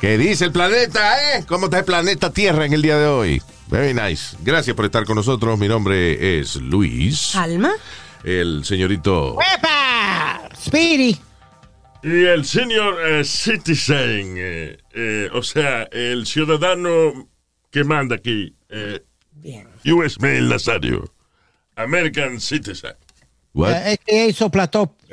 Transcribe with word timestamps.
¿Qué 0.00 0.16
dice 0.16 0.46
el 0.46 0.52
planeta, 0.52 1.36
eh? 1.38 1.44
¿Cómo 1.46 1.66
está 1.66 1.80
el 1.80 1.84
planeta 1.84 2.32
Tierra 2.32 2.64
en 2.64 2.72
el 2.72 2.82
día 2.82 2.96
de 2.98 3.06
hoy? 3.06 3.42
Very 3.68 3.92
nice. 3.94 4.36
Gracias 4.42 4.74
por 4.74 4.84
estar 4.86 5.04
con 5.04 5.16
nosotros. 5.16 5.58
Mi 5.58 5.68
nombre 5.68 6.38
es 6.38 6.56
Luis. 6.56 7.34
Alma. 7.36 7.72
El 8.24 8.64
señorito. 8.64 9.36
¡Epa! 9.56 10.48
Speedy. 10.56 11.16
Y 12.02 12.24
el 12.24 12.46
senior 12.46 12.96
eh, 13.06 13.24
citizen, 13.24 14.34
eh, 14.38 14.78
eh, 14.94 15.28
o 15.34 15.42
sea, 15.42 15.82
el 15.92 16.26
ciudadano 16.26 17.28
que 17.70 17.84
manda 17.84 18.16
aquí, 18.16 18.54
eh, 18.70 19.04
Bien. 19.32 19.68
US 19.84 20.18
Mail 20.18 20.48
Nazario, 20.48 21.12
American 21.76 22.40
Citizen. 22.40 22.94
What? 23.52 23.72
Eh, 23.72 23.98
Es 24.06 24.30
¿Eh? 24.30 24.32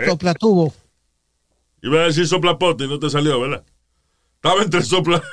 soplatubo. 0.06 0.74
Iba 1.82 2.02
a 2.02 2.06
decir 2.06 2.26
soplapote 2.26 2.86
y 2.86 2.88
no 2.88 3.00
te 3.00 3.10
salió, 3.10 3.40
¿verdad? 3.42 3.64
Estaba 4.48 4.64
entre 4.64 4.84
sopla, 4.84 5.24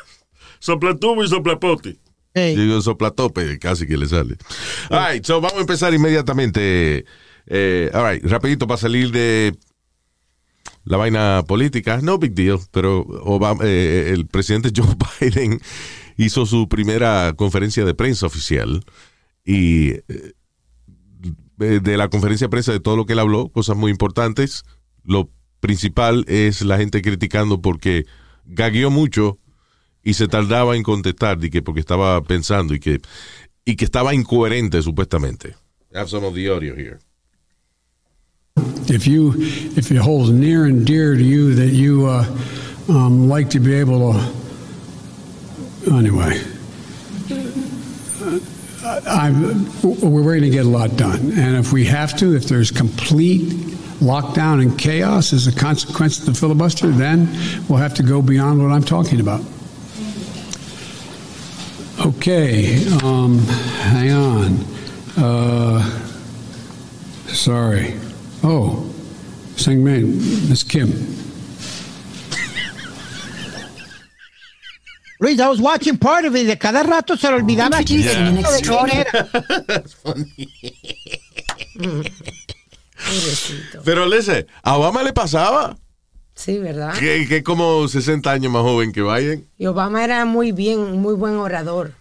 soplatubo 0.59 1.23
y 1.25 1.29
soplapote. 1.29 1.99
Hey. 2.35 2.57
Digo 2.57 2.81
soplatope, 2.83 3.59
casi 3.61 3.87
que 3.87 3.97
le 3.97 4.09
sale. 4.09 4.37
All 4.91 5.13
right, 5.13 5.25
so 5.25 5.41
vamos 5.41 5.59
a 5.59 5.61
empezar 5.61 5.95
inmediatamente. 5.95 7.05
Eh, 7.47 7.91
all 7.95 8.13
right, 8.13 8.25
rapidito 8.25 8.67
para 8.67 8.79
salir 8.79 9.13
de 9.13 9.57
la 10.85 10.97
vaina 10.97 11.45
política. 11.47 12.01
No 12.03 12.19
big 12.19 12.35
deal, 12.35 12.59
pero 12.73 13.05
Obama- 13.05 13.63
eh, 13.65 14.11
el 14.13 14.27
presidente 14.27 14.73
Joe 14.77 14.97
Biden 15.21 15.61
hizo 16.17 16.45
su 16.47 16.69
primera 16.69 17.35
conferencia 17.37 17.85
de 17.85 17.95
prensa 17.95 18.27
oficial 18.27 18.85
y 19.45 19.91
eh, 19.91 20.33
de 21.59 21.97
la 21.97 22.09
conferencia 22.09 22.47
de 22.47 22.51
prensa 22.51 22.73
de 22.73 22.81
todo 22.81 22.97
lo 22.97 23.07
que 23.07 23.13
él 23.13 23.21
habló, 23.21 23.49
cosas 23.49 23.77
muy 23.77 23.93
importantes. 23.93 24.65
Lo 25.05 25.31
principal 25.61 26.25
es 26.27 26.63
la 26.63 26.79
gente 26.79 27.01
criticando 27.01 27.63
porque 27.63 28.07
gagueó 28.47 28.91
mucho 28.91 29.39
y 30.03 30.15
se 30.15 30.29
tardaba 30.29 30.77
en 30.77 30.83
contestar 30.83 31.43
y 31.43 31.51
que 31.51 31.63
porque 31.63 31.81
estaba 31.81 32.23
pensando 32.23 32.75
y 32.75 32.81
que 32.81 33.01
y 33.65 33.77
que 33.77 33.85
estaba 33.85 34.15
incoherente 34.15 34.83
supuestamente. 34.83 35.55
I 35.95 35.99
have 35.99 36.11
some 36.11 36.27
of 36.27 36.35
the 36.35 36.49
audio 36.51 36.75
here. 36.75 36.99
if 38.89 39.07
you 39.07 39.33
if 39.77 39.91
it 39.91 39.97
holds 39.97 40.31
near 40.31 40.67
and 40.67 40.87
dear 40.87 41.15
to 41.15 41.23
you 41.23 41.55
that 41.55 41.69
you 41.69 42.07
uh, 42.07 42.25
um, 42.89 43.29
like 43.29 43.51
to 43.51 43.61
be 43.61 43.75
able 43.75 44.13
to 44.13 44.19
anyway 45.93 46.41
uh, 48.85 49.01
I'm, 49.07 49.65
we're 49.83 50.23
going 50.23 50.43
to 50.43 50.51
get 50.51 50.67
a 50.67 50.69
lot 50.69 50.97
done 50.97 51.33
and 51.33 51.57
if 51.57 51.73
we 51.73 51.85
have 51.87 52.17
to 52.19 52.37
if 52.37 52.45
there's 52.45 52.71
complete 52.71 53.74
lockdown 54.01 54.61
and 54.63 54.79
chaos 54.79 55.33
as 55.33 55.47
a 55.47 55.53
consequence 55.53 56.19
of 56.19 56.27
the 56.27 56.35
filibuster 56.35 56.89
then 56.89 57.29
we'll 57.69 57.79
have 57.79 57.95
to 57.95 58.03
go 58.03 58.21
beyond 58.21 58.61
what 58.63 58.71
i'm 58.73 58.83
talking 58.83 59.21
about 59.21 59.41
okay 62.05 62.85
um, 63.03 63.39
hang 63.39 64.11
on 64.13 64.59
uh, 65.17 65.81
sorry 67.29 67.95
Oh, 68.47 68.85
Sing 69.57 69.83
Man, 69.83 70.19
Miss 70.51 70.63
Kim. 70.63 70.91
Luis, 75.19 75.41
I 75.41 75.49
was 75.49 75.63
watching 75.63 75.97
part 75.97 76.27
of 76.27 76.37
it. 76.37 76.45
De 76.47 76.57
cada 76.57 76.83
rato 76.85 77.17
se 77.17 77.27
le 77.31 77.37
olvidaba 77.41 77.79
aquí. 77.79 77.95
Introducing 78.05 78.27
an 78.27 78.37
extraordinary- 78.45 79.07
Pobrecito. 83.07 83.83
Pero 83.85 84.07
lese, 84.07 84.47
a 84.63 84.77
Obama 84.77 85.03
le 85.03 85.13
pasaba 85.13 85.77
Sí, 86.35 86.59
¿verdad? 86.59 86.95
que, 86.99 87.27
que 87.29 87.43
como 87.43 87.87
60 87.87 88.31
años 88.31 88.51
más 88.53 88.63
joven 88.63 88.93
que 88.93 89.03
Biden. 89.03 89.47
Y 89.57 89.67
Obama 89.67 90.03
era 90.05 90.25
muy 90.25 90.51
bien, 90.53 91.01
muy 91.01 91.15
buen 91.15 91.37
orador. 91.37 91.93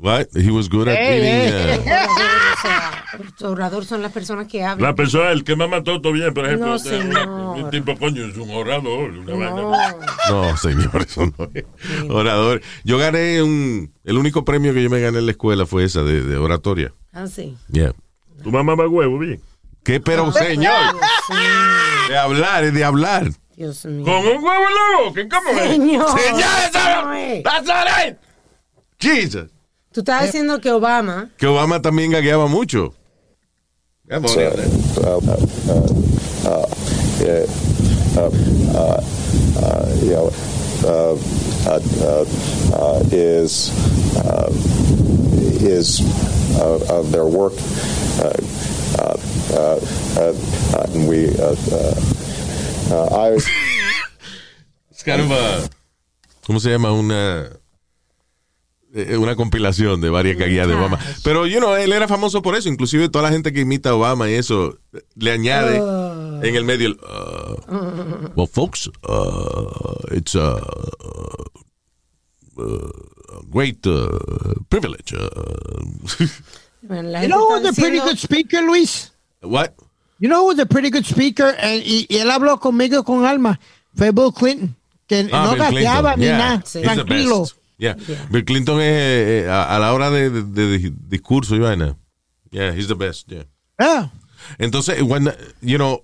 What? 0.00 0.26
He 0.36 0.48
was 0.52 0.68
good 0.70 0.86
at 0.86 0.94
Hey, 0.96 1.20
giving, 1.20 1.52
hey. 1.52 1.80
uh, 1.80 1.90
Orador, 1.90 2.54
o 2.54 2.60
sea, 2.62 3.04
los 3.18 3.42
orador 3.42 3.84
son 3.84 4.00
las 4.00 4.12
personas 4.12 4.46
que 4.46 4.60
La 4.60 4.70
hablan. 4.70 4.94
persona, 4.94 5.32
el 5.32 5.42
que 5.42 5.56
más 5.56 5.68
mató 5.68 6.00
todo 6.00 6.12
bien, 6.12 6.32
por 6.32 6.46
ejemplo, 6.46 6.68
No, 6.68 6.74
este, 6.76 7.00
señor. 7.02 7.28
un 7.28 7.70
tipo, 7.70 7.96
coño, 7.98 8.24
es 8.26 8.36
un 8.36 8.48
orador, 8.50 9.10
una 9.10 9.50
No, 9.50 9.70
vaina. 9.70 10.06
No, 10.30 10.56
señor, 10.56 11.02
eso 11.04 11.26
no 11.36 11.50
es. 11.52 11.64
Orador. 12.10 12.60
Yo 12.84 12.96
gané 12.96 13.42
un. 13.42 13.92
El 14.04 14.18
único 14.18 14.44
premio 14.44 14.72
que 14.72 14.84
yo 14.84 14.88
me 14.90 15.00
gané 15.00 15.18
en 15.18 15.26
la 15.26 15.32
escuela 15.32 15.66
fue 15.66 15.82
esa 15.82 16.04
de, 16.04 16.22
de 16.22 16.36
oratoria. 16.36 16.92
ah, 17.12 17.26
sí. 17.26 17.56
Yeah. 17.72 17.92
Tu 18.44 18.52
mamá 18.52 18.76
va 18.76 18.86
huevo, 18.86 19.18
bien. 19.18 19.40
¿Qué 19.88 20.00
pero, 20.00 20.30
señor? 20.32 21.00
De 22.08 22.18
hablar, 22.18 22.62
es 22.64 22.74
de 22.74 22.84
hablar. 22.84 23.30
Dios 23.56 23.86
mío. 23.86 24.04
Con 24.04 24.16
un 24.16 24.44
huevo 24.44 24.64
en 24.68 24.74
la 24.74 25.02
boca, 25.02 25.28
¿cómo 25.30 25.58
es? 25.58 25.70
Señor. 25.70 26.20
Señor, 26.20 27.16
es. 27.16 27.42
That's 27.42 27.66
not 27.66 27.86
it. 28.06 28.18
Jesus. 29.00 29.50
Tú 29.90 30.00
estás 30.00 30.24
diciendo 30.24 30.60
que 30.60 30.70
Obama 30.70 31.30
Que 31.38 31.46
Obama 31.46 31.80
también 31.80 32.10
gagueaba 32.10 32.48
mucho. 32.48 32.92
Yeah, 34.10 34.18
uh, 34.18 34.22
uh, 34.22 34.28
uh, 36.44 36.66
yeah, 37.18 37.46
uh, 38.14 38.30
uh, 38.74 39.00
uh, 39.56 39.86
you 40.02 40.12
know, 40.12 40.30
uh, 40.84 41.16
uh, 41.66 41.80
uh, 42.02 42.24
uh, 42.74 43.02
is 43.10 43.72
uh, 44.18 44.52
is 45.64 46.02
uh, 46.60 46.78
of 46.90 47.10
their 47.10 47.24
work. 47.24 47.54
Uh, 48.96 49.16
uh, 49.52 49.56
uh, 49.56 49.78
uh, 50.16 50.32
uh, 50.74 50.94
and 50.94 51.08
we, 51.08 51.26
uh, 51.38 51.54
uh, 51.72 51.94
uh, 52.90 53.28
I. 53.28 53.36
It's 54.90 55.02
kind 55.04 55.20
of 55.20 55.30
a- 55.30 55.68
¿Cómo 56.46 56.60
se 56.60 56.70
llama? 56.70 56.92
Una. 56.92 57.50
eh, 58.94 59.16
Una 59.18 59.36
compilación 59.36 60.00
de 60.00 60.08
varias 60.10 60.38
gagueadas 60.38 60.68
de 60.68 60.74
Obama. 60.74 60.98
Pero, 61.22 61.46
you 61.46 61.58
know, 61.58 61.74
él 61.76 61.92
era 61.92 62.08
famoso 62.08 62.40
por 62.42 62.54
eso. 62.56 62.68
Inclusive 62.70 63.08
toda 63.10 63.24
la 63.24 63.30
gente 63.30 63.52
que 63.52 63.60
imita 63.60 63.90
a 63.90 63.94
Obama 63.94 64.28
y 64.30 64.34
eso 64.34 64.78
le 65.14 65.30
añade 65.32 65.76
en 65.76 66.54
el 66.56 66.64
medio 66.64 66.88
el. 66.88 66.94
uh, 66.94 68.30
well, 68.34 68.46
folks, 68.48 68.88
uh, 69.06 70.06
it's 70.12 70.34
a, 70.34 70.56
uh, 72.56 73.42
great 73.50 73.86
uh, 73.86 74.08
privilege. 74.70 75.14
uh." 76.88 76.94
bueno, 76.94 77.08
la 77.10 77.22
You 77.22 77.28
know 77.28 77.48
who's 77.48 77.68
a 77.68 77.72
pretty 77.72 77.98
good 78.00 78.16
speaker, 78.18 78.62
Luis? 78.62 79.12
What? 79.42 79.74
You 80.20 80.28
know 80.28 80.46
who's 80.48 80.58
a 80.58 80.66
pretty 80.66 80.90
good 80.90 81.04
speaker? 81.04 81.54
Y, 81.62 82.06
y 82.08 82.16
él 82.18 82.30
habló 82.30 82.58
conmigo 82.58 83.04
con 83.04 83.24
alma. 83.24 83.58
Fue 83.94 84.10
Bill 84.12 84.32
Clinton. 84.32 84.74
Que 85.06 85.28
Ah, 85.32 85.44
no 85.46 85.56
gateaba 85.56 86.16
ni 86.16 86.24
Yeah. 86.26 86.38
nada. 86.38 86.62
Sí. 86.66 86.80
He's 86.80 86.88
the 86.96 87.04
Tranquilo. 87.04 87.40
best. 87.40 87.54
Yeah. 87.78 87.94
Bill 88.30 88.44
Clinton 88.44 88.80
es 88.80 89.44
eh, 89.44 89.46
a, 89.48 89.76
a 89.76 89.78
la 89.78 89.92
hora 89.94 90.10
de, 90.10 90.28
de- 90.30 90.42
de 90.42 90.92
discurso 91.08 91.54
y 91.54 91.60
vaina. 91.60 91.96
Yeah, 92.50 92.72
he's 92.74 92.88
the 92.88 92.94
best. 92.94 93.28
Yeah. 93.30 93.44
Yeah. 93.78 94.10
Entonces, 94.58 95.00
when, 95.02 95.32
you 95.62 95.78
know, 95.78 96.02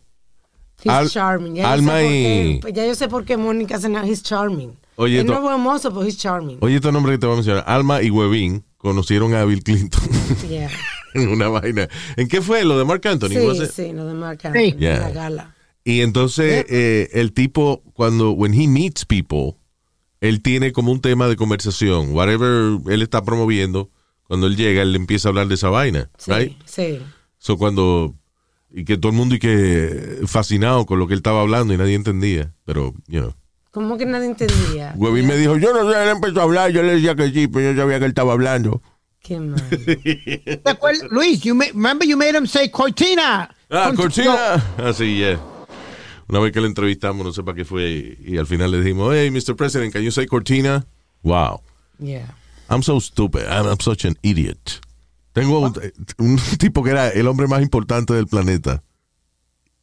He's 0.83 0.93
Al- 0.93 1.09
charming. 1.09 1.57
Ya 1.57 1.73
Alma 1.73 2.03
y- 2.03 2.61
qué, 2.61 2.73
ya 2.73 2.87
yo 2.87 2.95
sé 2.95 3.09
por 3.09 3.25
qué 3.25 3.37
Mónica 3.37 3.79
se 3.81 3.89
llama 3.89 4.07
He's 4.07 4.23
charming. 4.23 4.77
Oye, 4.97 5.21
Él 5.21 5.27
no 5.27 5.35
es 5.35 5.41
buen 5.41 5.61
mozo, 5.61 5.91
pero 5.91 6.05
he's 6.07 6.17
charming. 6.19 6.59
oye, 6.61 6.77
este 6.77 6.93
nombre 6.93 7.13
que 7.13 7.19
te 7.19 7.27
voy 7.27 7.33
a 7.35 7.37
mencionar, 7.37 7.65
Alma 7.67 8.01
y 8.03 8.11
Webin 8.11 8.65
conocieron 8.85 9.35
a 9.35 9.45
Bill 9.47 9.63
Clinton 9.65 10.03
Yeah. 10.49 10.71
en 11.15 11.29
una 11.29 11.49
vaina. 11.49 11.89
¿En 12.17 12.29
qué 12.29 12.41
fue? 12.43 12.65
¿Lo 12.65 12.79
de 12.79 12.85
Mark 12.85 13.01
Anthony? 13.09 13.29
Sí, 13.31 13.67
sí, 13.73 13.93
lo 13.93 14.07
de 14.07 14.15
Marc 14.15 14.43
Sí. 14.43 14.47
Anthony, 14.49 14.79
Yeah. 14.79 14.99
la 15.01 15.11
gala. 15.11 15.55
Y 15.85 16.03
entonces 16.03 16.67
eh, 16.69 17.09
el 17.15 17.33
tipo, 17.33 17.83
cuando, 17.95 18.33
when 18.33 18.53
he 18.55 18.69
meets 18.69 19.05
people, 19.05 19.57
él 20.21 20.43
tiene 20.43 20.73
como 20.73 20.93
un 20.93 21.01
tema 21.01 21.29
de 21.29 21.37
conversación. 21.37 22.13
Whatever 22.13 22.79
él 22.91 23.03
está 23.03 23.23
promoviendo, 23.25 23.91
cuando 24.25 24.47
él 24.47 24.57
llega, 24.57 24.83
él 24.83 24.93
le 24.93 24.99
empieza 24.99 25.29
a 25.29 25.31
hablar 25.31 25.49
de 25.49 25.55
esa 25.55 25.69
vaina. 25.71 26.11
Sí, 26.19 26.31
Right? 26.33 26.57
sí. 26.67 27.01
So 27.39 27.57
cuando, 27.59 28.15
y 28.71 28.85
que 28.85 28.97
todo 28.97 29.11
el 29.13 29.17
mundo 29.19 29.35
y 29.35 29.39
que 29.39 30.21
fascinado 30.27 30.85
con 30.87 30.99
lo 30.99 31.07
que 31.07 31.15
él 31.15 31.19
estaba 31.21 31.41
hablando 31.43 31.73
y 31.75 31.77
nadie 31.79 31.95
entendía. 31.95 32.55
Pero, 32.65 32.95
you 33.07 33.21
know. 33.21 33.35
¿Cómo 33.75 33.99
que 33.99 34.07
nadie 34.07 34.27
entendía? 34.27 34.95
Webin 34.97 35.27
me 35.27 35.37
dijo, 35.37 35.57
yo 35.59 35.73
no 35.73 35.91
sé, 35.93 36.03
él 36.03 36.09
empezó 36.11 36.41
a 36.41 36.43
hablar, 36.45 36.71
yo 36.71 36.83
le 36.83 36.95
decía 36.95 37.15
que 37.17 37.31
sí, 37.31 37.49
pero 37.49 37.73
yo 37.73 37.83
sabía 37.83 37.99
que 37.99 38.05
él 38.05 38.11
estaba 38.13 38.33
hablando. 38.33 38.81
Qué 39.21 39.41
mal. 39.41 39.61
¿Te 39.69 40.61
acuerdas? 40.71 41.11
Luis, 41.11 41.41
you 41.43 41.55
ma- 41.55 41.65
remember 41.73 42.07
you 42.07 42.17
made 42.17 42.37
him 42.37 42.47
say 42.47 42.69
Cortina. 42.71 43.53
Ah, 43.71 43.93
Cortina. 43.97 44.55
Así, 44.79 45.17
yeah. 45.17 45.41
Una 46.29 46.39
vez 46.41 46.53
que 46.53 46.61
le 46.61 46.69
entrevistamos, 46.69 47.27
no 47.27 47.33
sé 47.33 47.43
para 47.43 47.57
qué 47.57 47.65
fue, 47.65 47.91
y, 47.91 48.35
y 48.35 48.39
al 48.39 48.47
final 48.47 48.71
le 48.71 48.79
dijimos, 48.81 49.13
hey, 49.15 49.31
Mr. 49.31 49.57
President, 49.57 49.93
can 49.93 50.03
you 50.03 50.11
say 50.13 50.27
Cortina? 50.27 50.87
Wow. 51.23 51.61
Yeah. 51.99 52.27
I'm 52.71 52.83
so 52.83 53.01
stupid. 53.01 53.43
I'm, 53.49 53.67
I'm 53.67 53.81
such 53.81 54.05
an 54.05 54.17
idiot. 54.23 54.81
Tengo 55.33 55.59
un, 55.61 55.75
un 56.19 56.39
tipo 56.59 56.83
que 56.85 56.91
era 56.91 57.09
el 57.09 57.27
hombre 57.27 57.47
más 57.49 57.61
importante 57.63 58.15
del 58.15 58.27
planeta. 58.27 58.83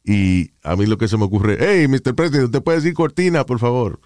Y 0.04 0.50
a 0.62 0.76
mí 0.76 0.86
lo 0.86 0.98
que 0.98 1.08
se 1.08 1.16
me 1.16 1.24
ocurre, 1.24 1.56
hey, 1.60 1.86
Mr. 1.88 2.14
President, 2.14 2.46
¿usted 2.46 2.62
puede 2.62 2.78
decir 2.78 2.94
cortina, 2.94 3.46
por 3.46 3.58
favor? 3.58 4.00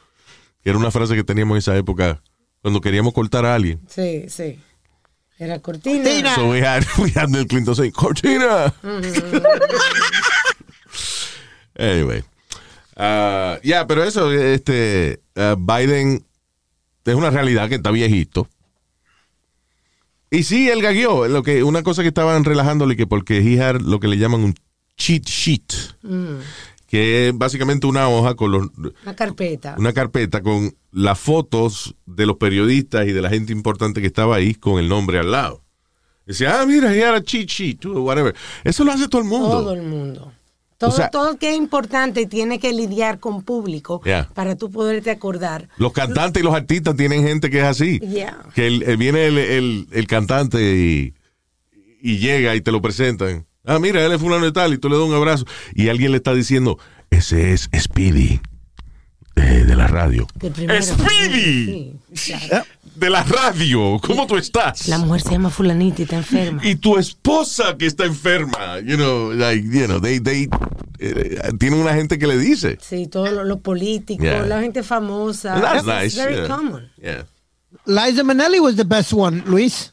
Que 0.62 0.70
era 0.70 0.78
una 0.78 0.90
frase 0.90 1.14
que 1.14 1.24
teníamos 1.24 1.54
en 1.54 1.58
esa 1.58 1.76
época 1.76 2.22
cuando 2.60 2.80
queríamos 2.80 3.14
cortar 3.14 3.46
a 3.46 3.54
alguien. 3.54 3.80
Sí, 3.88 4.26
sí. 4.28 4.58
Era 5.38 5.60
cortina. 5.60 6.02
Cortina. 6.02 6.34
So 6.34 6.50
we 6.50 6.60
had, 6.60 6.84
we 6.98 7.12
had 7.14 7.30
Bill 7.30 7.46
Clinton 7.46 7.74
saying, 7.74 7.92
cortina. 7.92 8.74
anyway. 11.78 12.22
Uh, 12.96 13.60
ya, 13.62 13.86
pero 13.86 14.02
eso, 14.02 14.32
este, 14.32 15.20
uh, 15.36 15.56
Biden 15.56 16.24
es 17.04 17.14
una 17.14 17.30
realidad 17.30 17.68
que 17.68 17.76
está 17.76 17.90
viejito. 17.90 18.48
Y 20.30 20.42
sí, 20.42 20.68
él 20.68 20.82
gagueó. 20.82 21.28
Lo 21.28 21.42
que, 21.42 21.62
una 21.62 21.82
cosa 21.82 22.02
que 22.02 22.08
estaban 22.08 22.44
relajándole 22.44 22.96
que 22.96 23.06
porque 23.06 23.38
he 23.38 23.62
had 23.62 23.80
lo 23.80 24.00
que 24.00 24.08
le 24.08 24.18
llaman 24.18 24.42
un 24.42 24.54
cheat 24.96 25.24
sheet, 25.26 25.72
que 26.86 27.28
es 27.28 27.36
básicamente 27.36 27.86
una 27.86 28.08
hoja 28.08 28.34
con 28.34 28.50
los, 28.52 28.68
Una 29.04 29.14
carpeta. 29.14 29.74
una 29.78 29.92
carpeta 29.92 30.42
con 30.42 30.74
las 30.92 31.18
fotos 31.18 31.94
de 32.06 32.26
los 32.26 32.36
periodistas 32.36 33.06
y 33.06 33.12
de 33.12 33.20
la 33.22 33.28
gente 33.28 33.52
importante 33.52 34.00
que 34.00 34.06
estaba 34.06 34.36
ahí 34.36 34.54
con 34.54 34.78
el 34.78 34.88
nombre 34.88 35.18
al 35.18 35.30
lado. 35.30 35.62
Decía, 36.24 36.60
ah, 36.60 36.66
mira, 36.66 36.94
he 36.94 37.04
had 37.04 37.14
a 37.14 37.22
cheat 37.22 37.48
sheet, 37.48 37.84
whatever. 37.86 38.34
Eso 38.64 38.84
lo 38.84 38.92
hace 38.92 39.06
todo 39.08 39.22
el 39.22 39.28
mundo. 39.28 39.48
Todo 39.50 39.74
el 39.74 39.82
mundo. 39.82 40.32
Todo, 40.78 40.90
sea- 40.90 41.08
todo 41.10 41.38
que 41.38 41.50
es 41.50 41.56
importante 41.56 42.26
tiene 42.26 42.58
que 42.58 42.72
lidiar 42.72 43.18
con 43.18 43.42
público 43.42 44.02
Yeah. 44.04 44.28
para 44.34 44.56
tú 44.56 44.70
poderte 44.70 45.10
acordar. 45.10 45.68
Los 45.78 45.92
cantantes 45.92 46.42
y 46.42 46.44
los 46.44 46.54
artistas 46.54 46.96
tienen 46.96 47.22
gente 47.22 47.48
que 47.48 47.58
es 47.60 47.64
así. 47.64 47.98
Yeah. 48.00 48.38
Que 48.54 48.66
el- 48.66 48.82
el- 48.82 48.96
viene 48.98 49.26
el, 49.26 49.38
el- 49.38 49.86
el 49.90 50.06
cantante 50.06 50.58
y, 50.76 51.14
y 52.02 52.18
llega 52.18 52.54
y 52.56 52.60
te 52.60 52.72
lo 52.72 52.82
presentan. 52.82 53.46
Ah, 53.66 53.78
mira, 53.78 54.04
él 54.04 54.12
es 54.12 54.20
fulano 54.20 54.44
de 54.44 54.52
tal 54.52 54.72
y 54.74 54.78
tú 54.78 54.88
le 54.88 54.96
das 54.96 55.04
un 55.04 55.14
abrazo. 55.14 55.44
Y 55.74 55.88
alguien 55.88 56.12
le 56.12 56.18
está 56.18 56.32
diciendo, 56.34 56.78
ese 57.10 57.52
es 57.52 57.68
Speedy 57.76 58.40
eh, 59.36 59.64
de 59.66 59.76
la 59.76 59.86
radio. 59.86 60.26
Speedy. 60.80 61.94
Sí, 62.14 62.32
claro. 62.48 62.64
De 62.94 63.10
la 63.10 63.22
radio. 63.24 63.98
¿Cómo 64.00 64.26
tú 64.26 64.36
estás? 64.38 64.88
La 64.88 64.98
mujer 64.98 65.20
se 65.20 65.30
llama 65.32 65.50
fulanita 65.50 66.00
y 66.00 66.04
está 66.04 66.16
enferma. 66.16 66.66
y 66.66 66.76
tu 66.76 66.96
esposa 66.96 67.76
que 67.76 67.86
está 67.86 68.04
enferma. 68.06 68.80
You 68.80 68.96
know, 68.96 69.32
like, 69.32 69.62
you 69.68 69.86
know, 69.86 70.00
they, 70.00 70.18
they, 70.18 70.48
eh, 70.98 71.38
tienen 71.58 71.80
una 71.80 71.92
gente 71.92 72.18
que 72.18 72.26
le 72.26 72.38
dice. 72.38 72.78
Sí, 72.80 73.06
todos 73.06 73.30
los 73.32 73.46
los 73.46 73.60
políticos, 73.60 74.24
Yeah. 74.24 74.46
la 74.46 74.60
gente 74.62 74.82
famosa. 74.82 75.60
That's 75.60 75.84
nice. 75.84 76.16
very 76.16 76.36
yeah. 76.36 76.48
common. 76.48 76.90
Yeah. 76.96 77.26
Liza 77.84 78.24
Minnelli 78.24 78.60
was 78.60 78.76
the 78.76 78.84
best 78.84 79.12
one, 79.12 79.42
Luis. 79.46 79.92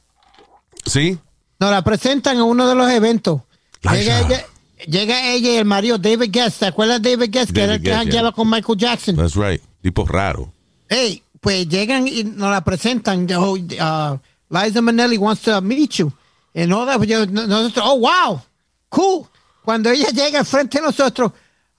¿Sí? 0.86 1.18
Nos 1.60 1.72
la 1.72 1.84
presentan 1.84 2.38
en 2.38 2.44
uno 2.44 2.68
de 2.68 2.76
los 2.76 2.90
eventos. 2.90 3.42
Llega 3.91 4.19
ella, 4.21 4.45
llega 4.88 5.27
ella 5.31 5.51
y 5.51 5.56
el 5.57 5.65
marido 5.65 5.97
David 5.97 6.30
Guest. 6.31 6.59
¿Te 6.59 6.65
acuerdas 6.68 7.01
de 7.01 7.12
David 7.12 7.31
Guest? 7.31 7.51
que 7.51 7.62
David 7.62 7.63
era 7.63 7.75
el 7.75 7.81
que 7.81 7.94
jangueaba 7.94 8.30
yeah. 8.30 8.35
con 8.35 8.50
Michael 8.50 8.77
Jackson. 8.77 9.15
That's 9.15 9.35
right. 9.35 9.62
Tipo 9.81 10.06
raro. 10.06 10.51
Hey, 10.89 11.24
pues 11.41 11.68
llegan 11.68 12.07
y 12.07 12.24
nos 12.24 12.51
la 12.51 12.63
presentan. 12.63 13.27
Oh, 13.33 13.53
uh, 13.53 14.19
Liza 14.50 14.81
Minnelli 14.81 15.18
wants 15.18 15.41
to 15.44 15.62
meet 15.62 15.95
you. 15.95 16.12
Yo- 16.53 17.25
no- 17.25 17.47
nosotros, 17.47 17.85
oh, 17.88 18.00
wow, 18.00 18.41
cool. 18.89 19.27
Cuando 19.63 19.89
ella 19.89 20.09
llega 20.09 20.44
frente 20.44 20.80
a 20.80 20.81
nosotros, 20.81 21.31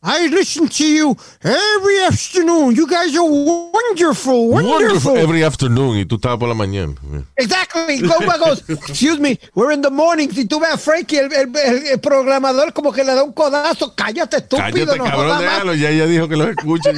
I 0.07 0.27
listen 0.29 0.69
to 0.69 0.87
you 0.87 1.17
every 1.43 1.99
afternoon. 2.05 2.77
You 2.77 2.87
guys 2.87 3.17
are 3.17 3.25
wonderful, 3.25 4.51
wonderful. 4.51 4.71
Wonderful 4.71 5.17
every 5.17 5.43
afternoon. 5.43 5.97
Y 5.99 6.05
tú 6.05 6.17
estabas 6.17 6.39
por 6.39 6.47
la 6.49 6.55
mañana. 6.55 6.95
Exactly. 7.37 8.01
Goba 8.03 8.39
goes, 8.39 8.69
excuse 8.69 9.19
me, 9.19 9.39
we're 9.55 9.73
in 9.73 9.81
the 9.81 9.89
morning. 9.91 10.29
Si 10.31 10.45
tú 10.47 10.61
ves 10.61 10.75
a 10.75 10.77
Frankie, 10.77 11.17
el, 11.17 11.33
el- 11.33 11.57
el- 11.57 11.99
programador, 12.01 12.75
como 12.75 12.93
que 12.93 13.03
le 13.03 13.15
da 13.15 13.25
un 13.25 13.33
codazo. 13.33 13.95
Cállate, 13.97 14.37
estúpido. 14.37 14.87
Cállate, 14.87 14.99
no 14.99 15.05
cabrón, 15.05 15.39
déjalo. 15.41 15.75
Ya 15.75 15.89
ella 15.89 16.07
dijo 16.07 16.29
que 16.29 16.37
lo 16.37 16.51
escuche. 16.51 16.93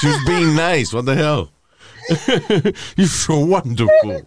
She's 0.00 0.16
being 0.26 0.56
nice. 0.56 0.92
What 0.92 1.04
the 1.04 1.14
hell? 1.14 1.50
You're 2.96 3.06
so 3.06 3.38
wonderful. 3.38 4.26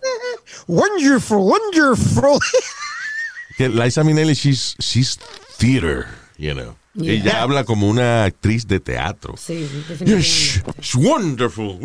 Wonderful, 0.68 1.46
wonderful. 1.46 2.40
Que 3.58 3.68
Liza 3.70 4.02
Minnelli, 4.04 4.34
she's, 4.34 4.76
she's 4.80 5.16
theater, 5.16 6.08
you 6.38 6.56
know. 6.56 6.76
Yeah. 6.96 7.14
Ella 7.14 7.42
habla 7.42 7.64
como 7.64 7.88
una 7.90 8.24
actriz 8.26 8.68
de 8.68 8.80
teatro. 8.80 9.36
Sí, 9.38 9.62
Yes, 9.62 9.88
definitivamente. 9.90 10.72
it's 10.78 10.94
wonderful. 10.96 11.80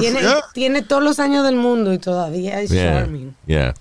Tiene, 0.00 0.20
tiene 0.54 0.82
todos 0.82 1.02
los 1.02 1.18
años 1.18 1.44
del 1.44 1.56
mundo 1.56 1.92
y 1.92 1.98
todavía 1.98 2.60
es 2.62 2.70
Yeah, 2.70 3.00
charming. 3.02 3.34
yeah. 3.46 3.74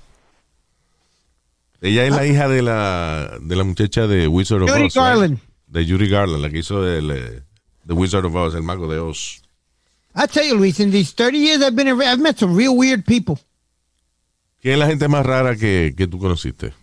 Ella 1.82 2.06
es 2.06 2.12
la 2.14 2.26
hija 2.26 2.48
de 2.48 2.62
la, 2.62 3.38
de 3.42 3.56
la 3.56 3.64
muchacha 3.64 4.08
de 4.08 4.28
Wizard 4.28 4.62
of 4.64 4.70
Judy 4.70 4.84
Oz. 4.84 4.96
right? 4.96 5.04
Garland. 5.06 5.40
De 5.68 5.86
Judy 5.86 6.08
Garland, 6.08 6.42
la 6.42 6.50
que 6.50 6.60
hizo 6.60 6.86
el, 6.88 7.12
eh, 7.12 7.42
The 7.88 7.94
Wizard 7.94 8.26
of 8.26 8.36
Oz, 8.36 8.56
el 8.56 8.64
mago 8.64 8.88
de 8.92 9.00
Oz. 9.00 9.42
I 10.16 10.28
tell 10.28 10.46
you, 10.48 10.56
Luis, 10.56 10.80
in 10.80 10.92
these 10.92 11.14
30 11.14 11.38
years 11.40 11.62
I've 11.62 11.76
been 11.76 11.88
around, 11.88 12.04
I've 12.14 12.22
met 12.22 12.38
some 12.38 12.56
real 12.56 12.76
weird 12.76 13.04
people. 13.06 13.36
¿Quién 14.62 14.74
es 14.76 14.80
la 14.80 14.88
gente 14.88 15.08
más 15.08 15.26
rara 15.26 15.56
que, 15.56 15.94
que 15.98 16.08
tú 16.08 16.20
conociste? 16.20 16.74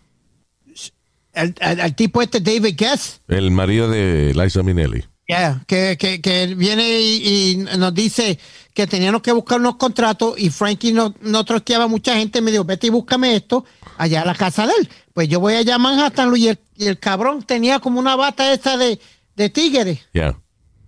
El, 1.32 1.55
el- 1.61 1.81
el 1.81 1.94
tipo 1.94 2.21
este, 2.23 2.41
David 2.41 2.75
Guest, 2.77 3.19
El 3.29 3.50
marido 3.50 3.88
de 3.88 4.32
Liza 4.35 4.62
Minnelli. 4.62 5.05
yeah, 5.29 5.62
que, 5.67 5.97
que, 5.99 6.21
que 6.21 6.55
viene 6.56 7.00
y, 7.00 7.50
y 7.53 7.56
nos 7.79 7.94
dice 7.94 8.38
que 8.75 8.87
teníamos 8.87 9.23
que 9.23 9.31
buscar 9.32 9.61
unos 9.61 9.77
contratos 9.77 10.35
y 10.38 10.50
Frankie 10.50 10.93
no, 10.93 11.15
no 11.21 11.44
trosteaba 11.44 11.87
mucha 11.87 12.17
gente. 12.17 12.41
Me 12.41 12.50
dijo, 12.50 12.65
vete 12.65 12.88
y 12.88 12.91
búscame 12.91 13.37
esto 13.37 13.65
allá 13.97 14.23
a 14.23 14.25
la 14.25 14.35
casa 14.35 14.67
de 14.67 14.73
él. 14.81 14.88
Pues 15.12 15.29
yo 15.29 15.38
voy 15.41 15.55
allá 15.55 15.77
a 15.77 15.79
Manhattan, 15.79 16.32
y 16.37 16.49
el, 16.49 16.59
y 16.77 16.87
el 16.87 16.99
cabrón 16.99 17.43
tenía 17.44 17.79
como 17.79 18.00
una 18.00 18.17
bata 18.17 18.53
esta 18.53 18.76
de, 18.76 18.99
de 19.37 19.50
tigre. 19.50 20.00
Yeah. 20.12 20.37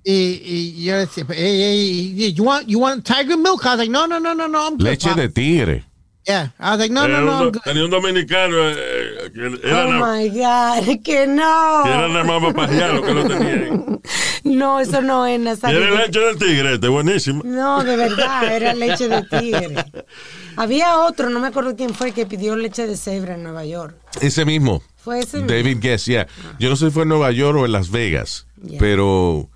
Y, 0.04 0.12
y 0.44 0.84
yo 0.84 0.96
decía, 0.96 1.24
hey, 1.28 2.14
hey, 2.18 2.32
you 2.32 2.42
want, 2.44 2.66
you 2.66 2.80
want 2.80 3.04
tiger 3.06 3.36
milk? 3.36 3.62
I 3.64 3.68
was 3.68 3.78
like, 3.78 3.90
no, 3.90 4.06
no, 4.08 4.18
no, 4.18 4.34
no, 4.34 4.48
no. 4.48 4.70
Leche 4.78 5.08
pop." 5.10 5.18
de 5.18 5.28
tigre. 5.28 5.84
Yeah. 6.26 6.50
I 6.60 6.70
was 6.70 6.78
like, 6.78 6.92
no, 6.92 7.04
Era 7.04 7.20
no, 7.20 7.26
no, 7.26 7.42
un 7.48 7.52
tenía 7.52 7.84
un 7.84 7.90
dominicano 7.90 8.56
eh, 8.70 9.30
que 9.34 9.58
era, 9.68 9.86
Oh 9.86 9.92
na- 9.92 10.16
my 10.16 10.28
God, 10.28 11.02
que 11.04 11.26
no. 11.26 11.80
que 11.84 11.90
era 11.90 12.08
nada 12.08 12.24
más 12.24 12.40
para 12.40 12.54
pajear 12.54 12.94
lo 12.94 13.02
que 13.02 13.14
lo 13.14 13.24
tenían. 13.26 14.00
No, 14.44 14.80
eso 14.80 15.00
no 15.00 15.24
es 15.24 15.38
Nazario. 15.38 15.78
era 15.78 15.88
el 15.90 15.96
leche 15.98 16.18
del 16.18 16.36
tigre, 16.36 16.74
este, 16.74 16.88
buenísimo. 16.88 17.42
No, 17.44 17.84
de 17.84 17.96
verdad, 17.96 18.52
era 18.52 18.74
leche 18.74 19.06
de 19.08 19.22
tigre. 19.22 19.84
Había 20.56 20.98
otro, 20.98 21.30
no 21.30 21.38
me 21.38 21.46
acuerdo 21.46 21.76
quién 21.76 21.94
fue, 21.94 22.10
que 22.10 22.26
pidió 22.26 22.56
leche 22.56 22.86
de 22.88 22.96
cebra 22.96 23.34
en 23.36 23.44
Nueva 23.44 23.64
York. 23.64 23.94
Ese 24.20 24.44
mismo. 24.44 24.82
Fue 24.96 25.20
ese 25.20 25.36
mismo. 25.38 25.52
David 25.52 25.78
Guest, 25.80 26.06
yeah. 26.08 26.26
Yo 26.58 26.68
no 26.70 26.74
sé 26.76 26.86
si 26.86 26.90
fue 26.90 27.04
en 27.04 27.10
Nueva 27.10 27.30
York 27.30 27.56
o 27.56 27.64
en 27.66 27.72
Las 27.72 27.90
Vegas, 27.92 28.46
Yeah. 28.64 28.78
pero 28.80 29.48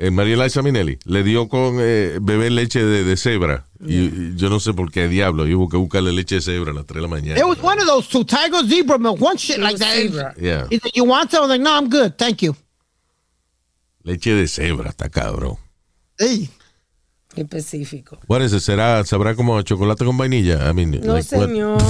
eh, 0.00 0.10
María 0.10 0.36
Liza 0.36 0.62
Minnelli 0.62 0.98
le 1.04 1.22
dio 1.22 1.48
con 1.48 1.76
eh, 1.80 2.18
beber 2.20 2.52
leche 2.52 2.82
de, 2.84 3.04
de 3.04 3.16
cebra. 3.16 3.66
Y, 3.84 3.94
y 3.96 4.32
yo 4.36 4.48
no 4.50 4.58
sé 4.60 4.72
por 4.72 4.90
qué 4.90 5.06
diablo. 5.08 5.46
Y 5.46 5.54
hubo 5.54 5.68
que 5.68 5.76
buscarle 5.76 6.12
leche 6.12 6.36
de 6.36 6.40
cebra 6.40 6.70
a 6.72 6.74
las 6.74 6.86
3 6.86 6.96
de 6.96 7.02
la 7.02 7.08
mañana. 7.08 7.38
It 7.38 7.44
was 7.46 7.58
one 7.62 7.80
of 7.80 7.86
those 7.86 8.08
two 8.08 8.24
tiger 8.24 8.64
zebra 8.68 8.98
milk, 8.98 9.20
one 9.20 9.36
shit 9.36 9.58
like 9.58 9.78
that. 9.78 9.94
zebra. 9.94 10.34
Yeah. 10.40 10.66
He 10.70 10.78
said, 10.78 10.92
you 10.94 11.04
want 11.04 11.30
some? 11.30 11.38
I 11.38 11.46
was 11.46 11.50
like, 11.50 11.60
no, 11.62 11.72
I'm 11.76 11.88
good, 11.88 12.16
thank 12.16 12.42
you. 12.42 12.56
Leche 14.02 14.34
de 14.34 14.46
cebra, 14.48 14.90
está 14.90 15.08
cabrón. 15.10 15.56
Hey. 16.18 16.48
Qué 17.34 17.42
específico. 17.42 18.18
What 18.26 18.42
is 18.42 18.52
it? 18.52 18.60
¿Será, 18.60 19.04
¿Sabrá 19.04 19.34
como 19.36 19.60
chocolate 19.62 20.04
con 20.04 20.16
vainilla? 20.16 20.68
I 20.70 20.74
mean, 20.74 20.90
No, 21.04 21.12
like 21.14 21.36
what? 21.36 21.46
señor, 21.46 21.82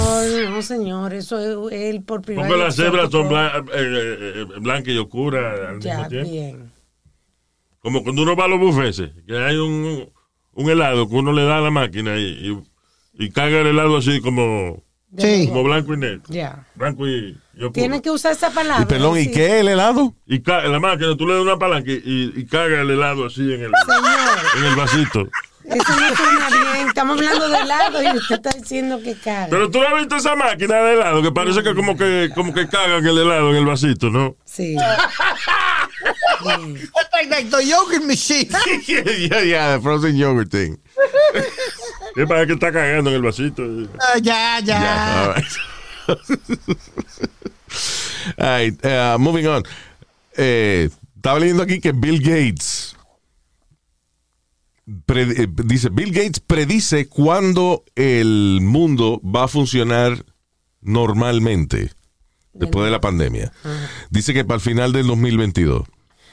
no, 0.51 0.63
señor. 0.63 1.15
Eso 1.15 1.71
es 1.71 1.95
él 1.95 2.03
por 2.03 2.23
primera 2.23 2.49
Porque 2.49 2.63
las 2.63 2.77
vez. 2.77 2.87
cebras 2.87 3.11
son 3.11 3.29
blan- 3.29 3.67
eh, 3.69 3.73
eh, 3.75 4.17
eh, 4.41 4.45
blancas 4.61 4.89
y 4.95 4.99
oscuras 4.99 5.61
al 5.71 5.81
Ya, 5.81 5.95
mismo 5.95 6.09
tiempo. 6.09 6.31
bien. 6.31 6.73
Como 7.89 8.03
cuando 8.03 8.21
uno 8.21 8.37
va 8.37 8.45
a 8.45 8.49
los 8.49 8.59
bufetes, 8.61 9.13
que 9.27 9.35
hay 9.35 9.57
un, 9.57 10.11
un 10.53 10.71
helado 10.71 11.09
que 11.09 11.15
uno 11.15 11.33
le 11.33 11.43
da 11.45 11.57
a 11.57 11.61
la 11.63 11.71
máquina 11.71 12.19
y, 12.19 12.23
y, 13.19 13.25
y 13.25 13.31
caga 13.31 13.61
el 13.63 13.69
helado 13.69 13.97
así 13.97 14.21
como, 14.21 14.83
Sí. 15.17 15.47
como 15.49 15.65
blanco 15.65 15.95
y 15.95 15.97
negro. 15.97 16.23
Blanco 16.75 17.09
y, 17.09 17.29
y 17.55 17.57
oscuro. 17.57 17.73
Tiene 17.73 18.03
que 18.03 18.11
usar 18.11 18.33
esa 18.33 18.51
palabra. 18.51 18.83
Y 18.83 18.87
perdón, 18.87 19.17
¿y 19.17 19.25
sí. 19.25 19.31
qué 19.31 19.47
es 19.47 19.53
el 19.63 19.69
helado? 19.69 20.15
Y 20.27 20.43
la 20.45 20.79
máquina 20.79 21.17
tú 21.17 21.27
le 21.27 21.33
das 21.33 21.43
una 21.45 21.57
palanca 21.57 21.91
y, 21.91 22.45
caga 22.45 22.83
el 22.83 22.91
helado 22.91 23.25
así 23.25 23.41
en 23.41 23.63
el, 23.63 23.73
en 24.59 24.65
el 24.67 24.77
vasito. 24.77 25.21
eso 25.65 25.97
no 25.97 26.15
suena 26.15 26.49
bien. 26.51 26.89
Estamos 26.89 27.17
hablando 27.17 27.49
de 27.49 27.59
helado 27.59 28.03
y 28.03 28.19
usted 28.19 28.35
está 28.35 28.51
diciendo 28.51 29.01
que 29.03 29.15
caga. 29.15 29.47
Pero 29.49 29.71
tú 29.71 29.81
no 29.81 29.87
has 29.89 29.95
visto 29.95 30.17
esa 30.17 30.37
máquina 30.37 30.75
de 30.77 30.93
helado 30.93 31.23
que 31.23 31.33
parece 31.33 31.63
que 31.63 31.75
como 31.75 31.97
que 31.97 32.29
como 32.35 32.53
que 32.53 32.69
cagan 32.69 33.07
el 33.07 33.17
helado 33.17 33.49
en 33.49 33.57
el 33.57 33.65
vasito, 33.65 34.11
¿no? 34.11 34.37
Sí. 34.45 34.77
That's 36.05 37.13
like, 37.13 37.29
like 37.31 37.51
the 37.51 37.65
yogurt 37.65 38.05
machine. 38.05 38.49
yeah, 38.87 39.43
yeah, 39.43 39.77
the 39.77 39.83
frozen 39.83 40.17
yogurt 40.17 40.51
thing. 40.51 40.79
Es 42.17 42.27
para 42.27 42.47
que 42.47 42.55
está 42.55 42.73
cagando 42.73 43.11
en 43.11 43.17
el 43.17 43.23
vasito. 43.23 43.63
Ah, 44.01 44.19
ya, 44.21 44.61
ya. 44.61 45.25
All 45.25 45.35
right. 45.35 45.45
All 48.39 48.47
right, 48.47 48.85
uh, 48.85 49.19
moving 49.19 49.47
on. 49.47 49.63
eh, 50.37 50.89
estaba 51.17 51.39
leyendo 51.41 51.63
aquí 51.65 51.81
que 51.81 51.93
Bill 51.93 52.21
Gates 52.21 52.97
pre- 55.07 55.23
eh, 55.43 55.47
dice 55.65 55.89
Bill 55.91 56.13
Gates 56.13 56.41
predice 56.41 57.09
cuándo 57.09 57.85
el 57.97 58.61
mundo 58.63 59.21
va 59.25 59.45
a 59.45 59.49
funcionar 59.49 60.25
normalmente 60.81 61.91
después 62.53 62.85
de 62.85 62.91
la 62.91 63.01
pandemia. 63.01 63.53
Dice 64.11 64.33
que 64.35 64.45
para 64.45 64.57
el 64.57 64.61
final 64.61 64.93
del 64.93 65.07
2022. 65.07 65.83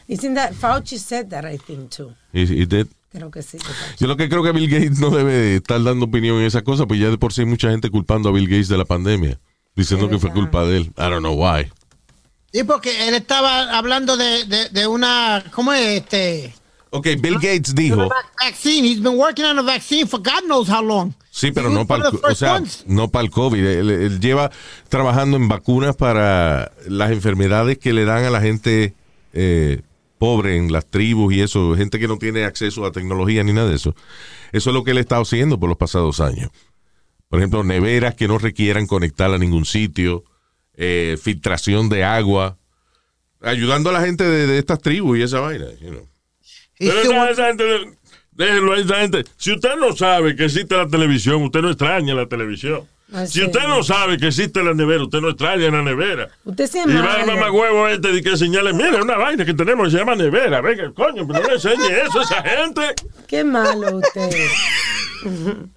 Isn't 0.08 0.36
that 0.36 0.54
Fauci 0.54 1.00
said 1.00 1.28
that 1.30 1.46
I 1.52 1.58
think 1.58 1.90
too. 1.90 2.14
Y 2.32 2.66
de- 2.66 2.86
Creo 3.12 3.32
que 3.32 3.42
sí. 3.42 3.58
que 3.58 3.64
yo 3.98 4.08
lo 4.08 4.18
que 4.18 4.28
creo 4.28 4.44
que 4.44 4.52
Bill 4.52 4.70
Gates 4.70 5.00
no 5.00 5.10
debe 5.10 5.56
estar 5.56 5.82
dando 5.82 6.06
opinión 6.06 6.38
en 6.38 6.44
esa 6.44 6.64
cosa, 6.64 6.86
pues 6.86 7.00
ya 7.00 7.10
de 7.10 7.18
por 7.18 7.32
sí 7.32 7.42
hay 7.42 7.48
mucha 7.48 7.70
gente 7.72 7.90
culpando 7.90 8.28
a 8.28 8.32
Bill 8.34 8.48
Gates 8.48 8.68
de 8.68 8.78
la 8.78 8.84
pandemia, 8.86 9.40
diciendo 9.76 10.10
que 10.10 10.20
fue 10.20 10.32
culpa 10.34 10.66
de 10.66 10.78
él. 10.78 10.84
I 10.98 11.02
don't 11.10 11.20
know 11.20 11.34
why. 11.34 11.72
Sí, 12.52 12.64
porque 12.66 13.08
él 13.08 13.16
estaba 13.16 13.78
hablando 13.78 14.18
de, 14.18 14.44
de, 14.46 14.70
de 14.70 14.88
una, 14.88 15.44
¿cómo 15.52 15.72
es 15.74 16.02
este? 16.02 16.54
Ok, 16.90 17.08
Bill 17.20 17.36
Gates 17.36 17.74
dijo, 17.74 18.10
Vaccine. 18.42 18.86
He's 18.88 19.02
been 19.02 19.18
working 19.18 19.46
on 19.46 19.60
a 19.60 19.62
vaccine 19.62 20.06
for 20.08 20.20
God 20.20 20.44
knows 20.46 20.70
how 20.70 20.82
long. 20.82 21.14
Sí, 21.36 21.52
pero 21.52 21.70
no 21.70 21.86
para 21.86 22.08
el, 22.08 22.20
o 22.24 22.36
sea, 22.36 22.64
no 22.88 23.10
para 23.10 23.26
el 23.26 23.30
COVID. 23.30 23.66
Él, 23.66 23.90
él 23.90 24.20
lleva 24.22 24.52
trabajando 24.88 25.36
en 25.36 25.50
vacunas 25.50 25.96
para 25.98 26.72
las 26.88 27.12
enfermedades 27.12 27.78
que 27.78 27.92
le 27.92 28.06
dan 28.06 28.24
a 28.24 28.30
la 28.30 28.40
gente 28.40 28.94
eh, 29.34 29.82
pobre 30.18 30.56
en 30.56 30.72
las 30.72 30.86
tribus 30.86 31.34
y 31.34 31.42
eso, 31.42 31.76
gente 31.76 32.00
que 32.00 32.08
no 32.08 32.18
tiene 32.18 32.46
acceso 32.46 32.86
a 32.86 32.94
tecnología 32.94 33.44
ni 33.44 33.52
nada 33.52 33.68
de 33.68 33.76
eso. 33.76 33.94
Eso 34.54 34.70
es 34.70 34.74
lo 34.74 34.86
que 34.86 34.92
él 34.92 34.98
está 34.98 35.18
haciendo 35.18 35.60
por 35.60 35.68
los 35.68 35.78
pasados 35.78 36.22
años. 36.22 36.52
Por 37.28 37.40
ejemplo, 37.40 37.66
neveras 37.66 38.16
que 38.16 38.30
no 38.30 38.38
requieran 38.38 38.88
conectar 38.88 39.30
a 39.34 39.38
ningún 39.38 39.66
sitio, 39.66 40.24
eh, 40.76 41.18
filtración 41.22 41.90
de 41.90 42.06
agua, 42.06 42.58
ayudando 43.42 43.90
a 43.90 43.94
la 43.94 44.02
gente 44.02 44.24
de, 44.24 44.48
de 44.48 44.58
estas 44.58 44.80
tribus 44.80 45.18
y 45.18 45.24
esa 45.24 45.42
vaina. 45.42 45.66
you 45.82 45.90
know. 45.90 46.08
Pero 46.78 47.02
still 47.02 47.98
déjelo 48.36 48.74
a 48.74 48.78
esa 48.80 48.96
gente. 49.02 49.24
Si 49.38 49.52
usted 49.52 49.76
no 49.80 49.96
sabe 49.96 50.36
que 50.36 50.46
existe 50.46 50.76
la 50.76 50.88
televisión, 50.88 51.42
usted 51.44 51.62
no 51.62 51.70
extraña 51.70 52.14
la 52.14 52.28
televisión. 52.28 52.88
Si 53.28 53.44
usted 53.44 53.62
no 53.68 53.84
sabe 53.84 54.18
que 54.18 54.28
existe 54.28 54.64
la 54.64 54.74
nevera, 54.74 55.04
usted 55.04 55.22
no 55.22 55.30
extraña 55.30 55.70
la 55.70 55.84
nevera. 55.84 56.28
Usted 56.44 56.68
sí 56.68 56.80
es 56.80 56.88
Y 56.88 56.94
va 56.96 57.04
malo. 57.04 57.26
mamagüevo 57.28 57.88
este 57.88 58.12
de 58.12 58.22
que 58.24 58.36
señale, 58.36 58.74
mira, 58.74 59.02
una 59.02 59.16
vaina 59.16 59.46
que 59.46 59.54
tenemos 59.54 59.86
que 59.88 59.92
se 59.92 59.98
llama 60.00 60.16
nevera. 60.16 60.60
Venga, 60.62 60.92
coño, 60.92 61.26
pero 61.28 61.42
no 61.42 61.48
le 61.48 61.54
enseñe 61.54 61.86
eso 62.04 62.20
a 62.20 62.24
esa 62.24 62.42
gente. 62.44 62.82
Qué 63.28 63.44
malo 63.44 63.98
usted. 63.98 64.30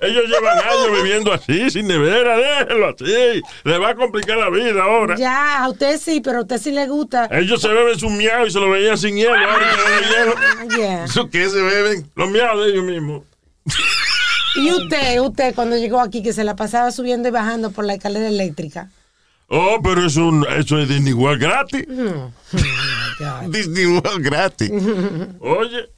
Ellos 0.00 0.24
llevan 0.26 0.58
años 0.58 1.02
viviendo 1.02 1.32
así, 1.32 1.70
sin 1.70 1.86
nevera, 1.86 2.36
déjelo 2.36 2.88
así. 2.88 3.42
Le 3.64 3.78
va 3.78 3.90
a 3.90 3.94
complicar 3.94 4.36
la 4.38 4.50
vida 4.50 4.82
ahora. 4.82 5.16
Ya, 5.16 5.64
a 5.64 5.68
usted 5.68 5.98
sí, 5.98 6.20
pero 6.20 6.38
a 6.38 6.42
usted 6.42 6.58
sí 6.58 6.70
le 6.70 6.86
gusta. 6.86 7.28
Ellos 7.30 7.60
se 7.60 7.68
beben 7.68 7.98
su 7.98 8.10
miau 8.10 8.46
y 8.46 8.50
se 8.50 8.60
lo 8.60 8.70
veían 8.70 8.98
sin 8.98 9.16
hielo. 9.16 9.34
Ahora 9.34 9.66
beben 9.76 10.10
hielo. 10.10 10.34
Ah, 10.36 10.76
yeah. 10.76 11.04
¿Eso 11.04 11.28
qué 11.30 11.48
se 11.48 11.62
beben? 11.62 12.10
Los 12.14 12.30
miaos 12.30 12.64
de 12.64 12.70
ellos 12.72 12.84
mismos. 12.84 13.22
Y 14.56 14.72
usted, 14.72 15.20
usted 15.20 15.54
cuando 15.54 15.76
llegó 15.76 16.00
aquí 16.00 16.22
que 16.22 16.32
se 16.32 16.44
la 16.44 16.56
pasaba 16.56 16.90
subiendo 16.90 17.28
y 17.28 17.30
bajando 17.30 17.70
por 17.70 17.84
la 17.84 17.94
escalera 17.94 18.28
eléctrica. 18.28 18.90
Oh, 19.48 19.80
pero 19.82 20.04
es 20.04 20.16
un, 20.16 20.46
eso 20.56 20.78
es 20.78 20.88
Disney 20.88 21.14
World 21.14 21.40
gratis. 21.40 21.86
Disney 23.48 23.86
World 23.86 24.22
gratis. 24.22 24.70
Oye, 25.40 25.88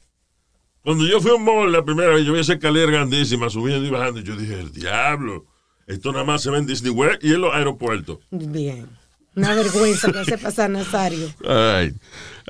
cuando 0.83 1.05
yo 1.05 1.21
fui 1.21 1.31
a 1.31 1.35
un 1.35 1.43
mall 1.43 1.71
la 1.71 1.83
primera 1.83 2.13
vez, 2.13 2.25
yo 2.25 2.33
vi 2.33 2.39
esa 2.39 2.53
escalera 2.53 2.91
grandísima 2.91 3.49
subiendo 3.49 3.85
y 3.85 3.89
bajando. 3.89 4.19
Y 4.19 4.23
yo 4.23 4.35
dije, 4.35 4.59
el 4.59 4.71
diablo, 4.71 5.45
esto 5.87 6.11
nada 6.11 6.23
más 6.23 6.41
se 6.41 6.49
ve 6.49 6.57
en 6.57 6.65
Disney 6.65 6.91
World 6.91 7.19
y 7.21 7.33
en 7.33 7.41
los 7.41 7.53
aeropuertos. 7.53 8.19
Bien. 8.31 8.89
Una 9.35 9.53
vergüenza 9.53 10.11
que 10.11 10.19
hace 10.19 10.37
pasar 10.37 10.69
Nazario. 10.69 11.31
All 11.45 11.85
right. 11.85 11.95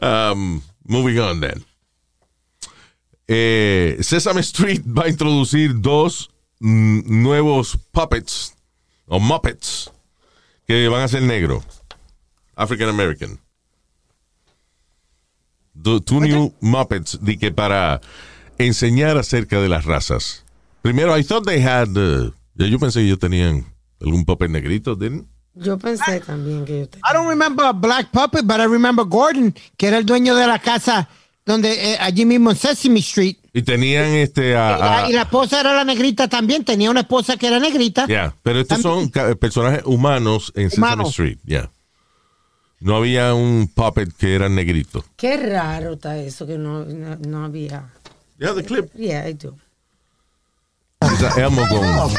Um, 0.01 0.61
moving 0.83 1.19
on 1.19 1.41
then. 1.41 1.63
Eh, 3.27 3.97
Sesame 4.01 4.41
Street 4.41 4.81
va 4.85 5.03
a 5.03 5.09
introducir 5.09 5.79
dos 5.79 6.29
mm, 6.59 7.21
nuevos 7.21 7.77
puppets 7.91 8.55
o 9.05 9.19
muppets 9.19 9.91
que 10.67 10.87
van 10.87 11.01
a 11.01 11.07
ser 11.07 11.21
negros. 11.21 11.63
African 12.55 12.89
American. 12.89 13.39
Do- 15.81 16.01
Two 16.01 16.19
new 16.21 16.53
muppets 16.61 17.17
de 17.21 17.37
que 17.37 17.51
para 17.51 18.01
enseñar 18.57 19.17
acerca 19.17 19.59
de 19.61 19.69
las 19.69 19.85
razas. 19.85 20.43
Primero, 20.81 21.17
I 21.17 21.23
thought 21.23 21.45
they 21.45 21.61
had. 21.61 21.89
uh, 21.97 22.31
yo 22.55 22.79
pensé 22.79 22.99
que 22.99 23.05
ellos 23.07 23.19
tenían 23.19 23.65
algún 24.01 24.25
puppet 24.25 24.49
negrito, 24.49 24.95
didn't? 24.95 25.25
Yo 25.53 25.77
pensé 25.77 26.21
también 26.21 26.63
que 26.65 26.79
yo 26.79 26.87
te... 26.89 26.97
I 26.99 27.13
don't 27.13 27.27
remember 27.27 27.65
a 27.65 27.73
black 27.73 28.09
puppet, 28.11 28.45
but 28.45 28.57
I 28.59 28.67
remember 28.67 29.05
Gordon, 29.05 29.53
que 29.77 29.87
era 29.87 29.97
el 29.97 30.05
dueño 30.05 30.33
de 30.35 30.47
la 30.47 30.59
casa 30.59 31.09
donde 31.45 31.93
eh, 31.93 31.97
allí 31.99 32.25
mismo 32.25 32.51
en 32.51 32.55
Sesame 32.57 32.99
Street. 32.99 33.35
Y 33.53 33.61
tenían 33.63 34.05
este. 34.11 34.55
a- 34.55 34.75
Y 34.77 34.79
la, 34.79 34.97
a- 35.05 35.09
y 35.09 35.13
la 35.13 35.21
esposa 35.23 35.59
era 35.59 35.73
la 35.75 35.83
negrita 35.83 36.27
también. 36.29 36.63
Tenía 36.63 36.89
una 36.89 37.01
esposa 37.01 37.35
que 37.35 37.47
era 37.47 37.59
negrita. 37.59 38.07
Ya, 38.07 38.33
pero 38.43 38.61
estos 38.61 38.81
son 38.81 39.09
ca- 39.09 39.35
personajes 39.35 39.81
humanos 39.85 40.53
en 40.55 40.69
Sesame 40.69 40.87
Humanos. 40.87 41.09
Street, 41.09 41.37
ya. 41.43 41.69
No 42.81 42.95
había 42.97 43.33
un 43.35 43.67
puppet 43.67 44.09
que 44.17 44.33
era 44.35 44.49
negrito. 44.49 45.03
Qué 45.15 45.37
raro 45.37 45.93
está 45.93 46.17
eso 46.17 46.47
que 46.47 46.57
no, 46.57 46.83
no, 46.83 47.15
no 47.17 47.45
había. 47.45 47.83
Yeah, 48.39 48.53
the 48.53 48.63
clip. 48.63 48.89
Yeah, 48.95 49.23
I 49.27 49.33
do. 49.33 49.55
It's 51.03 51.21
a 51.21 51.39
Elmo 51.41 51.63
con- 51.67 52.11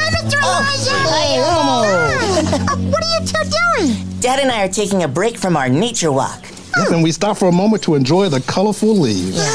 What 2.91 3.03
are 3.03 3.19
you 3.19 3.25
two 3.25 3.43
doing? 3.43 4.19
Dad 4.21 4.39
and 4.39 4.51
I 4.51 4.63
are 4.63 4.69
taking 4.71 5.03
a 5.03 5.07
break 5.07 5.37
from 5.37 5.57
our 5.57 5.67
nature 5.69 6.11
walk. 6.11 6.39
Yep, 6.77 6.91
and 6.91 7.03
we 7.03 7.11
stop 7.11 7.37
for 7.37 7.47
a 7.49 7.51
moment 7.51 7.83
to 7.83 7.95
enjoy 7.95 8.29
the 8.29 8.39
colorful 8.41 8.95
leaves. 8.95 9.37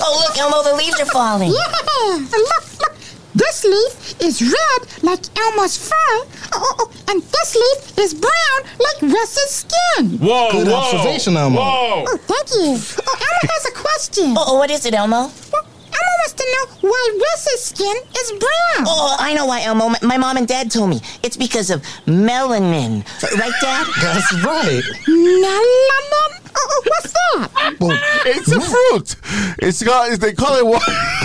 Oh, 0.00 0.24
look, 0.26 0.38
Elmo, 0.38 0.62
the 0.62 0.74
leaves 0.76 0.98
are 1.00 1.06
falling. 1.06 1.50
Yeah, 1.50 2.18
look, 2.30 2.80
look. 2.80 2.94
This 3.38 3.64
leaf 3.64 4.20
is 4.20 4.42
red 4.42 4.80
like 5.04 5.20
Elmo's 5.38 5.76
fur. 5.78 5.94
Oh, 5.94 6.26
oh, 6.54 6.74
oh, 6.80 6.90
and 7.08 7.22
this 7.22 7.54
leaf 7.54 7.98
is 7.98 8.12
brown 8.14 8.60
like 8.80 8.98
Russ's 9.14 9.50
skin. 9.62 10.18
Whoa, 10.18 10.50
Good 10.50 10.66
whoa, 10.66 10.74
observation, 10.74 11.36
Elmo. 11.36 11.60
Whoa. 11.60 12.04
Oh, 12.08 12.16
thank 12.26 12.48
you. 12.50 12.74
Oh, 13.06 13.14
Elmo 13.26 13.52
has 13.54 13.64
a 13.66 13.74
question. 13.84 14.34
Oh, 14.36 14.44
oh, 14.48 14.58
what 14.58 14.70
is 14.72 14.84
it, 14.86 14.92
Elmo? 14.94 15.30
Well, 15.52 15.66
Elmo 15.98 16.14
wants 16.20 16.32
to 16.34 16.44
know 16.52 16.88
why 16.88 17.18
Russ's 17.32 17.64
skin 17.64 17.96
is 18.20 18.30
brown. 18.32 18.86
Oh, 18.86 19.16
I 19.18 19.34
know 19.34 19.46
why, 19.46 19.62
Elmo. 19.62 19.88
My- 19.88 19.98
My 20.02 20.16
mom 20.18 20.36
and 20.36 20.46
dad 20.48 20.70
told 20.70 20.90
me. 20.90 21.00
It's 21.22 21.36
because 21.36 21.70
of 21.70 21.82
melanin. 22.06 23.04
Right, 23.38 23.52
Dad? 23.60 23.86
That's 24.02 24.32
right. 24.44 24.82
Melanin? 25.06 26.34
Oh, 26.60 26.66
oh, 26.70 26.82
what's 26.86 27.12
that? 27.12 27.76
Well, 27.80 27.98
It's 28.26 28.50
a 28.50 28.60
fruit. 28.60 29.16
It's 29.60 29.82
called, 29.84 30.20
they 30.20 30.32
call 30.32 30.56
it 30.56 30.66
wa- 30.66 30.80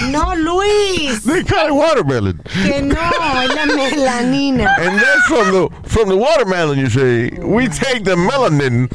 No, 0.12 0.34
Luis. 0.36 1.24
they 1.24 1.44
call 1.44 1.68
it 1.68 1.74
watermelon. 1.74 2.40
Que 2.46 2.82
no, 2.82 3.00
es 3.00 3.50
la 3.56 3.66
melanina. 3.66 4.68
And 4.80 5.00
then 5.00 5.18
from 5.28 5.52
the 5.52 5.70
from 5.90 6.10
the 6.10 6.18
watermelon, 6.18 6.78
you 6.78 6.90
say, 6.90 7.30
we 7.40 7.68
take 7.68 8.04
the 8.04 8.16
melanin. 8.16 8.92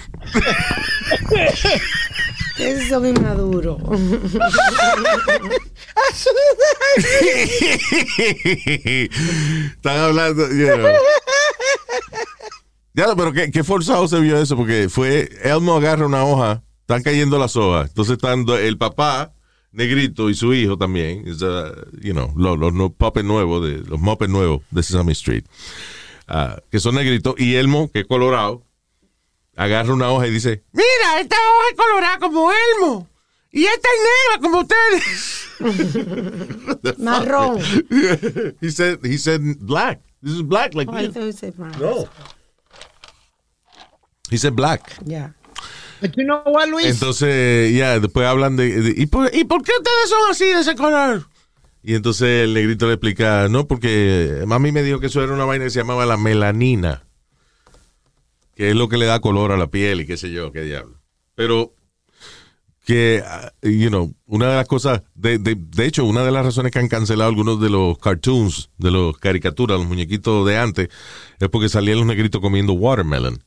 Eso 2.58 3.04
es 3.04 3.16
inmaduro. 3.16 3.78
Están 9.76 9.98
hablando, 9.98 10.48
you 10.48 10.66
know. 10.66 10.88
Ya, 12.94 13.14
pero 13.14 13.32
qué, 13.32 13.50
qué 13.50 13.62
forzado 13.62 14.08
se 14.08 14.18
vio 14.18 14.40
eso, 14.40 14.56
porque 14.56 14.88
fue 14.88 15.28
Elmo 15.44 15.76
agarra 15.76 16.06
una 16.06 16.24
hoja, 16.24 16.64
están 16.80 17.02
cayendo 17.02 17.38
las 17.38 17.54
hojas, 17.54 17.90
entonces 17.90 18.14
están 18.14 18.44
el 18.48 18.76
papá 18.76 19.32
negrito 19.70 20.28
y 20.30 20.34
su 20.34 20.52
hijo 20.52 20.76
también, 20.76 21.24
uh, 21.28 22.00
you 22.00 22.12
know, 22.12 22.32
los, 22.36 22.58
los 22.58 22.92
puppets 22.92 23.24
nuevos, 23.24 23.64
de, 23.64 23.84
los 23.88 24.00
muppets 24.00 24.30
nuevos 24.30 24.62
de 24.70 24.82
Sesame 24.82 25.12
Street, 25.12 25.44
ah, 26.26 26.60
que 26.70 26.80
son 26.80 26.96
negritos, 26.96 27.34
y 27.38 27.54
Elmo, 27.54 27.90
que 27.92 28.00
es 28.00 28.06
colorado, 28.06 28.64
agarra 29.58 29.92
una 29.92 30.10
hoja 30.10 30.26
y 30.26 30.30
dice, 30.30 30.64
Mira, 30.72 31.20
esta 31.20 31.36
hoja 31.36 31.66
es 31.70 31.76
colorada 31.76 32.18
como 32.18 32.50
Elmo. 32.52 33.06
Y 33.50 33.64
esta 33.64 33.88
es 33.88 34.00
negra 34.08 34.40
como 34.42 34.58
ustedes. 34.60 35.48
Marrón. 36.98 37.58
he 38.60 38.70
said, 38.70 38.98
he 39.04 39.16
said 39.18 39.40
black. 39.60 40.00
This 40.22 40.34
is 40.34 40.42
black, 40.42 40.74
like 40.74 40.88
Oh, 40.90 40.94
I 40.96 41.02
you. 41.02 41.12
thought 41.12 41.24
you 41.24 41.32
said 41.32 41.54
brown. 41.56 41.72
No. 41.80 42.08
He 44.30 44.36
said 44.36 44.54
black. 44.54 44.92
Yeah. 45.04 45.30
But 46.00 46.16
you 46.16 46.24
know 46.24 46.42
what, 46.44 46.68
Luis? 46.68 46.86
Entonces, 46.86 47.74
ya, 47.74 47.98
después 47.98 48.26
hablan 48.26 48.56
de, 48.56 48.80
de- 48.82 48.94
¿y, 49.02 49.06
por, 49.06 49.34
¿y 49.34 49.44
por 49.44 49.62
qué 49.62 49.72
ustedes 49.78 50.08
son 50.10 50.30
así 50.30 50.44
de 50.44 50.60
ese 50.60 50.76
color? 50.76 51.26
Y 51.82 51.94
entonces 51.94 52.44
el 52.44 52.54
negrito 52.54 52.86
le 52.86 52.94
explica, 52.94 53.48
no, 53.48 53.66
porque 53.66 54.42
mami 54.46 54.70
me 54.72 54.82
dijo 54.82 55.00
que 55.00 55.06
eso 55.06 55.22
era 55.22 55.32
una 55.32 55.44
vaina 55.46 55.64
que 55.64 55.70
se 55.70 55.78
llamaba 55.80 56.04
la 56.06 56.16
melanina, 56.16 57.04
que 58.58 58.70
es 58.70 58.74
lo 58.76 58.88
que 58.88 58.96
le 58.96 59.06
da 59.06 59.20
color 59.20 59.52
a 59.52 59.56
la 59.56 59.68
piel 59.68 60.00
y 60.00 60.06
qué 60.06 60.16
sé 60.16 60.32
yo, 60.32 60.50
qué 60.50 60.62
diablo. 60.62 61.00
Pero 61.36 61.76
que, 62.84 63.22
ah, 63.24 63.52
you 63.62 63.88
know, 63.88 64.12
una 64.26 64.50
de 64.50 64.56
las 64.56 64.66
cosas, 64.66 65.02
de, 65.14 65.38
de, 65.38 65.54
de 65.56 65.86
hecho, 65.86 66.04
una 66.04 66.24
de 66.24 66.32
las 66.32 66.44
razones 66.44 66.72
que 66.72 66.80
han 66.80 66.88
cancelado 66.88 67.30
algunos 67.30 67.60
de 67.60 67.70
los 67.70 67.96
cartoons, 67.98 68.70
de 68.78 68.90
los 68.90 69.16
caricaturas, 69.18 69.78
los 69.78 69.86
muñequitos 69.86 70.44
de 70.44 70.58
antes, 70.58 70.88
es 71.38 71.48
porque 71.50 71.68
salían 71.68 71.98
los 71.98 72.06
negritos 72.06 72.40
comiendo 72.40 72.72
watermelon 72.72 73.44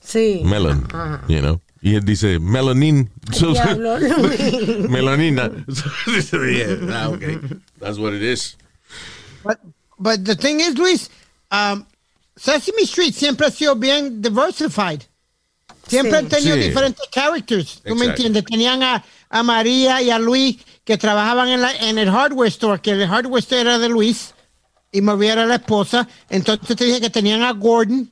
Sí. 0.00 0.42
melon, 0.44 0.88
Ajá. 0.92 1.22
you 1.28 1.38
know. 1.38 1.60
Y 1.80 1.94
él 1.94 2.04
dice, 2.04 2.40
melanin. 2.40 3.10
Diablo, 3.30 3.98
Luis. 4.00 4.88
Melanina. 4.90 5.50
yeah, 6.50 6.78
ah, 6.90 7.10
okay. 7.10 7.38
That's 7.78 7.98
what 7.98 8.12
it 8.12 8.22
is. 8.22 8.56
But, 9.44 9.60
but 9.98 10.24
the 10.24 10.34
thing 10.34 10.58
is, 10.60 10.76
Luis, 10.76 11.10
um, 11.52 11.86
Sesame 12.36 12.82
Street 12.82 13.12
siempre 13.14 13.46
ha 13.46 13.50
sido 13.50 13.76
bien 13.76 14.20
diversified. 14.20 15.00
Siempre 15.86 16.12
Sí. 16.12 16.16
han 16.24 16.28
tenido 16.28 16.56
Sí. 16.56 16.62
diferentes 16.62 17.08
characters. 17.10 17.80
¿Tú 17.84 17.94
me 17.94 18.06
Exacto. 18.06 18.10
entiendes? 18.10 18.44
Tenían 18.44 18.82
a, 18.82 19.04
a 19.28 19.42
María 19.42 20.00
y 20.02 20.10
a 20.10 20.18
Luis 20.18 20.56
que 20.84 20.96
trabajaban 20.98 21.48
en, 21.48 21.60
la, 21.60 21.72
en 21.76 21.98
el 21.98 22.10
hardware 22.10 22.48
store, 22.48 22.80
que 22.80 22.90
el 22.92 23.06
hardware 23.06 23.40
store 23.40 23.60
era 23.62 23.78
de 23.78 23.88
Luis 23.88 24.34
y 24.92 25.00
María 25.00 25.32
era 25.34 25.46
la 25.46 25.56
esposa. 25.56 26.08
Entonces 26.30 26.76
te 26.76 26.84
dije 26.84 27.00
que 27.00 27.10
tenían 27.10 27.42
a 27.42 27.52
Gordon, 27.52 28.10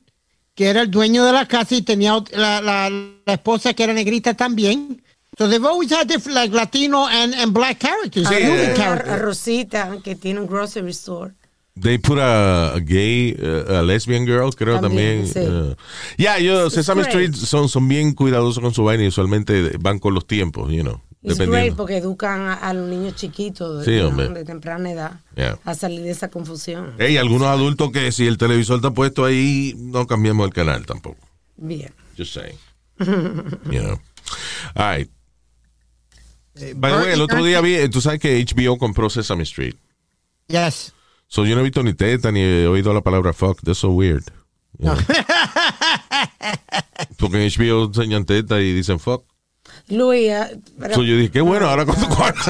que 0.55 0.67
era 0.67 0.81
el 0.81 0.91
dueño 0.91 1.25
de 1.25 1.31
la 1.33 1.47
casa, 1.47 1.75
y 1.75 1.81
tenía 1.81 2.13
la, 2.31 2.61
la, 2.61 2.89
la 3.25 3.33
esposa 3.33 3.73
que 3.73 3.83
era 3.83 3.93
negrita 3.93 4.33
también. 4.35 5.01
So 5.37 5.49
they've 5.49 5.65
always 5.67 5.91
had 5.91 6.05
different, 6.07 6.35
like 6.35 6.53
Latino 6.55 7.07
and, 7.07 7.33
and 7.33 7.51
black 7.53 7.79
characters. 7.79 8.27
Sí, 8.27 8.35
movie 8.45 8.65
eh, 8.65 8.71
A, 8.71 8.75
characters. 8.75 9.13
a 9.13 9.17
Rosita, 9.17 9.97
que 10.03 10.15
tiene 10.15 10.39
un 10.41 10.45
grocery 10.47 10.91
store. 10.91 11.33
They 11.75 11.97
put 11.97 12.19
a, 12.19 12.75
a 12.75 12.79
gay, 12.79 13.33
uh, 13.33 13.79
a 13.79 13.81
lesbian 13.81 14.25
girl, 14.25 14.51
creo 14.53 14.79
también. 14.79 15.25
También, 15.25 15.27
sí. 15.27 15.71
uh, 15.71 15.75
yeah, 16.17 16.37
yo, 16.37 16.67
It's 16.67 16.75
Sesame 16.75 17.01
great. 17.01 17.09
Street 17.31 17.33
son, 17.35 17.67
son 17.67 17.87
bien 17.87 18.13
cuidadosos 18.13 18.61
con 18.61 18.73
su 18.73 18.83
vaina 18.83 19.03
y 19.03 19.07
usualmente 19.07 19.75
van 19.79 19.97
con 19.97 20.13
los 20.13 20.27
tiempos, 20.27 20.71
you 20.71 20.83
know. 20.83 21.01
Es 21.23 21.37
great 21.39 21.73
porque 21.75 21.97
educan 21.97 22.41
a, 22.41 22.53
a 22.55 22.73
los 22.73 22.89
niños 22.89 23.15
chiquitos 23.15 23.85
Sí, 23.85 23.91
de, 23.91 24.43
temprana 24.45 24.91
edad 24.91 25.21
Yeah. 25.37 25.57
a 25.63 25.73
salir 25.73 26.01
de 26.01 26.11
esa 26.11 26.27
confusión. 26.27 26.93
Hey, 26.99 27.15
algunos 27.17 27.47
adultos 27.47 27.91
que 27.91 28.11
si 28.11 28.27
el 28.27 28.37
televisor 28.37 28.75
está 28.75 28.91
puesto 28.91 29.23
ahí, 29.23 29.73
no 29.77 30.05
cambiamos 30.05 30.45
el 30.45 30.53
canal 30.53 30.85
tampoco. 30.85 31.25
Bien. 31.55 31.91
Just 32.17 32.33
saying. 32.33 32.57
You 33.71 33.81
know. 33.81 33.99
All 34.75 34.97
right. 34.97 35.09
By 36.75 36.91
the 36.91 36.97
way, 36.97 37.13
el 37.13 37.21
otro 37.21 37.43
día 37.43 37.61
vi, 37.61 37.89
tú 37.89 37.99
sabes 38.01 38.19
que 38.19 38.43
HBO 38.45 38.77
compró 38.77 39.09
Sesame 39.09 39.43
Street. 39.43 39.75
Yes. 40.47 40.93
So 41.27 41.43
yo 41.45 41.55
no 41.55 41.61
he 41.61 41.63
visto 41.65 41.81
ni 41.83 41.93
teta 41.93 42.31
ni 42.31 42.41
he 42.41 42.67
oído 42.67 42.93
la 42.93 43.01
palabra 43.01 43.33
fuck. 43.33 43.61
That's 43.61 43.79
so 43.79 43.91
weird. 43.91 44.23
You 44.79 44.85
know. 44.85 44.95
Porque 47.17 47.37
en 47.43 47.49
HBO 47.49 47.85
enseñan 47.85 48.25
teta 48.25 48.59
y 48.59 48.73
dicen 48.73 48.99
fuck. 48.99 49.23
Luis, 49.89 50.31
ah, 50.31 50.49
pero- 50.79 50.95
So 50.95 51.01
yo 51.03 51.15
dije, 51.17 51.31
qué 51.31 51.41
bueno, 51.41 51.67
ahora 51.67 51.85
cuando 51.85 52.07
cuando 52.15 52.41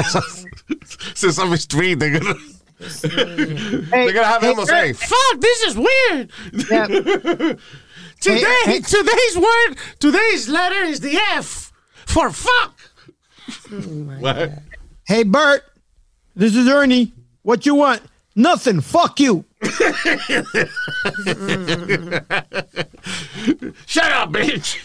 Sesame 1.15 1.55
Street, 1.57 1.97
they're 1.99 2.19
gonna, 2.19 2.35
they're 2.79 4.13
gonna 4.13 4.27
have 4.27 4.41
them 4.41 4.65
say, 4.65 4.93
fuck, 4.93 5.39
this 5.39 5.61
is 5.63 5.75
weird. 5.77 6.29
Today- 8.19 8.45
Hey, 8.65 8.71
hey. 8.73 8.79
today's 8.79 9.35
word, 9.37 9.75
today's 9.99 10.47
letter 10.47 10.83
is 10.85 10.99
the 11.01 11.17
F 11.33 11.71
for 12.05 12.29
fuck. 12.31 12.79
What? 14.19 14.51
Hey, 15.05 15.23
Bert, 15.23 15.63
this 16.35 16.55
is 16.55 16.67
Ernie. 16.69 17.11
What 17.41 17.65
you 17.65 17.75
want? 17.75 18.01
Nothing. 18.35 18.81
Fuck 18.81 19.19
you. 19.19 19.45
Shut 23.85 24.11
up, 24.11 24.31
bitch. 24.31 24.77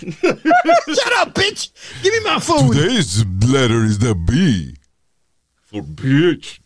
Shut 0.95 1.13
up, 1.17 1.35
bitch. 1.35 1.71
Give 2.03 2.13
me 2.13 2.21
my 2.25 2.39
food. 2.41 2.75
Today's 2.75 3.25
letter 3.47 3.85
is 3.85 3.99
the 3.99 4.15
B. 4.15 4.75
For 5.65 5.83
bitch. 5.83 6.61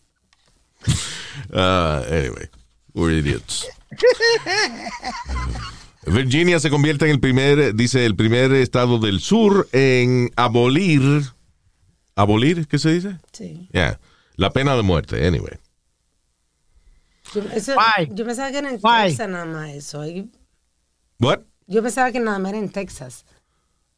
Uh, 1.52 2.04
anyway, 2.08 2.48
we're 2.94 3.10
idiots. 3.12 3.66
Virginia 6.04 6.58
se 6.58 6.68
convierte 6.70 7.04
en 7.04 7.12
el 7.12 7.20
primer, 7.20 7.74
dice, 7.74 8.04
el 8.04 8.16
primer 8.16 8.52
estado 8.52 8.98
del 8.98 9.20
sur 9.20 9.68
en 9.72 10.30
abolir. 10.36 11.32
¿Abolir? 12.16 12.66
¿Qué 12.66 12.78
se 12.78 12.90
dice? 12.90 13.18
Sí. 13.32 13.68
Yeah. 13.72 14.00
La 14.36 14.50
pena 14.50 14.74
de 14.76 14.82
muerte, 14.82 15.26
anyway. 15.26 15.58
Yo, 17.34 17.42
eso- 17.54 17.74
Why? 17.76 18.08
yo 18.12 18.24
pensaba 18.24 18.50
que 18.50 18.58
era 18.58 18.68
en 18.70 18.78
Why? 18.82 19.08
Texas 19.08 19.28
nada 19.28 19.44
más 19.46 19.70
eso. 19.70 20.02
What? 21.18 21.40
Yo 21.66 21.82
pensaba 21.82 22.10
que 22.12 22.20
nada 22.20 22.38
más 22.38 22.50
era 22.50 22.58
en 22.58 22.68
Texas. 22.70 23.24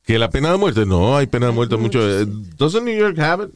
¿Que 0.04 0.18
la 0.18 0.28
pena 0.30 0.50
de 0.52 0.58
muerte? 0.58 0.84
No, 0.86 1.16
hay 1.16 1.26
pena 1.26 1.46
de 1.46 1.52
muerte 1.52 1.76
mucho. 1.76 1.98
eh, 2.06 2.26
¿Doesn't 2.26 2.84
New 2.84 2.96
York 2.96 3.18
have 3.18 3.44
it? 3.46 3.50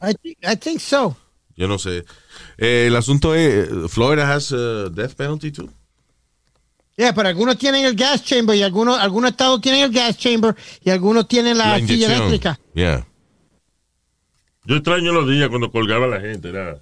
I, 0.00 0.14
thi- 0.22 0.36
I 0.42 0.56
think 0.56 0.80
so. 0.80 1.16
Yo 1.56 1.66
no 1.66 1.78
sé. 1.78 2.04
Eh, 2.56 2.84
el 2.86 2.94
asunto 2.96 3.34
es, 3.34 3.68
Florida 3.90 4.32
has 4.32 4.52
uh, 4.52 4.88
death 4.90 5.14
penalty 5.14 5.50
too. 5.50 5.68
Yeah, 6.96 7.12
pero 7.12 7.28
algunos 7.28 7.58
tienen 7.58 7.84
el 7.84 7.94
gas 7.94 8.24
chamber 8.24 8.56
y 8.56 8.62
algunos, 8.62 8.98
algunos 8.98 9.30
estados 9.32 9.60
tienen 9.60 9.82
el 9.82 9.90
gas 9.92 10.16
chamber 10.16 10.54
y 10.82 10.90
algunos 10.90 11.26
tienen 11.28 11.58
la, 11.58 11.78
La 11.78 11.86
silla 11.86 12.14
eléctrica. 12.14 12.58
Yeah. 12.74 13.06
Yo 14.64 14.76
extraño 14.76 15.12
los 15.12 15.28
días 15.28 15.48
cuando 15.48 15.70
colgaba 15.70 16.06
la 16.06 16.20
gente. 16.20 16.48
Era... 16.50 16.80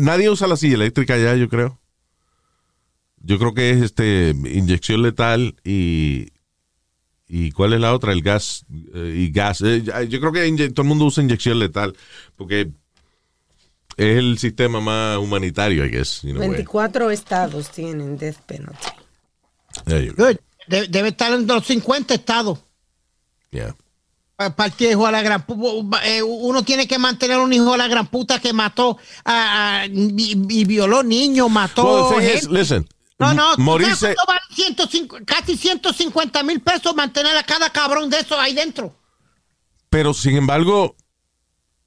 Nadie 0.00 0.30
usa 0.30 0.46
la 0.46 0.56
silla 0.56 0.74
eléctrica 0.74 1.16
ya, 1.16 1.34
yo 1.34 1.48
creo. 1.48 1.78
Yo 3.20 3.38
creo 3.38 3.52
que 3.54 3.70
es 3.70 3.82
este 3.82 4.30
inyección 4.30 5.02
letal 5.02 5.56
y 5.64 6.32
y 7.30 7.52
cuál 7.52 7.74
es 7.74 7.80
la 7.80 7.92
otra, 7.92 8.12
el 8.12 8.22
gas 8.22 8.64
eh, 8.94 9.14
y 9.16 9.30
gas. 9.30 9.60
Eh, 9.60 9.82
yo 10.08 10.20
creo 10.20 10.32
que 10.32 10.70
todo 10.70 10.82
el 10.82 10.88
mundo 10.88 11.04
usa 11.04 11.22
inyección 11.22 11.58
letal 11.58 11.94
porque 12.36 12.70
es 13.98 14.18
el 14.18 14.38
sistema 14.38 14.80
más 14.80 15.18
humanitario, 15.18 15.84
I 15.84 15.90
guess. 15.90 16.24
in 16.24 16.36
a 16.36 16.40
way. 16.40 16.48
24 16.48 17.10
estados 17.10 17.70
tienen 17.70 18.16
death 18.16 18.38
penalty. 18.46 18.88
Debe 20.68 21.08
estar 21.08 21.32
en 21.32 21.46
los 21.46 21.66
50 21.66 22.14
estados. 22.14 22.60
Yeah. 23.50 23.74
Para 24.38 24.72
el 24.78 24.86
hijo 24.86 25.04
a 25.04 25.10
la 25.10 25.20
gran 25.20 25.44
eh, 26.04 26.22
uno 26.22 26.62
tiene 26.62 26.86
que 26.86 26.96
mantener 26.96 27.38
un 27.38 27.52
hijo 27.52 27.74
a 27.74 27.76
la 27.76 27.88
gran 27.88 28.06
puta 28.06 28.38
que 28.38 28.52
mató 28.52 28.96
a, 29.24 29.80
a- 29.80 29.86
y, 29.86 30.36
y 30.48 30.64
violó 30.64 31.02
niños, 31.02 31.50
mató 31.50 32.10
Well, 32.10 32.24
is, 32.24 32.48
listen, 32.48 32.88
No, 33.18 33.34
no, 33.34 33.56
¿tú 33.56 33.62
morirse. 33.62 34.14
vale 34.28 34.40
105 34.54 35.18
casi 35.26 35.56
150 35.56 36.42
mil 36.44 36.60
pesos 36.60 36.94
mantener 36.94 37.36
a 37.36 37.42
cada 37.42 37.70
cabrón 37.70 38.10
de 38.10 38.20
esos 38.20 38.38
ahí 38.38 38.54
dentro. 38.54 38.94
Pero 39.90 40.14
sin 40.14 40.36
embargo, 40.36 40.94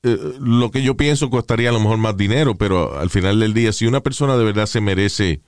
eh, 0.04 0.18
lo 0.42 0.72
que 0.72 0.84
yo 0.84 0.98
pienso 0.98 1.30
costaría 1.30 1.70
a 1.70 1.74
lo 1.74 1.80
mejor 1.80 2.00
más 2.00 2.18
dinero, 2.18 2.56
pero 2.58 3.00
al 3.00 3.10
final 3.10 3.40
del 3.40 3.54
día, 3.54 3.72
si 3.72 3.86
una 3.86 4.02
persona 4.02 4.36
de 4.36 4.44
verdad 4.44 4.66
se 4.66 4.82
merece, 4.82 5.42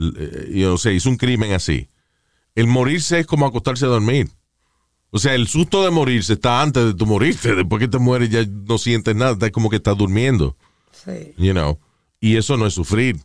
eh, 0.00 0.50
yo 0.54 0.70
no 0.70 0.78
sé, 0.78 0.94
hizo 0.94 1.10
un 1.10 1.16
crimen 1.18 1.52
así, 1.52 1.88
el 2.54 2.68
morirse 2.68 3.18
es 3.20 3.26
como 3.26 3.44
acostarse 3.44 3.84
a 3.84 3.88
dormir. 3.88 4.30
O 5.10 5.18
sea, 5.18 5.34
el 5.34 5.48
susto 5.48 5.84
de 5.84 5.90
morirse 5.90 6.34
está 6.34 6.62
antes 6.62 6.84
de 6.84 6.94
tu 6.94 7.04
morirte. 7.06 7.54
Después 7.56 7.80
que 7.80 7.88
te 7.88 7.98
mueres 7.98 8.30
ya 8.30 8.44
no 8.46 8.78
sientes 8.78 9.14
nada, 9.16 9.36
es 9.46 9.52
como 9.52 9.68
que 9.70 9.76
estás 9.76 9.96
durmiendo, 9.96 10.56
Sí. 10.92 11.34
you 11.36 11.52
know. 11.52 11.78
Y 12.20 12.36
eso 12.36 12.56
no 12.56 12.66
es 12.66 12.74
sufrir. 12.74 13.16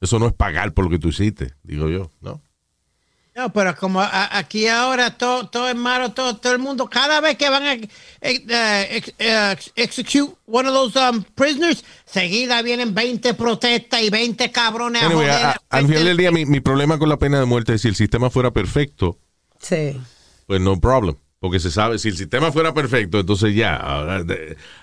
Eso 0.00 0.18
no 0.18 0.26
es 0.28 0.32
pagar 0.32 0.72
por 0.72 0.84
lo 0.84 0.90
que 0.90 0.98
tú 0.98 1.08
hiciste, 1.08 1.52
digo 1.62 1.88
yo, 1.90 2.10
¿no? 2.22 2.40
No, 3.36 3.52
pero 3.52 3.76
como 3.76 4.00
a- 4.00 4.36
aquí 4.38 4.66
ahora 4.66 5.16
todo, 5.16 5.48
todo 5.48 5.68
es 5.68 5.76
malo, 5.76 6.12
todo, 6.12 6.36
todo 6.36 6.52
el 6.52 6.58
mundo, 6.58 6.88
cada 6.90 7.20
vez 7.20 7.36
que 7.36 7.48
van 7.48 7.62
a 7.62 7.74
eh, 7.74 7.88
eh, 8.22 8.88
ex- 8.90 9.14
eh, 9.18 9.52
ex- 9.52 9.72
execute 9.76 10.34
one 10.46 10.68
of 10.68 10.74
those 10.74 10.98
um, 10.98 11.22
prisoners, 11.34 11.84
seguida 12.06 12.60
vienen 12.62 12.92
20 12.94 13.34
protestas 13.34 14.02
y 14.02 14.10
20 14.10 14.50
cabrones 14.50 15.02
Anyway, 15.02 15.28
a 15.28 15.32
a- 15.32 15.34
joder. 15.36 15.46
a- 15.70 15.76
al 15.76 15.86
final 15.86 16.04
del 16.06 16.16
día, 16.16 16.30
mi, 16.32 16.44
mi 16.46 16.60
problema 16.60 16.98
con 16.98 17.08
la 17.08 17.18
pena 17.18 17.38
de 17.38 17.46
muerte 17.46 17.74
es 17.74 17.82
si 17.82 17.88
el 17.88 17.94
sistema 17.94 18.30
fuera 18.30 18.50
perfecto, 18.52 19.18
Sí. 19.60 20.00
Pues 20.50 20.60
no 20.60 20.80
problem. 20.80 21.14
Porque 21.38 21.60
se 21.60 21.70
sabe, 21.70 22.00
si 22.00 22.08
el 22.08 22.16
sistema 22.16 22.50
fuera 22.50 22.74
perfecto, 22.74 23.20
entonces 23.20 23.54
ya, 23.54 23.80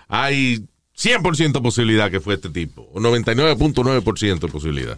hay 0.08 0.66
100% 0.98 1.62
posibilidad 1.62 2.10
que 2.10 2.22
fue 2.22 2.36
este 2.36 2.50
tipo, 2.50 2.88
o 2.94 3.02
99.9% 3.02 4.40
de 4.40 4.48
posibilidad. 4.48 4.98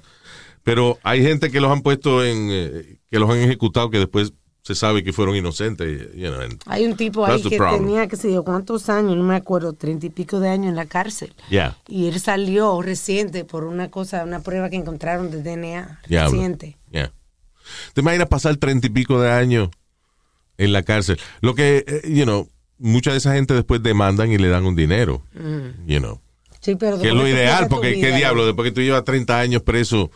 Pero 0.62 1.00
hay 1.02 1.24
gente 1.24 1.50
que 1.50 1.60
los 1.60 1.72
han 1.72 1.82
puesto 1.82 2.24
en, 2.24 2.50
eh, 2.52 3.00
que 3.10 3.18
los 3.18 3.28
han 3.32 3.38
ejecutado 3.38 3.90
que 3.90 3.98
después 3.98 4.34
se 4.62 4.76
sabe 4.76 5.04
que 5.04 5.12
fueron 5.12 5.36
inocentes. 5.36 6.14
you 6.14 6.28
know, 6.28 6.40
and 6.40 6.62
Hay 6.68 6.86
un 6.86 6.96
tipo 6.96 7.26
ahí 7.26 7.42
que 7.42 7.58
problem. 7.58 7.82
tenía, 7.82 8.08
que 8.08 8.16
sé 8.16 8.32
yo, 8.32 8.44
cuántos 8.44 8.88
años, 8.90 9.18
no 9.18 9.24
me 9.24 9.36
acuerdo, 9.36 9.74
treinta 9.74 10.06
y 10.06 10.12
pico 10.12 10.40
de 10.40 10.50
años 10.50 10.68
en 10.70 10.76
la 10.76 10.86
cárcel. 10.86 11.34
Yeah. 11.50 11.78
Y 11.88 12.10
él 12.10 12.20
salió 12.20 12.80
reciente 12.84 13.44
por 13.44 13.64
una 13.64 13.90
cosa, 13.90 14.24
una 14.24 14.42
prueba 14.42 14.70
que 14.70 14.76
encontraron 14.76 15.32
de 15.32 15.42
DNA 15.42 16.02
Diablo. 16.08 16.32
reciente. 16.32 16.78
Yeah. 16.92 17.12
¿Te 17.96 18.02
imaginas 18.02 18.28
pasar 18.28 18.56
treinta 18.58 18.86
y 18.86 18.92
pico 18.92 19.20
de 19.20 19.32
años 19.32 19.70
en 20.60 20.72
la 20.74 20.84
cárcel? 20.84 21.19
Lo 21.41 21.56
que, 21.56 21.84
eh, 21.88 22.02
you 22.13 22.24
know, 22.26 22.48
mucha 22.78 23.12
de 23.12 23.17
esa 23.17 23.34
gente 23.34 23.56
después 23.56 23.82
demandan 23.82 24.32
y 24.32 24.38
le 24.38 24.50
dan 24.50 24.65
un 24.65 24.76
dinero, 24.76 25.24
Mm. 25.34 25.88
you 25.88 25.98
know. 26.00 26.22
Sí, 26.62 26.76
pero 26.76 27.00
Que 27.00 27.08
es 27.08 27.13
lo 27.15 27.28
ideal, 27.28 27.67
porque 27.69 27.93
vida, 27.93 28.08
qué 28.10 28.15
diablo, 28.15 28.45
después 28.45 28.69
que 28.69 28.76
tú 28.76 28.82
llevas 28.82 29.04
30 29.06 29.39
años 29.39 29.63
preso, 29.63 30.12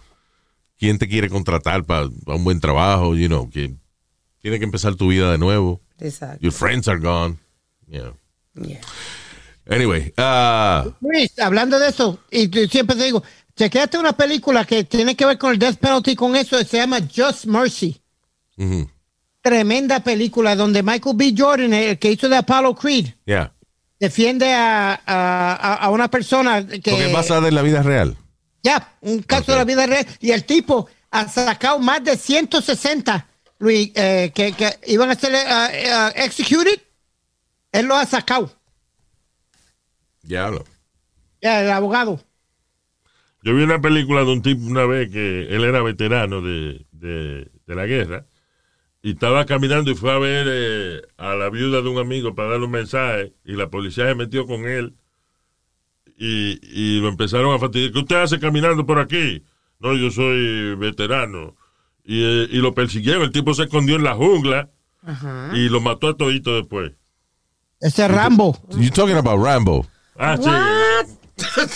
¿quién 0.78 0.98
te 1.00 1.08
quiere 1.08 1.30
contratar 1.30 1.86
para 1.86 2.06
un 2.08 2.44
buen 2.44 2.60
trabajo? 2.60 3.16
You 3.16 3.28
know, 3.28 3.50
que 3.50 3.74
tiene 4.42 4.60
que 4.60 4.66
empezar 4.66 4.96
tu 4.96 5.08
vida 5.08 5.32
de 5.32 5.38
nuevo. 5.38 5.82
Exacto. 6.00 6.40
Your 6.42 6.52
friends 6.52 6.88
are 6.88 7.00
gone. 7.00 7.38
You 7.88 8.02
know. 8.02 8.18
Yeah. 8.68 8.82
Anyway, 9.70 10.14
uh, 10.18 10.92
Luis, 11.00 11.40
hablando 11.40 11.80
de 11.80 11.88
eso, 11.88 12.20
y 12.30 12.48
siempre 12.68 12.98
te 12.98 13.06
digo, 13.06 13.24
chequeate 13.56 13.98
una 13.98 14.12
película 14.12 14.66
que 14.66 14.84
tiene 14.84 15.16
que 15.16 15.26
ver 15.26 15.38
con 15.38 15.54
el 15.54 15.60
death 15.60 15.78
penalty 15.78 16.16
con 16.16 16.36
eso, 16.36 16.62
se 16.66 16.78
llama 16.78 17.00
Just 17.16 17.46
Mercy. 17.46 18.02
Ujú. 18.58 18.90
Tremenda 19.44 20.00
película 20.02 20.56
donde 20.56 20.82
Michael 20.82 21.18
B. 21.18 21.36
Jordan, 21.38 21.74
el 21.74 22.00
que 22.00 22.12
hizo 22.14 22.30
de 22.30 22.38
Apollo 22.38 22.74
Creed, 22.76 23.08
Yeah. 23.26 23.54
defiende 24.00 24.54
a, 24.54 24.94
a- 25.06 25.74
a- 25.76 25.90
una 25.90 26.08
persona 26.10 26.66
que... 26.66 26.80
Porque 26.92 27.08
es 27.08 27.12
basada 27.14 27.50
en 27.50 27.56
la 27.56 27.62
vida 27.62 27.84
real. 27.84 28.16
Ya, 28.64 28.94
un 29.02 29.22
caso 29.22 29.52
de 29.52 29.58
la 29.58 29.66
vida 29.66 29.86
real. 29.86 30.08
Y 30.22 30.32
el 30.32 30.46
tipo 30.46 30.88
ha 31.12 31.28
sacado 31.28 31.78
más 31.80 32.02
de 32.06 32.16
160, 32.16 33.28
Luis, 33.60 33.92
eh, 33.96 34.32
que, 34.34 34.54
que 34.54 34.80
iban 34.88 35.12
a 35.12 35.16
ser 35.16 35.36
eh, 35.36 35.42
eh, 35.74 36.12
executed. 36.24 36.80
Él 37.74 37.86
lo 37.88 37.96
ha 37.98 38.06
sacado. 38.06 38.50
Diablo. 40.22 40.64
Ya, 41.42 41.62
el 41.62 41.70
abogado. 41.72 42.24
Yo 43.44 43.54
vi 43.54 43.64
una 43.64 43.82
película 43.82 44.22
de 44.22 44.32
un 44.32 44.42
tipo 44.42 44.66
una 44.66 44.86
vez 44.86 45.12
que 45.12 45.54
él 45.54 45.66
era 45.66 45.82
veterano 45.82 46.42
de, 46.42 46.86
de- 46.94 47.52
de 47.68 47.76
la 47.76 47.86
guerra 47.86 48.26
y 49.04 49.12
estaba 49.12 49.46
caminando 49.46 49.92
y 49.92 49.96
fue 49.96 50.14
a 50.14 50.18
ver 50.18 50.48
eh, 50.50 51.02
a 51.18 51.36
la 51.36 51.50
viuda 51.50 51.82
de 51.82 51.90
un 51.90 51.98
amigo 52.00 52.34
para 52.34 52.52
darle 52.52 52.66
un 52.66 52.72
mensaje 52.72 53.34
y 53.44 53.52
la 53.52 53.70
policía 53.70 54.08
se 54.08 54.16
metió 54.16 54.48
con 54.48 54.66
él 54.66 54.96
y, 56.18 56.58
y 56.64 57.02
lo 57.02 57.10
empezaron 57.10 57.54
a 57.54 57.60
fastidiar. 57.60 57.92
¿Qué 57.92 58.00
usted 58.00 58.16
hace 58.16 58.40
caminando 58.40 58.86
por 58.86 59.00
aquí? 59.00 59.44
No, 59.80 59.94
yo 59.94 60.10
soy 60.10 60.76
veterano. 60.76 61.58
Y, 62.06 62.24
eh, 62.24 62.48
y 62.50 62.58
lo 62.60 62.74
persiguieron. 62.74 63.24
El 63.24 63.32
tipo 63.32 63.54
se 63.54 63.64
escondió 63.64 63.98
en 63.98 64.04
la 64.04 64.16
jungla 64.16 64.70
y 65.54 65.68
lo 65.68 65.82
mató 65.82 66.08
a 66.08 66.16
todito 66.16 66.56
después. 66.56 66.94
Ese 67.82 68.08
Rambo. 68.08 68.58
You 68.78 68.90
talking 68.90 69.18
about 69.18 69.44
Rambo. 69.44 69.86
Ah, 70.18 70.38
sí. 70.38 70.50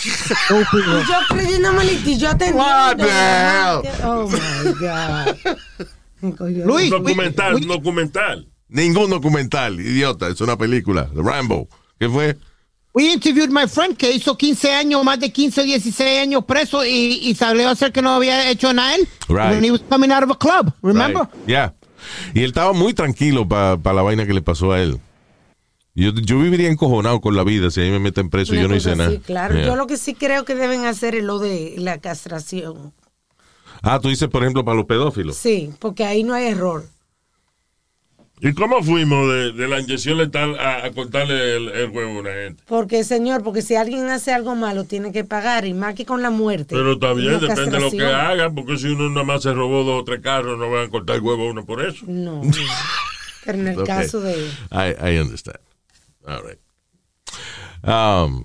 Y 0.08 0.10
yo 1.08 1.16
creyendo 1.28 1.74
malito 1.74 2.08
y 2.08 2.16
yo 2.16 2.30
atendiendo. 2.30 2.64
What 2.64 2.96
the 2.96 3.04
hell? 3.04 3.82
Oh 4.02 4.28
my 4.30 4.72
God. 4.80 5.58
Luis, 6.20 6.90
Un 6.92 7.02
documental, 7.02 7.52
Luis- 7.52 7.62
un 7.64 7.68
documental. 7.68 8.48
Ningún 8.68 9.10
documental, 9.10 9.80
idiota. 9.80 10.28
Es 10.28 10.40
una 10.40 10.56
película. 10.58 11.08
Rambo. 11.14 11.68
¿Qué 11.98 12.08
fue? 12.08 12.36
We 12.94 13.12
interviewed 13.12 13.50
my 13.50 13.66
friend 13.68 13.96
que 13.96 14.10
hizo 14.10 14.36
15 14.36 14.72
años, 14.74 15.04
más 15.04 15.20
de 15.20 15.30
15 15.32 15.60
o 15.60 15.64
16 15.64 16.20
años 16.20 16.44
preso 16.44 16.84
y, 16.84 17.18
y 17.22 17.34
salió 17.34 17.68
a 17.68 17.72
hacer 17.72 17.92
que 17.92 18.02
no 18.02 18.10
había 18.10 18.50
hecho 18.50 18.72
nada 18.72 18.94
él. 18.96 19.08
Right. 19.28 19.50
When 19.52 19.64
he 19.64 19.70
was 19.70 19.82
coming 19.88 20.10
out 20.10 20.24
of 20.24 20.30
a 20.30 20.36
club, 20.38 20.72
remember? 20.82 21.22
Right. 21.22 21.46
Yeah. 21.46 21.74
Y 22.34 22.40
él 22.40 22.46
estaba 22.46 22.72
muy 22.72 22.94
tranquilo 22.94 23.46
para 23.46 23.76
la 23.76 24.02
vaina 24.02 24.26
que 24.26 24.32
le 24.34 24.42
pasó 24.42 24.72
a 24.72 24.80
él. 24.82 24.98
Yo, 25.94 26.12
yo 26.14 26.38
viviría 26.38 26.68
encojonado 26.68 27.20
con 27.20 27.34
la 27.36 27.42
vida 27.44 27.70
si 27.70 27.80
a 27.80 27.84
mí 27.84 27.90
me 27.90 27.98
meten 27.98 28.30
preso 28.30 28.54
y 28.54 28.60
yo 28.60 28.68
no 28.68 28.76
hice 28.76 28.94
nada. 28.96 29.10
así, 29.10 29.18
claro. 29.18 29.54
Yeah. 29.54 29.66
Yo 29.66 29.76
lo 29.76 29.86
que 29.86 29.96
sí 29.96 30.14
creo 30.14 30.44
que 30.44 30.54
deben 30.54 30.84
hacer 30.84 31.14
es 31.14 31.24
lo 31.24 31.38
de 31.38 31.74
la 31.78 31.98
castración. 31.98 32.92
Ah, 33.82 34.00
tú 34.00 34.08
dices, 34.08 34.28
por 34.28 34.42
ejemplo, 34.42 34.64
para 34.64 34.76
los 34.76 34.86
pedófilos. 34.86 35.36
Sí, 35.36 35.72
porque 35.78 36.04
ahí 36.04 36.22
no 36.24 36.34
hay 36.34 36.46
error. 36.46 36.84
¿Y 38.40 38.52
cómo 38.52 38.82
fuimos 38.84 39.28
de, 39.32 39.52
de 39.52 39.66
la 39.66 39.80
inyección 39.80 40.16
letal 40.18 40.58
a, 40.60 40.84
a 40.84 40.92
cortarle 40.92 41.56
el, 41.56 41.68
el 41.70 41.90
huevo 41.90 42.18
a 42.18 42.20
una 42.20 42.30
gente? 42.30 42.62
Porque, 42.68 43.02
señor, 43.02 43.42
porque 43.42 43.62
si 43.62 43.74
alguien 43.74 44.08
hace 44.10 44.32
algo 44.32 44.54
malo, 44.54 44.84
tiene 44.84 45.10
que 45.10 45.24
pagar, 45.24 45.64
y 45.64 45.74
más 45.74 45.94
que 45.96 46.06
con 46.06 46.22
la 46.22 46.30
muerte. 46.30 46.76
Pero 46.76 46.92
está 46.92 47.12
bien, 47.14 47.40
depende 47.40 47.70
de 47.70 47.80
lo 47.80 47.90
que 47.90 48.04
hagan, 48.04 48.54
porque 48.54 48.78
si 48.78 48.86
uno 48.88 49.08
nada 49.10 49.24
más 49.24 49.42
se 49.42 49.52
robó 49.52 49.82
dos 49.82 50.02
o 50.02 50.04
tres 50.04 50.20
carros, 50.20 50.56
no 50.56 50.70
van 50.70 50.86
a 50.86 50.88
cortar 50.88 51.16
el 51.16 51.22
huevo 51.22 51.48
a 51.48 51.50
uno 51.50 51.64
por 51.64 51.84
eso. 51.84 52.04
No. 52.06 52.42
Pero 53.44 53.58
en 53.58 53.66
el 53.68 53.82
caso 53.82 54.20
de... 54.20 54.34
I, 54.70 55.14
I 55.14 55.18
understand. 55.18 55.58
All 56.24 56.42
right. 56.42 56.58
Um, 57.82 58.44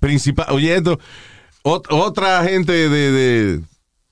principal, 0.00 0.46
oyendo, 0.50 0.98
ot- 1.62 1.86
otra 1.90 2.42
gente 2.44 2.72
de, 2.72 3.12
de, 3.12 3.60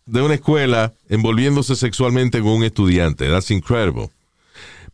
de 0.06 0.22
una 0.22 0.34
escuela 0.34 0.92
envolviéndose 1.08 1.76
sexualmente 1.76 2.40
con 2.40 2.50
un 2.50 2.64
estudiante. 2.64 3.28
That's 3.28 3.50
incredible. 3.50 4.10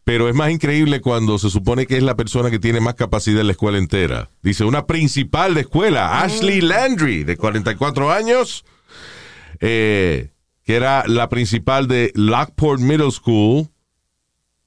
Pero 0.04 0.28
es 0.28 0.34
más 0.34 0.50
increíble 0.50 1.00
cuando 1.00 1.38
se 1.38 1.48
supone 1.48 1.86
que 1.86 1.96
es 1.96 2.02
la 2.02 2.16
persona 2.16 2.50
que 2.50 2.58
tiene 2.58 2.80
más 2.80 2.94
capacidad 2.94 3.40
en 3.40 3.46
la 3.46 3.52
escuela 3.52 3.78
entera. 3.78 4.30
Dice, 4.42 4.64
una 4.64 4.86
principal 4.86 5.54
de 5.54 5.60
escuela, 5.60 6.22
Ashley 6.22 6.60
Landry, 6.60 7.22
de 7.22 7.36
44 7.36 8.10
años, 8.10 8.64
eh, 9.60 10.30
que 10.64 10.74
era 10.74 11.04
la 11.06 11.28
principal 11.28 11.86
de 11.86 12.10
Lockport 12.16 12.80
Middle 12.80 13.12
School, 13.12 13.68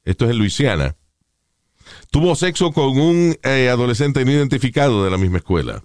esto 0.05 0.23
es 0.25 0.31
en 0.31 0.37
Luisiana, 0.37 0.95
tuvo 2.11 2.33
sexo 2.35 2.71
con 2.71 2.97
un 2.97 3.37
eh, 3.43 3.67
adolescente 3.69 4.23
no 4.23 4.31
identificado 4.31 5.03
de 5.03 5.11
la 5.11 5.17
misma 5.17 5.39
escuela. 5.39 5.83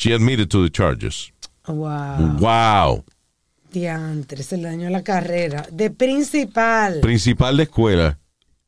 She 0.00 0.14
admitted 0.14 0.48
to 0.52 0.62
the 0.62 0.70
charges. 0.70 1.30
Wow. 1.68 2.38
Wow. 2.38 3.04
Diantre, 3.70 4.42
se 4.42 4.56
le 4.56 4.62
dañó 4.70 4.88
la 4.88 5.02
carrera. 5.02 5.66
De 5.70 5.90
principal. 5.90 7.00
Principal 7.00 7.58
de 7.58 7.64
escuela. 7.64 8.18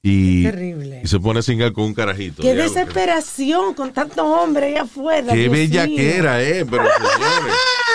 Y, 0.03 0.43
Terrible. 0.43 1.01
y 1.03 1.07
se 1.07 1.19
pone 1.19 1.39
a 1.39 1.43
cingar 1.43 1.73
con 1.73 1.85
un 1.85 1.95
carajito. 1.95 2.43
Qué 2.43 2.55
desesperación 2.55 3.73
con 3.73 3.95
tanto 3.95 4.27
hombre 4.27 4.67
ahí 4.67 4.77
afuera. 4.77 5.33
Qué 5.33 5.49
Dios 5.49 5.53
bella 5.53 5.87
mío. 5.87 5.97
que 5.97 6.17
era, 6.19 6.43
eh, 6.43 6.67
pero 6.69 6.85
señores. 6.85 7.55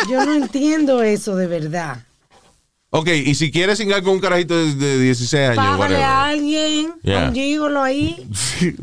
Yo 0.10 0.26
no 0.26 0.34
entiendo 0.34 1.04
eso 1.04 1.36
de 1.36 1.46
verdad. 1.46 2.07
Ok, 2.90 3.10
y 3.10 3.36
si 3.36 3.52
quieres 3.52 3.78
cingar 3.80 4.02
con 4.02 4.14
un 4.14 4.20
carajito 4.22 4.56
de, 4.56 4.74
de 4.76 5.00
16 5.00 5.34
años, 5.50 5.56
Págale 5.58 5.78
whatever. 5.80 6.04
a 6.04 6.26
alguien, 6.30 6.94
Yeah. 7.04 7.28
un 7.28 7.34
ahí. 7.84 8.28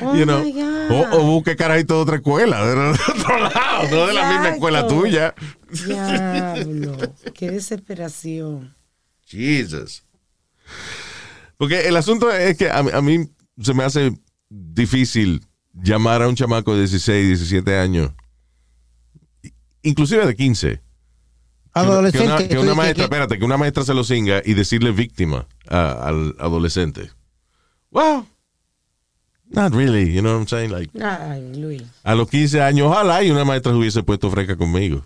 Oh 0.00 0.14
you 0.16 0.24
know, 0.24 0.42
o, 0.90 1.16
o 1.18 1.22
busque 1.24 1.56
carajito 1.56 1.94
de 1.96 2.00
otra 2.02 2.16
escuela, 2.16 2.64
de 2.64 2.72
otro 3.18 3.38
lado, 3.40 3.88
no 3.90 4.06
de 4.06 4.12
la 4.14 4.30
misma 4.32 4.48
escuela 4.50 4.86
tuya. 4.86 5.34
Diablo, 5.70 6.96
qué 7.34 7.50
desesperación. 7.50 8.74
Jesus. 9.26 10.04
Porque 11.56 11.88
el 11.88 11.96
asunto 11.96 12.30
es 12.30 12.56
que 12.56 12.70
a, 12.70 12.82
mí- 12.82 12.90
a 12.92 13.00
mí 13.02 13.28
se 13.60 13.74
me 13.74 13.82
hace 13.84 14.12
difícil 14.48 15.40
llamar 15.74 16.22
a 16.22 16.28
un 16.28 16.36
chamaco 16.36 16.74
de 16.74 16.80
16, 16.80 17.26
17 17.26 17.76
años, 17.76 18.12
inclusive 19.82 20.26
de 20.26 20.36
15. 20.36 20.80
Que 21.82 21.82
una- 21.82 21.92
Adolescente. 21.92 22.26
Que 22.26 22.26
una, 22.26 22.48
que 22.48 22.58
una 22.58 22.74
maestra, 22.74 22.94
que- 22.94 23.02
espérate, 23.02 23.38
que 23.38 23.44
una 23.44 23.56
maestra 23.58 23.84
se 23.84 23.94
lo 23.94 24.02
cinga 24.04 24.40
y 24.44 24.54
decirle 24.54 24.92
víctima 24.92 25.46
a- 25.68 26.08
al 26.08 26.34
adolescente. 26.38 27.10
Well, 27.90 28.24
not 29.50 29.72
really, 29.74 30.12
you 30.12 30.20
know 30.20 30.32
what 30.32 30.40
I'm 30.40 30.48
saying? 30.48 30.72
Like, 30.72 30.90
Ay, 31.02 31.52
Luis. 31.56 31.82
a 32.02 32.14
los 32.14 32.28
15 32.30 32.60
años, 32.62 32.88
ojalá 32.90 33.22
y 33.22 33.30
una 33.30 33.44
maestra 33.44 33.72
se 33.72 33.78
hubiese 33.78 34.02
puesto 34.02 34.30
fresca 34.30 34.56
conmigo. 34.56 35.04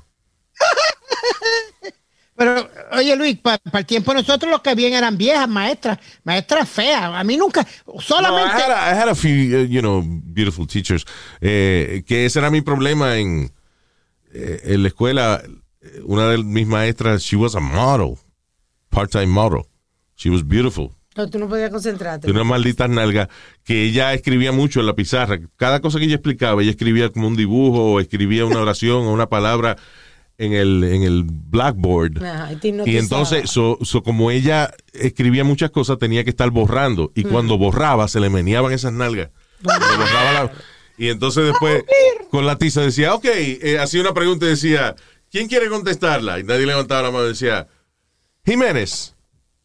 Pero, 2.37 2.71
oye 2.93 3.17
Luis, 3.17 3.37
para 3.39 3.61
el 3.75 3.85
tiempo 3.85 4.13
de 4.13 4.21
nosotros 4.23 4.51
los 4.51 4.63
que 4.63 4.71
habían 4.71 4.95
eran 4.95 5.19
viejas 5.19 5.47
maestras, 5.47 5.99
maestras 6.25 6.67
feas. 6.69 7.03
A 7.15 7.23
mí 7.23 7.37
nunca, 7.37 7.67
No, 7.87 8.01
solamente... 8.01 8.57
I, 8.57 8.63
had 8.63 8.71
a, 8.71 8.91
I 8.93 8.95
had 8.99 9.09
a 9.11 9.15
few, 9.15 9.31
uh, 9.59 9.65
you 9.67 9.81
know, 9.83 10.03
beautiful 10.03 10.67
teachers. 10.67 11.05
Eh, 11.43 12.03
que 12.07 12.25
ese 12.25 12.39
era 12.39 12.51
mi 12.51 12.63
problema 12.63 13.19
en, 13.19 13.53
eh, 14.33 14.61
en 14.65 14.83
la 14.83 14.89
escuela. 14.89 15.43
Una 16.05 16.29
de 16.29 16.39
mis 16.39 16.67
maestras, 16.67 17.23
she 17.23 17.37
was 17.37 17.55
a 17.55 17.61
model, 17.61 18.17
part-time 18.91 19.27
model. 19.29 19.63
She 20.17 20.29
was 20.31 20.47
beautiful. 20.47 20.91
No, 21.17 21.29
tú 21.29 21.39
no 21.39 21.49
podías 21.49 21.71
concentrarte. 21.71 22.27
Tenía 22.27 22.43
una 22.43 22.51
maldita 22.51 22.87
nalga 22.87 23.29
que 23.65 23.85
ella 23.85 24.13
escribía 24.15 24.53
mucho 24.53 24.81
en 24.81 24.87
la 24.87 24.95
pizarra. 24.95 25.41
Cada 25.57 25.81
cosa 25.81 25.99
que 25.99 26.05
ella 26.05 26.15
explicaba, 26.17 26.63
ella 26.63 26.71
escribía 26.71 27.09
como 27.11 27.27
un 27.29 27.37
dibujo 27.37 27.93
o 27.93 28.01
escribía 28.01 28.45
una 28.45 28.61
oración 28.61 28.99
o 29.07 29.13
una 29.13 29.29
palabra 29.29 29.77
en 30.39 30.53
el, 30.53 30.85
en 30.85 31.03
el 31.03 31.25
blackboard. 31.25 32.23
Ajá, 32.25 32.53
y 32.87 32.97
entonces, 32.97 33.51
so- 33.51 33.79
so 33.83 34.03
como 34.03 34.31
ella 34.31 34.73
escribía 34.93 35.45
muchas 35.45 35.71
cosas, 35.71 35.99
tenía 35.99 36.25
que 36.25 36.31
estar 36.31 36.51
borrando. 36.51 37.11
Y 37.15 37.25
cuando 37.25 37.59
borraba, 37.59 38.07
se 38.09 38.21
le 38.21 38.31
meneaban 38.31 38.73
esas 38.73 38.93
nalgas. 38.93 39.31
Le 39.63 39.97
borraba 39.97 40.33
la- 40.33 40.53
y 40.97 41.09
entonces 41.09 41.45
después, 41.47 41.85
con 42.31 42.45
la 42.47 42.57
tiza 42.57 42.83
decía, 42.83 43.15
ok, 43.15 43.25
eh, 43.25 43.79
hacía 43.81 44.03
una 44.03 44.13
pregunta 44.15 44.45
y 44.47 44.51
decía, 44.51 44.95
¿quién 45.31 45.49
quiere 45.49 45.69
contestarla? 45.69 46.39
Y 46.41 46.45
nadie 46.45 46.67
levantaba 46.67 47.03
la 47.03 47.11
mano 47.11 47.25
y 47.27 47.29
decía, 47.29 47.67
Jiménez. 48.45 49.15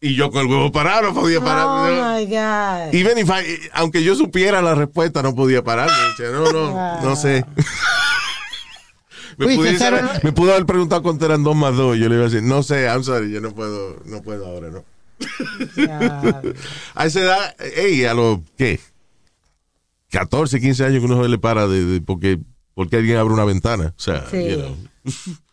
Y 0.01 0.13
yo 0.15 0.29
con 0.29 0.41
el 0.41 0.47
huevo 0.47 0.71
parado 0.71 1.03
no 1.03 1.13
podía 1.13 1.39
parar. 1.39 1.65
Oh 1.65 1.87
No. 1.89 2.19
my 2.19 2.25
God. 2.25 2.93
Even 2.93 3.17
if 3.17 3.29
I- 3.29 3.69
aunque 3.73 4.03
yo 4.03 4.13
supiera 4.15 4.61
la 4.61 4.75
respuesta, 4.75 5.23
no 5.23 5.33
podía 5.33 5.63
parar. 5.63 5.89
Decía, 6.09 6.31
no, 6.31 6.51
no, 6.51 7.01
no 7.01 7.15
sé. 7.15 7.43
me, 9.37 9.45
Luis, 9.45 9.57
pudiese 9.57 9.91
me 10.21 10.31
pudo 10.31 10.51
haber 10.51 10.65
preguntado 10.65 11.01
cuánto 11.01 11.25
eran 11.25 11.43
dos 11.43 11.55
más 11.55 11.75
dos. 11.75 11.97
Yo 11.97 12.07
le 12.09 12.15
iba 12.15 12.25
a 12.25 12.29
decir, 12.29 12.43
no 12.43 12.61
sé, 12.61 12.85
I'm 12.85 13.03
sorry, 13.03 13.31
yo 13.31 13.41
no 13.41 13.51
puedo, 13.55 14.01
no 14.05 14.21
puedo 14.21 14.45
ahora, 14.45 14.69
¿no? 14.69 14.83
A 16.93 17.05
esa 17.05 17.21
edad, 17.21 17.55
hey, 17.75 18.03
a 18.05 18.13
los, 18.13 18.39
¿qué? 18.57 18.79
14, 20.11 20.59
15 20.59 20.85
años 20.85 20.99
que 20.99 21.05
uno 21.05 21.23
se 21.23 21.29
le 21.29 21.37
para 21.37 21.67
de, 21.67 21.83
de- 21.83 22.01
porque, 22.01 22.39
porque 22.73 22.97
alguien 22.97 23.17
abre 23.17 23.33
una 23.33 23.45
ventana. 23.45 23.93
O 23.97 23.99
sea, 23.99 24.25
Sí. 24.29 24.49
you 24.49 24.55
know. 24.57 24.77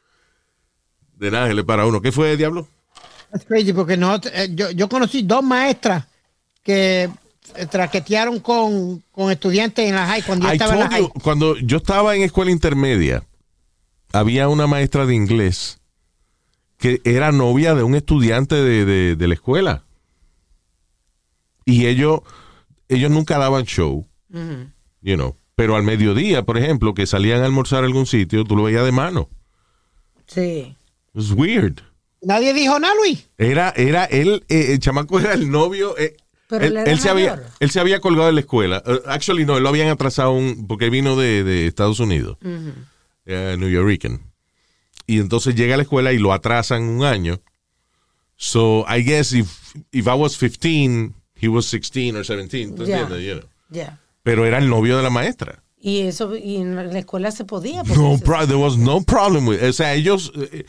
de 1.22 1.30
nada 1.30 1.46
se 1.48 1.54
le 1.54 1.64
para 1.64 1.87
uno. 1.87 2.00
¿Qué 2.02 2.12
fue, 2.12 2.37
diablo? 2.37 2.66
That's 3.30 3.46
crazy 3.46 3.72
porque 3.72 3.96
no, 3.96 4.16
eh, 4.16 4.48
yo, 4.52 4.70
yo 4.72 4.88
conocí 4.88 5.22
dos 5.22 5.42
maestras 5.42 6.04
que 6.62 7.08
eh, 7.56 7.66
traquetearon 7.66 8.40
con, 8.40 9.02
con 9.11 9.30
estudiantes 9.30 9.88
en 9.88 9.94
la 9.94 10.06
high 10.06 10.22
cuando 10.22 10.46
yo 10.46 10.52
I 10.52 10.56
estaba 10.56 10.72
en 10.74 10.78
la 10.80 10.88
told 10.88 11.00
you, 11.00 11.08
high. 11.12 11.22
cuando 11.22 11.56
yo 11.56 11.76
estaba 11.78 12.14
en 12.16 12.22
escuela 12.22 12.50
intermedia, 12.50 13.22
había 14.12 14.48
una 14.48 14.66
maestra 14.66 15.06
de 15.06 15.14
inglés 15.14 15.78
que 16.76 17.00
era 17.04 17.30
novia 17.32 17.74
de 17.74 17.85
un 17.85 17.94
estudiante 17.94 18.56
de, 18.56 18.85
de- 18.85 19.16
de 19.16 19.28
la 19.28 19.35
escuela. 19.35 19.85
Y 21.64 21.87
ellos, 21.87 22.20
ellos 22.88 23.11
nunca 23.11 23.38
daban 23.38 23.64
show, 23.64 24.04
you 25.00 25.14
know. 25.14 25.37
Pero 25.54 25.76
al 25.76 25.85
mediodía, 25.85 26.42
por 26.42 26.58
ejemplo, 26.58 26.92
que 26.92 27.06
salían 27.06 27.40
a 27.42 27.44
almorzar 27.44 27.85
a 27.85 27.87
algún 27.87 28.06
sitio, 28.06 28.42
tú 28.44 28.56
lo 28.56 28.64
veías 28.64 28.85
de 28.85 28.90
mano. 28.92 29.28
Sí. 30.26 30.76
It's 31.14 31.31
weird. 31.31 31.81
Nadie 32.22 32.53
dijo 32.55 32.79
nada, 32.79 32.94
Luis. 32.94 33.29
Era, 33.37 33.70
era 33.77 34.05
él, 34.05 34.44
eh, 34.48 34.68
el 34.72 34.79
chamaco 34.79 35.18
era 35.18 35.33
el 35.35 35.51
novio. 35.51 35.96
eh, 35.98 36.16
Pero 36.48 36.64
él 36.64 36.77
él, 36.87 36.98
se 37.01 37.09
había, 37.11 37.42
él 37.59 37.70
se 37.70 37.81
había 37.81 38.01
colgado 38.01 38.27
de 38.29 38.33
la 38.35 38.40
escuela. 38.40 38.83
Eh, 38.87 39.01
actually, 39.07 39.44
no, 39.44 39.57
él 39.57 39.62
lo 39.62 39.68
habían 39.70 39.88
atrasado 39.88 40.33
un, 40.33 40.66
porque 40.68 40.88
vino 40.90 41.16
de, 41.16 41.42
de 41.44 41.66
Estados 41.66 41.98
Unidos, 42.01 42.38
eh, 43.27 43.57
New 43.59 43.68
Yorker. 43.68 44.20
Y 45.07 45.18
entonces 45.18 45.55
llega 45.57 45.75
a 45.75 45.77
la 45.79 45.83
escuela 45.83 46.12
y 46.12 46.18
lo 46.18 46.33
atrasan 46.33 46.85
un 46.85 47.05
año. 47.05 47.40
So, 48.37 48.85
I 48.88 49.03
guess 49.03 49.33
if, 49.33 49.75
if 49.92 50.07
I 50.07 50.14
was 50.14 50.37
15, 50.37 51.14
he 51.35 51.48
was 51.48 51.66
16 51.66 52.16
or 52.16 52.25
17. 52.25 52.75
¿tú 52.77 52.85
Ya. 52.85 53.01
entiendes? 53.01 53.25
You 53.27 53.40
know. 53.40 53.48
Ya. 53.70 53.98
Pero 54.22 54.46
era 54.46 54.59
el 54.59 54.68
novio 54.68 54.96
de 54.96 55.03
la 55.03 55.11
maestra. 55.11 55.62
Y 55.81 56.03
eso, 56.03 56.37
y 56.37 56.57
en 56.57 56.77
la 56.77 56.98
escuela 56.98 57.33
se 57.33 57.44
podía. 57.44 57.83
No, 57.83 58.16
there 58.46 58.55
was 58.57 58.77
no 58.77 59.03
problem 59.03 59.48
with 59.48 59.61
O 59.62 59.72
sea, 59.72 59.94
ellos, 59.94 60.33
eh, 60.37 60.64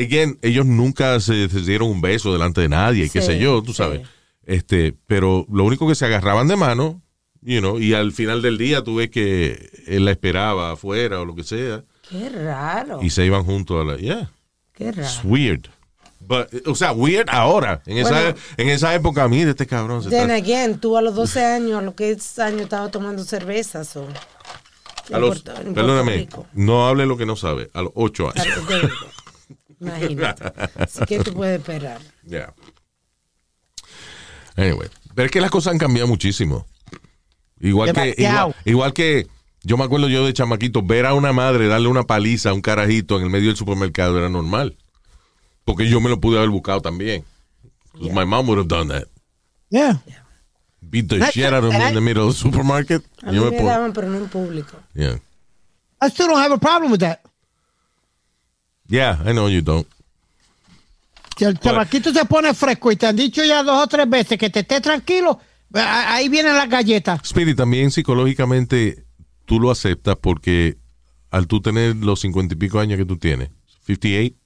again, 0.00 0.38
ellos 0.42 0.66
nunca 0.66 1.20
se, 1.20 1.48
se 1.48 1.60
dieron 1.60 1.88
un 1.90 2.00
beso 2.00 2.32
delante 2.32 2.60
de 2.62 2.68
nadie, 2.68 3.08
qué 3.10 3.20
Sí, 3.20 3.26
sé 3.26 3.38
yo, 3.38 3.62
tú 3.62 3.72
sí. 3.72 3.78
sabes. 3.78 4.02
Este, 4.46 4.94
pero 5.06 5.46
lo 5.52 5.64
único 5.64 5.86
que 5.86 5.94
se 5.94 6.04
agarraban 6.06 6.48
de 6.48 6.56
mano, 6.56 7.00
you 7.42 7.60
know, 7.60 7.78
y 7.78 7.94
al 7.94 8.12
final 8.12 8.42
del 8.42 8.58
día 8.58 8.82
tú 8.82 8.96
ves 8.96 9.10
que 9.10 9.70
él 9.86 10.04
la 10.04 10.10
esperaba 10.10 10.72
afuera 10.72 11.20
o 11.20 11.24
lo 11.24 11.34
que 11.34 11.44
sea, 11.44 11.84
Qué 12.08 12.28
raro. 12.30 13.00
y 13.02 13.10
se 13.10 13.24
iban 13.24 13.44
juntos 13.44 13.80
a 13.80 13.84
la, 13.92 13.96
yeah, 13.98 14.30
Qué 14.74 14.88
it's 14.88 14.96
raro. 14.96 15.28
weird. 15.28 15.66
But, 16.20 16.48
o 16.66 16.74
sea, 16.74 16.92
weird 16.92 17.28
ahora. 17.30 17.82
En, 17.86 17.98
esa, 17.98 18.10
Bueno. 18.10 18.34
en 18.56 18.68
esa 18.68 18.94
época, 18.94 19.26
mira, 19.28 19.50
este 19.50 19.66
cabrón 19.66 20.02
se 20.02 20.10
Then 20.10 20.30
está- 20.30 20.34
again, 20.34 20.78
tú 20.78 20.96
a 20.96 21.02
los 21.02 21.14
12 21.14 21.44
años, 21.44 21.78
a 21.78 21.82
los 21.82 21.94
que 21.94 22.16
años 22.38 22.60
estaba 22.62 22.90
tomando 22.90 23.24
cervezas 23.24 23.96
o... 23.96 24.06
a 25.12 25.18
los, 25.18 25.40
perdóname, 25.42 26.28
no 26.52 26.86
hable 26.86 27.06
lo 27.06 27.16
que 27.16 27.26
no 27.26 27.36
sabe, 27.36 27.70
a 27.74 27.82
los 27.82 27.92
ocho 27.94 28.30
años. 28.34 28.46
Imagínate. 29.80 30.44
Así 30.76 31.04
que 31.06 31.18
tú 31.20 31.32
puedes 31.32 31.58
esperar. 31.58 32.00
Yeah. 32.26 32.54
Anyway, 34.56 34.88
pero 35.14 35.26
es 35.26 35.32
que 35.32 35.40
las 35.40 35.50
cosas 35.50 35.72
han 35.72 35.78
cambiado 35.78 36.06
muchísimo. 36.08 36.66
Igual 37.60 37.92
que, 37.92 38.14
igual, 38.16 38.56
igual 38.64 38.92
que 38.92 39.26
yo 39.62 39.76
me 39.76 39.84
acuerdo 39.84 40.08
yo 40.08 40.24
de 40.24 40.32
chamaquito, 40.32 40.82
ver 40.82 41.06
a 41.06 41.14
una 41.14 41.32
madre 41.32 41.66
darle 41.68 41.88
una 41.88 42.04
paliza 42.04 42.50
a 42.50 42.54
un 42.54 42.62
carajito 42.62 43.16
en 43.18 43.24
el 43.24 43.30
medio 43.30 43.48
del 43.48 43.56
supermercado 43.56 44.18
era 44.18 44.28
normal. 44.28 44.76
Porque 45.64 45.88
yo 45.88 46.00
me 46.00 46.08
lo 46.08 46.20
pude 46.20 46.38
haber 46.38 46.50
buscado 46.50 46.80
también. 46.80 47.24
My 47.94 48.24
mom 48.24 48.48
would 48.48 48.58
have 48.58 48.68
done 48.68 48.88
that. 48.88 49.08
Yeah. 49.68 50.00
Beat 50.80 51.08
the 51.08 51.20
shit 51.30 51.52
out 51.52 51.64
of 51.64 51.72
me 51.72 51.88
in 51.88 51.94
the 51.94 52.00
middle 52.00 52.26
of 52.26 52.34
the 52.34 52.40
supermarket. 52.40 53.02
A 53.22 53.30
mí 53.30 53.36
Yo 53.36 53.50
me 53.50 53.62
daban, 53.62 53.92
pero 53.92 54.08
no 54.08 54.18
en 54.18 54.28
público. 54.28 54.76
yeah. 54.94 55.18
I 56.00 56.08
still 56.08 56.28
don't 56.28 56.40
have 56.40 56.52
a 56.52 56.58
problem 56.58 56.90
with 56.90 57.00
that. 57.00 57.20
Yeah, 58.90 59.18
I 59.24 59.32
know 59.32 59.48
you 59.48 59.62
don't. 59.62 59.86
Si 61.38 61.44
el 61.44 61.58
chamaquito 61.58 62.12
se 62.12 62.24
pone 62.26 62.52
fresco 62.52 62.92
y 62.92 62.96
te 62.96 63.06
han 63.06 63.16
dicho 63.16 63.42
ya 63.44 63.62
dos 63.62 63.82
o 63.82 63.86
tres 63.86 64.08
veces 64.10 64.36
que 64.38 64.50
te 64.50 64.60
esté 64.60 64.80
tranquilo, 64.80 65.38
a- 65.72 66.14
ahí 66.14 66.28
vienen 66.28 66.54
las 66.54 66.68
galletas. 66.68 67.20
Speedy, 67.26 67.54
también 67.54 67.90
psicológicamente 67.90 69.04
tú 69.46 69.58
lo 69.58 69.70
aceptas 69.70 70.16
porque 70.20 70.76
al 71.30 71.46
tú 71.46 71.62
tener 71.62 71.96
los 71.96 72.20
cincuenta 72.20 72.54
y 72.54 72.58
pico 72.58 72.78
años 72.78 72.98
que 72.98 73.06
tú 73.06 73.16
tienes, 73.16 73.48
58, 73.86 74.36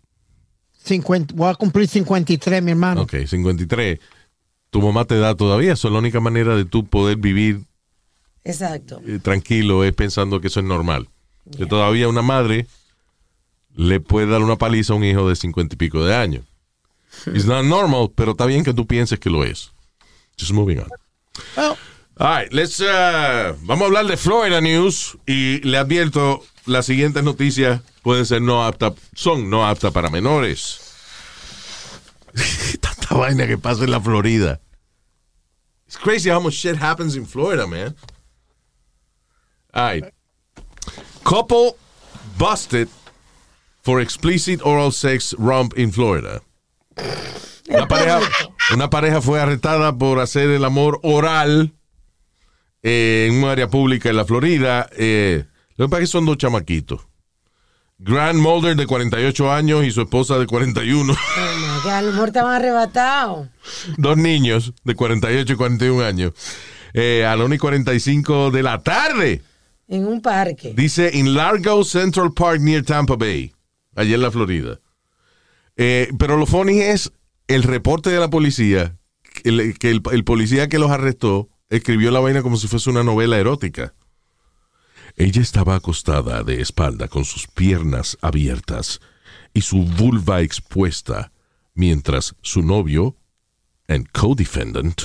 50, 0.85 1.35
voy 1.35 1.51
a 1.51 1.55
cumplir 1.55 1.89
53, 1.89 2.63
mi 2.63 2.71
hermano. 2.73 3.03
Ok, 3.03 3.15
53. 3.27 3.99
Tu 4.71 4.83
mamá 4.83 5.05
te 5.05 5.19
da 5.19 5.35
todavía. 5.35 5.73
Eso 5.73 5.89
es 5.89 5.93
la 5.93 5.99
única 6.01 6.21
manera 6.21 6.55
de 6.57 6.65
tú 6.65 6.85
poder 6.87 7.17
vivir 7.17 7.63
Exacto. 8.45 9.01
eh, 9.07 9.19
tranquilo, 9.23 9.83
es 9.85 9.93
pensando 9.95 10.41
que 10.41 10.49
eso 10.49 10.61
es 10.61 10.67
normal. 10.67 11.09
Que 11.57 11.67
todavía 11.67 12.09
una 12.09 12.23
madre 12.23 12.67
le 13.75 14.01
puede 14.01 14.27
dar 14.27 14.43
una 14.43 14.57
paliza 14.57 14.93
a 14.93 14.97
un 14.97 15.05
hijo 15.05 15.29
de 15.29 15.37
50 15.37 15.75
y 15.75 15.77
pico 15.77 16.05
de 16.05 16.15
años. 16.15 16.45
It's 17.27 17.47
not 17.47 17.65
normal, 17.65 18.13
pero 18.15 18.33
está 18.33 18.47
bien 18.47 18.65
que 18.65 18.75
tú 18.75 18.87
pienses 18.87 19.19
que 19.19 19.31
lo 19.31 19.45
es. 19.45 19.73
Just 20.39 20.53
moving 20.53 20.79
on. 20.79 20.89
Well, 21.57 21.77
All 22.17 22.29
right, 22.29 22.53
let's, 22.53 22.81
uh, 22.81 23.57
vamos 23.63 23.83
a 23.83 23.87
hablar 23.87 24.07
de 24.07 24.17
Florida 24.17 24.61
News 24.61 25.19
y 25.27 25.59
le 25.63 25.79
advierto, 25.79 26.45
las 26.65 26.87
siguientes 26.87 27.25
noticias 27.25 27.81
pueden 28.03 28.25
ser 28.25 28.41
no 28.41 28.65
aptas, 28.65 28.93
son 29.15 29.51
no 29.51 29.67
aptas 29.67 29.93
para 29.93 30.11
menores. 30.11 30.79
Tanta 32.81 33.17
vaina 33.17 33.49
que 33.49 33.59
pasa 33.59 33.83
en 33.83 33.91
la 33.91 34.01
Florida. 34.01 34.61
It's 35.89 35.97
crazy 35.97 36.31
how 36.31 36.41
much 36.41 36.55
shit 36.55 36.77
happens 36.77 37.17
in 37.17 37.27
Florida, 37.27 37.67
man. 37.67 37.97
All 39.73 39.83
right. 39.83 40.05
Couple 41.25 41.77
busted 42.39 42.89
for 43.85 44.01
explicit 44.01 44.61
oral 44.63 44.91
sex 44.91 45.35
romp 45.39 45.79
in 45.79 45.93
Florida. 45.93 46.41
Una 47.69 47.87
pareja, 47.87 48.21
una 48.73 48.91
pareja 48.91 49.21
fue 49.21 49.41
arrestada 49.41 49.97
por 49.97 50.21
hacer 50.21 50.51
el 50.51 50.65
amor 50.65 51.01
oral 51.03 51.73
eh, 52.83 53.29
en 53.29 53.43
un 53.43 53.51
área 53.51 53.69
pública 53.69 54.09
en 54.11 54.17
la 54.17 54.25
Florida. 54.25 54.89
Eh, 54.97 55.45
lo 55.77 55.87
que 55.87 55.91
pasa 55.91 56.03
es 56.03 56.09
que 56.09 56.13
son 56.13 56.27
dos 56.27 56.39
chamaquitos. 56.39 57.01
Grant 57.99 58.39
Mulder, 58.39 58.77
de 58.77 58.87
48 58.87 59.53
años, 59.53 59.85
y 59.85 59.91
su 59.91 60.03
esposa, 60.03 60.39
de 60.39 60.47
41. 60.47 61.13
Oh 61.13 61.17
my 61.17 61.83
God, 61.85 61.93
a 61.93 62.03
lo 62.03 62.13
mejor 62.13 62.29
estaban 62.29 62.55
arrebatados. 62.55 63.49
dos 63.97 64.17
niños, 64.17 64.73
de 64.83 64.95
48 64.95 65.53
y 65.53 65.57
41 65.57 66.05
años. 66.05 66.33
Eh, 66.93 67.25
a 67.25 67.37
la 67.37 67.45
1 67.45 67.55
y 67.55 67.59
45 67.59 68.51
de 68.51 68.63
la 68.63 68.83
tarde. 68.83 69.43
En 69.89 70.07
un 70.07 70.21
parque. 70.21 70.73
Dice 70.77 71.19
en 71.19 71.35
Largo 71.35 71.85
Central 71.85 72.33
Park 72.33 72.61
near 72.61 72.83
Tampa 72.83 73.17
Bay, 73.17 73.53
allá 73.97 74.15
en 74.15 74.23
la 74.23 74.31
Florida. 74.31 74.81
Eh, 75.77 76.09
pero 76.19 76.37
lo 76.37 76.47
funny 76.47 76.81
es 76.81 77.13
el 77.49 77.63
reporte 77.63 78.11
de 78.11 78.21
la 78.21 78.31
policía, 78.31 78.97
que 79.43 79.49
el, 79.49 79.79
que 79.79 79.91
el- 79.91 80.03
el 80.13 80.25
policía 80.25 80.69
que 80.69 80.79
los 80.79 80.91
arrestó 80.91 81.49
escribió 81.69 82.11
la 82.11 82.21
vaina 82.21 82.43
como 82.43 82.57
si 82.57 82.69
fuese 82.69 82.91
una 82.91 83.03
novela 83.03 83.39
erótica. 83.39 83.95
Ella 85.17 85.43
estaba 85.43 85.77
acostada 85.77 86.43
de 86.43 86.61
espalda 86.61 87.09
con 87.09 87.25
sus 87.25 87.47
piernas 87.47 88.19
abiertas 88.21 89.01
y 89.53 89.61
su 89.61 89.85
vulva 89.85 90.41
expuesta, 90.41 91.33
mientras 91.75 92.35
su 92.43 92.63
novio, 92.63 93.17
and 93.89 94.09
co-defendant, 94.13 95.03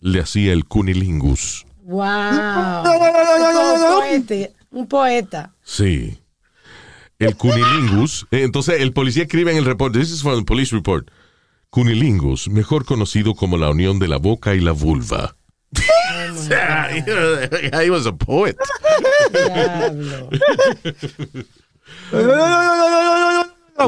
le 0.00 0.20
hacía 0.20 0.52
el 0.52 0.64
cunilingus. 0.64 1.66
Wow. 1.82 2.02
un, 2.02 3.96
poeta, 3.96 4.34
un 4.70 4.86
poeta. 4.88 5.54
Sí. 5.62 6.18
El 7.18 7.36
cunilingus. 7.36 8.26
Eh, 8.30 8.42
Entonces, 8.44 8.80
el 8.80 8.92
policía 8.92 9.24
escribe 9.24 9.50
en 9.50 9.58
el 9.58 9.64
reporte. 9.64 9.98
This 9.98 10.10
is 10.10 10.22
from 10.22 10.38
the 10.38 10.44
police 10.44 10.74
report. 10.74 11.10
Cunilingus, 11.70 12.48
mejor 12.48 12.84
conocido 12.84 13.34
como 13.34 13.58
la 13.58 13.70
unión 13.70 13.98
de 13.98 14.08
la 14.08 14.16
boca 14.18 14.54
y 14.54 14.60
la 14.60 14.72
vulva. 14.72 15.36
He 16.48 17.90
was 17.90 18.06
a 18.06 18.12
poet. 18.12 18.56
Diablo. 19.32 20.30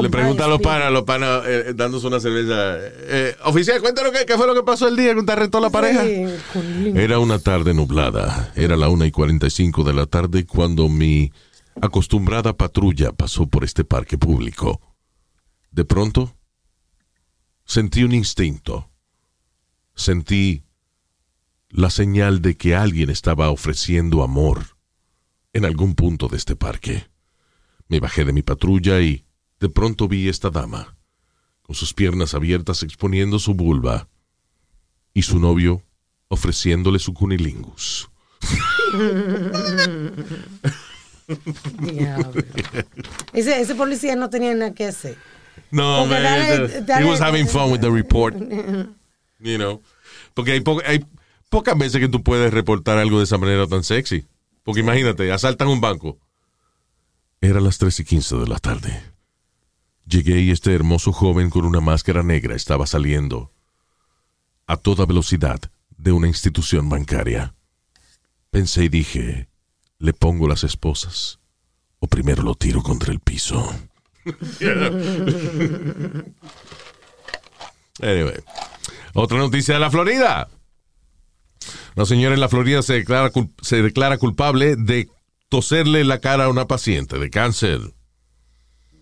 Le 0.01 0.09
pregunta 0.09 0.45
a 0.45 0.47
los 0.47 0.61
panas, 0.61 0.91
los 0.91 1.03
panas 1.03 1.43
eh, 1.45 1.73
dándose 1.75 2.07
una 2.07 2.19
cerveza. 2.19 2.77
eh, 2.79 3.35
oficial, 3.43 3.81
cuéntanos 3.81 4.11
qué, 4.11 4.25
qué 4.25 4.37
fue 4.37 4.47
lo 4.47 4.53
que 4.53 4.63
pasó 4.63 4.87
el 4.87 4.95
día 4.95 5.13
que 5.15 5.23
te 5.23 5.31
arrestó 5.31 5.59
la 5.59 5.69
pareja. 5.69 6.03
Era 6.05 7.19
una 7.19 7.39
tarde 7.39 7.73
nublada. 7.73 8.51
Era 8.55 8.77
la 8.77 8.89
1 8.89 9.05
y 9.05 9.11
45 9.11 9.83
de 9.83 9.93
la 9.93 10.05
tarde 10.05 10.45
cuando 10.45 10.87
mi 10.87 11.31
acostumbrada 11.81 12.55
patrulla 12.55 13.11
pasó 13.11 13.47
por 13.47 13.63
este 13.63 13.83
parque 13.83 14.17
público. 14.17 14.79
De 15.71 15.83
pronto, 15.83 16.37
sentí 17.65 18.03
un 18.03 18.13
instinto. 18.13 18.89
Sentí 19.95 20.63
la 21.69 21.89
señal 21.89 22.41
de 22.41 22.55
que 22.55 22.75
alguien 22.75 23.09
estaba 23.09 23.49
ofreciendo 23.49 24.23
amor 24.23 24.77
en 25.53 25.65
algún 25.65 25.95
punto 25.95 26.27
de 26.27 26.37
este 26.37 26.55
parque. 26.55 27.09
Me 27.87 27.99
bajé 27.99 28.25
de 28.25 28.33
mi 28.33 28.41
patrulla 28.41 29.01
y 29.01 29.25
de 29.59 29.69
pronto 29.69 30.07
vi 30.07 30.29
esta 30.29 30.49
dama, 30.49 30.97
con 31.61 31.75
sus 31.75 31.93
piernas 31.93 32.33
abiertas 32.33 32.83
exponiendo 32.83 33.39
su 33.39 33.53
vulva, 33.53 34.09
y 35.13 35.23
su 35.23 35.39
novio 35.39 35.83
ofreciéndole 36.29 36.99
su 36.99 37.13
cunilingus. 37.13 38.09
Diablo. 41.79 42.43
Ese, 43.33 43.61
ese 43.61 43.75
policía 43.75 44.15
no 44.15 44.29
tenía 44.29 44.53
nada 44.55 44.73
que 44.73 44.85
hacer. 44.85 45.17
No, 45.71 45.99
Porque 46.07 46.13
man. 46.15 46.23
dale- 46.23 46.67
the- 46.67 46.81
dale- 46.81 47.05
he 47.05 47.09
was 47.09 47.21
having 47.21 47.47
fun 47.47 47.71
with 47.71 47.79
the 47.79 47.89
report. 47.89 48.35
You 49.39 49.57
know. 49.57 49.81
Porque 50.33 50.51
hay, 50.53 50.59
po- 50.61 50.81
hay 50.85 51.05
pocas 51.49 51.77
veces 51.77 51.99
que 51.99 52.07
tú 52.07 52.23
puedes 52.23 52.53
reportar 52.53 52.97
algo 52.97 53.17
de 53.19 53.23
esa 53.25 53.37
manera 53.37 53.67
tan 53.67 53.83
sexy. 53.83 54.25
Porque 54.63 54.81
imagínate, 54.81 55.31
asaltan 55.31 55.67
un 55.67 55.81
banco. 55.81 56.17
Era 57.41 57.59
las 57.59 57.77
3 57.79 57.99
y 58.01 58.03
15 58.05 58.35
de 58.37 58.47
la 58.47 58.59
tarde. 58.59 59.01
Llegué 60.05 60.39
y 60.41 60.51
este 60.51 60.73
hermoso 60.73 61.11
joven 61.11 61.49
con 61.49 61.65
una 61.65 61.79
máscara 61.81 62.21
negra 62.21 62.55
estaba 62.55 62.85
saliendo 62.85 63.51
a 64.67 64.77
toda 64.77 65.05
velocidad 65.05 65.59
de 65.97 66.11
una 66.11 66.27
institución 66.27 66.89
bancaria. 66.89 67.53
Pensé 68.51 68.85
y 68.85 68.89
dije, 68.89 69.47
le 70.01 70.13
pongo 70.13 70.47
las 70.47 70.63
esposas 70.63 71.39
o 71.99 72.07
primero 72.07 72.43
lo 72.43 72.55
tiro 72.55 72.81
contra 72.81 73.11
el 73.13 73.19
piso. 73.19 73.73
Anyway, 78.01 78.33
otra 79.13 79.37
noticia 79.37 79.75
de 79.75 79.79
la 79.79 79.91
Florida. 79.91 80.47
Una 81.95 82.05
señora 82.05 82.33
en 82.33 82.41
la 82.41 82.49
Florida 82.49 82.81
se 82.81 82.93
declara, 82.93 83.31
cul- 83.31 83.51
se 83.61 83.81
declara 83.83 84.17
culpable 84.17 84.75
de 84.75 85.07
toserle 85.49 86.03
la 86.03 86.19
cara 86.19 86.45
a 86.45 86.49
una 86.49 86.65
paciente 86.65 87.19
de 87.19 87.29
cáncer. 87.29 87.79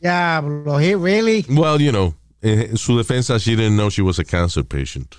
Diablo, 0.02 0.80
he 0.82 0.96
really. 0.96 1.46
Well, 1.48 1.80
you 1.80 1.92
know, 1.92 2.16
eh, 2.42 2.68
en 2.72 2.78
su 2.78 2.98
defensa, 2.98 3.38
she 3.40 3.52
didn't 3.56 3.76
know 3.78 3.90
she 3.90 4.02
was 4.02 4.20
a 4.20 4.26
cancer 4.26 4.66
patient. 4.66 5.16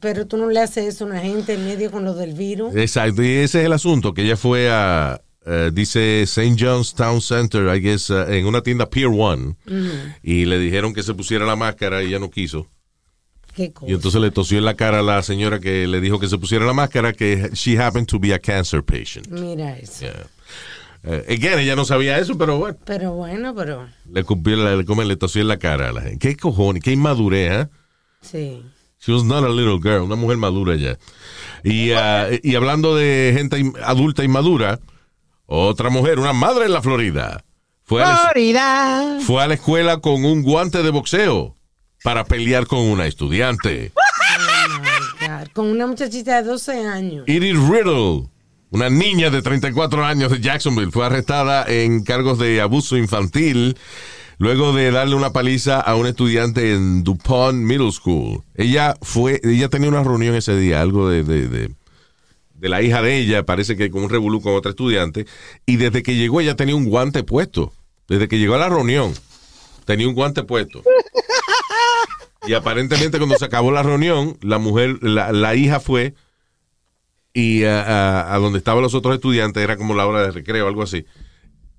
Pero 0.00 0.26
tú 0.26 0.36
no 0.36 0.48
le 0.48 0.60
haces 0.60 0.86
eso 0.86 1.04
a 1.04 1.08
una 1.08 1.20
gente 1.20 1.54
en 1.54 1.64
medio 1.64 1.90
con 1.90 2.04
lo 2.04 2.14
del 2.14 2.34
virus. 2.34 2.74
Exacto, 2.74 3.22
y 3.22 3.28
ese 3.28 3.60
es 3.60 3.66
el 3.66 3.72
asunto, 3.72 4.14
que 4.14 4.22
ella 4.22 4.36
fue 4.36 4.70
a, 4.70 5.20
eh, 5.46 5.70
dice 5.72 6.22
St. 6.22 6.56
John's 6.58 6.94
Town 6.94 7.20
Center, 7.20 7.74
I 7.74 7.80
guess, 7.80 8.10
eh, 8.10 8.38
en 8.38 8.46
una 8.46 8.62
tienda 8.62 8.90
Pier 8.90 9.08
One, 9.08 9.54
y 10.22 10.44
le 10.44 10.58
dijeron 10.58 10.92
que 10.92 11.02
se 11.02 11.14
pusiera 11.14 11.46
la 11.46 11.56
máscara 11.56 12.02
y 12.02 12.08
ella 12.08 12.18
no 12.18 12.30
quiso. 12.30 12.68
Qué 13.54 13.72
cosa. 13.72 13.90
Y 13.90 13.94
entonces 13.94 14.20
le 14.20 14.30
tosió 14.30 14.58
en 14.58 14.64
la 14.64 14.74
cara 14.74 14.98
a 14.98 15.02
la 15.02 15.22
señora 15.22 15.60
que 15.60 15.86
le 15.86 16.00
dijo 16.00 16.18
que 16.18 16.28
se 16.28 16.36
pusiera 16.36 16.66
la 16.66 16.74
máscara, 16.74 17.12
que 17.12 17.50
she 17.54 17.78
happened 17.78 18.06
to 18.06 18.18
be 18.18 18.34
a 18.34 18.38
cancer 18.38 18.82
patient. 18.82 19.28
Mira 19.28 19.78
eso. 19.78 20.04
Yeah. 20.04 20.26
Eh, 21.04 21.24
again, 21.28 21.60
ella 21.60 21.76
no 21.76 21.84
sabía 21.84 22.18
eso, 22.18 22.36
pero 22.36 22.58
bueno, 22.58 22.76
Pero 22.84 23.12
bueno, 23.12 23.54
pero 23.54 23.88
le, 24.10 24.24
cumplió, 24.24 24.56
le, 24.56 24.84
como 24.84 25.04
le 25.04 25.16
tosió 25.16 25.40
en 25.40 25.48
la 25.48 25.58
cara 25.58 25.90
a 25.90 25.92
la 25.92 26.02
gente. 26.02 26.18
¿Qué 26.18 26.36
cojones? 26.36 26.82
¿Qué 26.82 26.92
inmadurez, 26.92 27.62
eh? 27.62 27.68
sí. 28.20 28.62
She 28.98 29.12
was 29.12 29.24
not 29.24 29.44
a 29.44 29.48
little 29.48 29.78
girl, 29.78 30.04
una 30.04 30.16
mujer 30.16 30.36
madura 30.36 30.76
ya. 30.76 30.98
Y, 31.62 31.92
ah, 31.92 32.28
y 32.42 32.54
hablando 32.54 32.94
de 32.96 33.32
gente 33.36 33.72
adulta 33.84 34.24
inmadura, 34.24 34.80
otra 35.46 35.90
mujer, 35.90 36.18
una 36.18 36.32
madre 36.32 36.66
en 36.66 36.72
la 36.72 36.82
Florida, 36.82 37.44
fue 37.84 38.02
a, 38.02 38.08
la, 38.08 38.16
Florida. 38.16 39.18
fue 39.20 39.42
a 39.42 39.46
la 39.46 39.54
escuela 39.54 40.00
con 40.00 40.24
un 40.24 40.42
guante 40.42 40.82
de 40.82 40.90
boxeo 40.90 41.56
para 42.02 42.24
pelear 42.24 42.66
con 42.66 42.80
una 42.80 43.06
estudiante. 43.06 43.92
God, 45.20 45.48
Con 45.52 45.66
una 45.66 45.86
muchachita 45.86 46.42
de 46.42 46.48
12 46.48 46.86
años. 46.86 47.24
Edith 47.26 47.56
Riddle, 47.56 48.28
una 48.70 48.90
niña 48.90 49.30
de 49.30 49.42
34 49.42 50.04
años 50.04 50.32
de 50.32 50.40
Jacksonville, 50.40 50.90
fue 50.90 51.06
arrestada 51.06 51.64
en 51.68 52.02
cargos 52.04 52.38
de 52.38 52.60
abuso 52.60 52.96
infantil 52.96 53.76
luego 54.38 54.72
de 54.72 54.90
darle 54.90 55.14
una 55.14 55.32
paliza 55.32 55.80
a 55.80 55.94
un 55.96 56.06
estudiante 56.06 56.72
en 56.74 57.04
DuPont 57.04 57.58
Middle 57.58 57.92
School. 57.92 58.42
Ella 58.54 58.96
fue, 59.02 59.40
ella 59.44 59.68
tenía 59.68 59.88
una 59.88 60.02
reunión 60.04 60.34
ese 60.34 60.56
día, 60.56 60.80
algo 60.82 61.08
de, 61.08 61.22
de, 61.24 61.48
de- 61.48 61.70
de 62.58 62.70
la 62.70 62.80
hija 62.80 63.02
de 63.02 63.18
ella, 63.18 63.44
parece 63.44 63.76
que 63.76 63.90
con 63.90 64.02
un 64.04 64.08
revolú 64.10 64.40
con 64.40 64.54
otra 64.54 64.70
estudiante, 64.70 65.26
y 65.66 65.76
desde 65.76 66.02
que 66.02 66.14
llegó 66.16 66.40
ella 66.40 66.56
tenía 66.56 66.74
un 66.74 66.86
guante 66.86 67.22
puesto. 67.22 67.70
Desde 68.08 68.28
que 68.28 68.38
llegó 68.38 68.54
a 68.54 68.58
la 68.58 68.70
reunión, 68.70 69.12
tenía 69.84 70.08
un 70.08 70.14
guante 70.14 70.42
puesto. 70.42 70.82
Y 72.46 72.54
aparentemente 72.54 73.18
cuando 73.18 73.36
se 73.36 73.44
acabó 73.44 73.72
la 73.72 73.82
reunión, 73.82 74.38
la 74.40 74.56
mujer, 74.58 75.02
la, 75.02 75.32
la 75.32 75.54
hija 75.54 75.80
fue 75.80 76.14
y 77.34 77.64
a, 77.64 77.82
a- 77.82 78.34
a 78.34 78.38
donde 78.38 78.58
estaban 78.58 78.82
los 78.82 78.94
otros 78.94 79.14
estudiantes, 79.14 79.62
era 79.62 79.76
como 79.76 79.92
la 79.94 80.06
hora 80.06 80.22
de 80.22 80.30
recreo, 80.30 80.66
algo 80.66 80.82
así. 80.82 81.04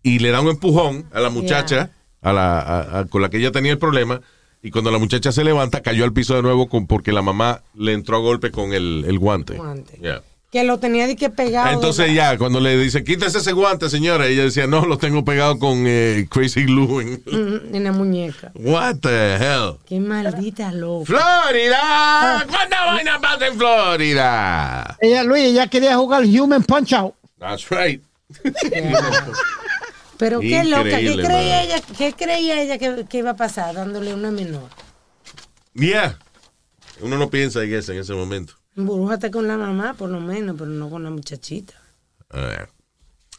Y 0.03 0.19
le 0.19 0.29
da 0.29 0.41
un 0.41 0.49
empujón 0.49 1.05
a 1.11 1.19
la 1.21 1.29
muchacha, 1.31 1.91
a 2.21 2.33
la, 2.33 2.59
a- 2.59 2.99
a- 2.99 3.05
con 3.05 3.21
la 3.21 3.29
que 3.29 3.37
ella 3.37 3.51
tenía 3.51 3.71
el 3.71 3.77
problema, 3.79 4.21
y 4.63 4.71
cuando 4.71 4.91
la 4.91 4.97
muchacha 4.97 5.31
se 5.31 5.43
levanta, 5.43 5.81
cayó 5.81 6.03
al 6.03 6.13
piso 6.13 6.35
de 6.35 6.41
nuevo 6.41 6.67
con, 6.67 6.87
porque 6.87 7.11
la 7.11 7.21
mamá 7.21 7.61
le 7.75 7.93
entró 7.93 8.17
a 8.17 8.19
golpe 8.19 8.51
con 8.51 8.73
el, 8.73 9.05
el 9.07 9.19
guante. 9.19 9.53
Guante. 9.53 9.97
Yeah. 10.01 10.21
Que 10.51 10.63
lo 10.63 10.79
tenía 10.79 11.07
de 11.07 11.17
que 11.17 11.29
pegado. 11.29 11.71
Entonces 11.73 12.13
ya, 12.13 12.37
cuando 12.37 12.61
le 12.61 12.77
dice, 12.77 13.03
quítese 13.03 13.39
ese 13.39 13.51
guante, 13.51 13.89
señora, 13.89 14.27
ella 14.27 14.43
decía, 14.43 14.65
no, 14.65 14.85
lo 14.85 14.97
tengo 14.97 15.25
pegado 15.25 15.59
con 15.59 15.83
eh, 15.85 16.25
Crazy 16.29 16.63
Glue. 16.63 17.01
en-". 17.01 17.21
En 17.75 17.83
la 17.83 17.91
muñeca. 17.91 18.51
What 18.55 18.95
the 19.01 19.35
hell? 19.35 19.73
Qué 19.85 19.99
maldita 19.99 20.71
loca. 20.71 21.05
¡Florida! 21.05 22.45
¿Cuánta 22.49 22.85
vaina 22.85 23.19
pasa 23.19 23.47
en 23.47 23.57
Florida? 23.57 24.97
Ella, 25.01 25.23
Luis, 25.23 25.43
ella 25.43 25.67
quería 25.67 25.97
jugar 25.97 26.23
Human 26.23 26.63
Punch 26.63 26.93
Out. 26.93 27.13
That's 27.39 27.69
right. 27.69 28.01
Pero 30.17 30.39
qué 30.39 30.63
loca. 30.63 30.83
¿Qué 30.83 31.15
creía 31.15 31.63
ella, 31.63 31.81
qué 31.97 32.13
creía 32.13 32.61
ella 32.61 32.77
que, 32.77 33.05
que 33.05 33.17
iba 33.19 33.31
a 33.31 33.35
pasar 33.35 33.75
dándole 33.75 34.13
una 34.13 34.31
menor? 34.31 34.69
Yeah. 35.73 36.17
Uno 37.01 37.17
no 37.17 37.29
piensa 37.29 37.63
en 37.63 37.73
eso 37.73 37.91
en 37.91 37.99
ese 37.99 38.13
momento. 38.13 38.53
Burújate 38.75 39.31
con 39.31 39.47
la 39.47 39.57
mamá, 39.57 39.93
por 39.93 40.09
lo 40.09 40.19
menos, 40.19 40.55
pero 40.57 40.69
no 40.69 40.89
con 40.89 41.03
la 41.03 41.09
muchachita. 41.09 41.73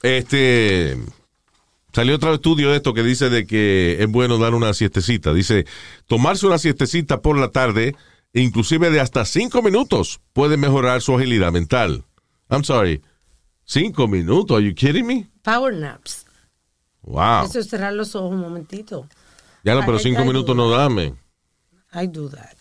Este. 0.03 0.97
Salió 1.93 2.17
otro 2.17 2.35
estudio 2.35 2.71
de 2.71 2.77
esto 2.77 2.95
que 2.95 3.03
dice 3.03 3.31
de 3.31 3.47
que 3.47 3.97
es 4.01 4.07
bueno 4.09 4.39
dar 4.39 4.55
una 4.55 4.75
siestecita. 4.75 5.33
Dice, 5.33 5.67
tomarse 6.07 6.47
una 6.47 6.59
siestecita 6.59 7.23
por 7.23 7.39
la 7.39 7.49
tarde, 7.49 7.97
inclusive 8.35 8.91
de 8.91 9.01
hasta 9.01 9.25
cinco 9.25 9.63
minutos, 9.63 10.21
puede 10.33 10.57
mejorar 10.57 11.03
su 11.03 11.17
agilidad 11.17 11.51
mental. 11.51 12.05
I'm 12.51 12.63
sorry. 12.63 13.03
Cinco 13.65 14.07
minutos, 14.07 14.57
are 14.57 14.65
you 14.65 14.75
kidding 14.75 15.07
me? 15.07 15.29
Power 15.43 15.75
naps. 15.75 16.28
Wow. 17.03 17.47
Eso 17.47 17.59
es 17.61 17.69
cerrar 17.69 17.93
los 17.95 18.15
ojos 18.15 18.33
un 18.33 18.41
momentito. 18.41 19.09
Ya 19.65 19.75
no, 19.75 19.81
pero 19.85 19.97
I- 19.99 20.01
cinco 20.03 20.23
I 20.23 20.27
minutos 20.27 20.55
do 20.57 20.63
no 20.63 20.71
that. 20.71 20.79
dame. 20.89 21.15
I 21.95 22.07
do 22.07 22.29
that. 22.31 22.57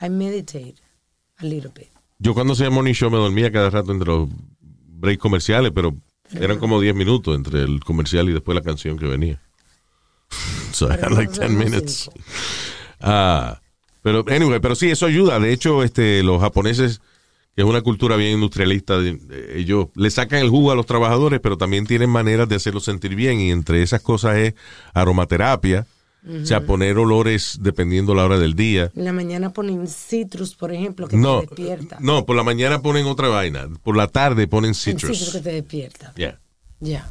I 0.00 0.08
meditate 0.08 0.76
a 1.38 1.44
little 1.44 1.70
bit. 1.74 1.88
Yo 2.18 2.34
cuando 2.34 2.52
hacía 2.52 2.70
Morning 2.70 2.92
Show 2.94 3.10
me 3.10 3.18
dormía 3.18 3.50
cada 3.52 3.70
rato 3.70 3.92
entre 3.92 4.06
los 4.08 4.28
breaks 4.60 5.20
comerciales, 5.20 5.72
pero 5.74 5.94
eran 6.32 6.58
como 6.58 6.80
10 6.80 6.94
minutos 6.94 7.34
entre 7.36 7.62
el 7.62 7.80
comercial 7.80 8.28
y 8.28 8.32
después 8.32 8.54
la 8.54 8.62
canción 8.62 8.98
que 8.98 9.06
venía. 9.06 9.40
so 10.72 10.88
I 10.88 10.92
had 10.94 11.10
like 11.12 11.32
10 11.32 11.50
minutes. 11.50 12.10
Ah, 13.00 13.60
pero 14.02 14.24
anyway, 14.28 14.60
pero 14.60 14.74
sí, 14.74 14.90
eso 14.90 15.06
ayuda. 15.06 15.38
De 15.40 15.52
hecho, 15.52 15.82
este, 15.82 16.22
los 16.22 16.40
japoneses, 16.40 17.00
que 17.58 17.62
es 17.62 17.68
una 17.68 17.80
cultura 17.82 18.14
bien 18.14 18.34
industrialista, 18.34 19.00
ellos 19.52 19.88
le 19.96 20.10
sacan 20.12 20.38
el 20.38 20.48
jugo 20.48 20.70
a 20.70 20.76
los 20.76 20.86
trabajadores, 20.86 21.40
pero 21.40 21.58
también 21.58 21.88
tienen 21.88 22.08
maneras 22.08 22.48
de 22.48 22.54
hacerlos 22.54 22.84
sentir 22.84 23.16
bien. 23.16 23.40
Y 23.40 23.50
entre 23.50 23.82
esas 23.82 24.00
cosas 24.00 24.36
es 24.36 24.54
aromaterapia, 24.94 25.84
o 26.24 26.46
sea, 26.46 26.60
poner 26.60 26.96
olores 26.98 27.58
dependiendo 27.60 28.14
la 28.14 28.24
hora 28.26 28.38
del 28.38 28.54
día. 28.54 28.92
En 28.94 29.04
la 29.04 29.12
mañana 29.12 29.52
ponen 29.52 29.88
citrus, 29.88 30.54
por 30.54 30.72
ejemplo, 30.72 31.08
que 31.08 31.16
No, 31.16 31.40
te 31.40 31.46
despierta. 31.46 31.96
no, 31.98 32.24
por 32.24 32.36
la 32.36 32.44
mañana 32.44 32.80
ponen 32.80 33.06
otra 33.06 33.26
vaina. 33.26 33.66
Por 33.82 33.96
la 33.96 34.06
tarde 34.06 34.46
ponen 34.46 34.68
El 34.68 34.74
citrus. 34.76 35.30
que 35.32 35.40
te 35.40 35.50
despierta. 35.50 36.14
Yeah. 36.14 36.38
Ya. 36.78 37.10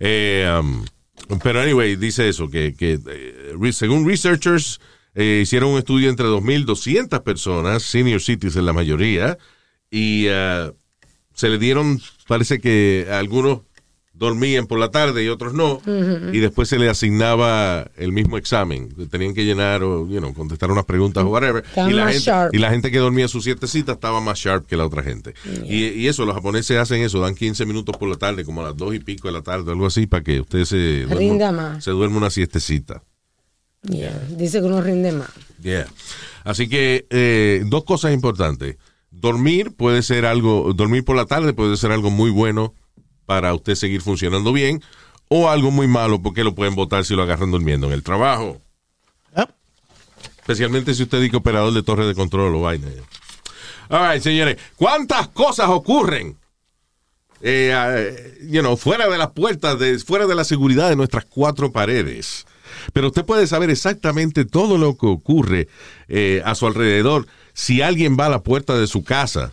Eh, 0.00 0.50
um, 0.58 0.86
pero 1.42 1.60
anyway, 1.60 1.96
dice 1.96 2.30
eso, 2.30 2.48
que, 2.48 2.74
que, 2.74 2.98
eh, 3.06 3.72
según 3.72 4.08
researchers 4.08 4.80
eh, 5.14 5.40
hicieron 5.42 5.70
un 5.70 5.78
estudio 5.78 6.10
entre 6.10 6.26
2.200 6.26 7.22
personas, 7.22 7.82
senior 7.82 8.20
citizens 8.20 8.64
la 8.64 8.72
mayoría, 8.72 9.38
y 9.90 10.26
ah, 10.28 10.72
se 11.34 11.48
le 11.48 11.58
dieron, 11.58 12.00
parece 12.26 12.60
que 12.60 13.06
algunos 13.10 13.60
dormían 14.14 14.66
por 14.66 14.78
la 14.78 14.90
tarde 14.90 15.24
y 15.24 15.28
otros 15.28 15.54
no, 15.54 15.80
y 16.32 16.38
después 16.38 16.68
se 16.68 16.78
le 16.78 16.88
asignaba 16.88 17.90
el 17.96 18.12
mismo 18.12 18.38
examen. 18.38 18.88
Tenían 19.10 19.34
que 19.34 19.44
llenar 19.44 19.82
o 19.82 20.08
you 20.08 20.18
know, 20.18 20.32
contestar 20.32 20.70
unas 20.70 20.84
preguntas 20.84 21.24
o 21.24 21.28
whatever. 21.28 21.64
Y 21.88 21.92
la, 21.92 22.12
gente, 22.12 22.30
y 22.52 22.58
la 22.58 22.70
gente 22.70 22.92
que 22.92 22.98
dormía 22.98 23.26
sus 23.26 23.42
siete 23.42 23.66
citas 23.66 23.96
estaba 23.96 24.20
más 24.20 24.38
sharp 24.38 24.66
que 24.66 24.76
la 24.76 24.86
otra 24.86 25.02
gente. 25.02 25.34
Y, 25.68 25.86
y 25.88 26.06
eso, 26.06 26.24
los 26.24 26.34
japoneses 26.34 26.78
hacen 26.78 27.02
eso, 27.02 27.20
dan 27.20 27.34
15 27.34 27.66
minutos 27.66 27.96
por 27.96 28.08
la 28.08 28.16
tarde, 28.16 28.44
como 28.44 28.60
a 28.60 28.64
las 28.64 28.76
dos 28.76 28.94
y 28.94 29.00
pico 29.00 29.26
de 29.26 29.34
la 29.34 29.42
tarde, 29.42 29.72
algo 29.72 29.86
así, 29.86 30.06
para 30.06 30.22
que 30.22 30.40
usted 30.40 30.64
se 30.64 31.06
Rinda 31.08 31.50
duerma, 31.50 31.70
más. 31.70 31.84
se 31.84 31.90
duerma 31.90 32.16
una 32.18 32.30
siestecita. 32.30 33.02
Dice 33.84 34.60
que 34.60 34.66
uno 34.66 34.80
rinde 34.80 35.12
más. 35.12 35.30
Yeah. 35.62 35.86
Así 36.42 36.68
que 36.68 37.06
eh, 37.10 37.62
dos 37.66 37.84
cosas 37.84 38.12
importantes. 38.12 38.76
Dormir 39.10 39.72
puede 39.76 40.02
ser 40.02 40.26
algo, 40.26 40.72
dormir 40.74 41.04
por 41.04 41.16
la 41.16 41.26
tarde 41.26 41.52
puede 41.52 41.76
ser 41.76 41.92
algo 41.92 42.10
muy 42.10 42.30
bueno 42.30 42.74
para 43.26 43.54
usted 43.54 43.74
seguir 43.74 44.02
funcionando 44.02 44.52
bien 44.52 44.82
o 45.28 45.48
algo 45.48 45.70
muy 45.70 45.86
malo 45.86 46.20
porque 46.20 46.44
lo 46.44 46.54
pueden 46.54 46.74
votar 46.74 47.04
si 47.04 47.14
lo 47.14 47.22
agarran 47.22 47.50
durmiendo 47.50 47.86
en 47.86 47.92
el 47.92 48.02
trabajo. 48.02 48.60
Yep. 49.36 49.50
Especialmente 50.38 50.94
si 50.94 51.04
usted 51.04 51.20
dice 51.20 51.36
operador 51.36 51.72
de 51.72 51.82
torre 51.82 52.06
de 52.06 52.14
control 52.14 52.54
o 52.56 52.60
vaina. 52.62 52.88
All 53.88 54.12
right, 54.12 54.22
señores. 54.22 54.58
¿Cuántas 54.76 55.28
cosas 55.28 55.68
ocurren? 55.68 56.36
eh, 57.46 57.72
eh, 57.74 58.38
you 58.48 58.62
know, 58.62 58.74
fuera 58.76 59.06
de 59.06 59.18
las 59.18 59.32
puertas, 59.32 59.78
de, 59.78 59.98
fuera 59.98 60.26
de 60.26 60.34
la 60.34 60.44
seguridad 60.44 60.88
de 60.88 60.96
nuestras 60.96 61.26
cuatro 61.26 61.72
paredes. 61.72 62.46
Pero 62.92 63.08
usted 63.08 63.24
puede 63.24 63.46
saber 63.46 63.70
exactamente 63.70 64.44
todo 64.44 64.78
lo 64.78 64.96
que 64.96 65.06
ocurre 65.06 65.68
eh, 66.08 66.42
a 66.44 66.54
su 66.54 66.66
alrededor. 66.66 67.26
Si 67.52 67.82
alguien 67.82 68.16
va 68.18 68.26
a 68.26 68.30
la 68.30 68.42
puerta 68.42 68.76
de 68.76 68.86
su 68.86 69.04
casa, 69.04 69.52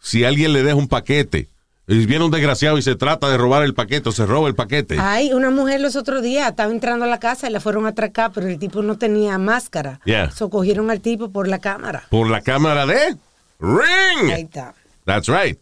si 0.00 0.24
alguien 0.24 0.52
le 0.52 0.62
deja 0.62 0.76
un 0.76 0.88
paquete, 0.88 1.48
Y 1.86 2.06
viene 2.06 2.24
un 2.24 2.30
desgraciado 2.30 2.78
y 2.78 2.82
se 2.82 2.96
trata 2.96 3.28
de 3.28 3.36
robar 3.36 3.62
el 3.62 3.74
paquete 3.74 4.08
o 4.08 4.12
se 4.12 4.24
roba 4.24 4.48
el 4.48 4.54
paquete. 4.54 4.96
Ay, 4.98 5.34
una 5.34 5.50
mujer 5.50 5.82
los 5.82 5.96
otros 5.96 6.22
días 6.22 6.48
estaba 6.48 6.72
entrando 6.72 7.04
a 7.04 7.08
la 7.08 7.20
casa 7.20 7.46
y 7.48 7.52
la 7.52 7.60
fueron 7.60 7.84
a 7.84 7.90
atracar, 7.90 8.32
pero 8.32 8.46
el 8.48 8.58
tipo 8.58 8.82
no 8.82 8.96
tenía 8.96 9.36
máscara. 9.36 10.00
Yeah. 10.06 10.30
So 10.30 10.48
cogieron 10.48 10.90
al 10.90 11.00
tipo 11.00 11.30
por 11.30 11.46
la 11.46 11.58
cámara. 11.58 12.04
Por 12.08 12.30
la 12.30 12.40
cámara 12.40 12.86
de 12.86 13.16
Ring. 13.60 14.32
Ahí 14.32 14.42
está. 14.42 14.74
That's 15.04 15.28
right. 15.28 15.58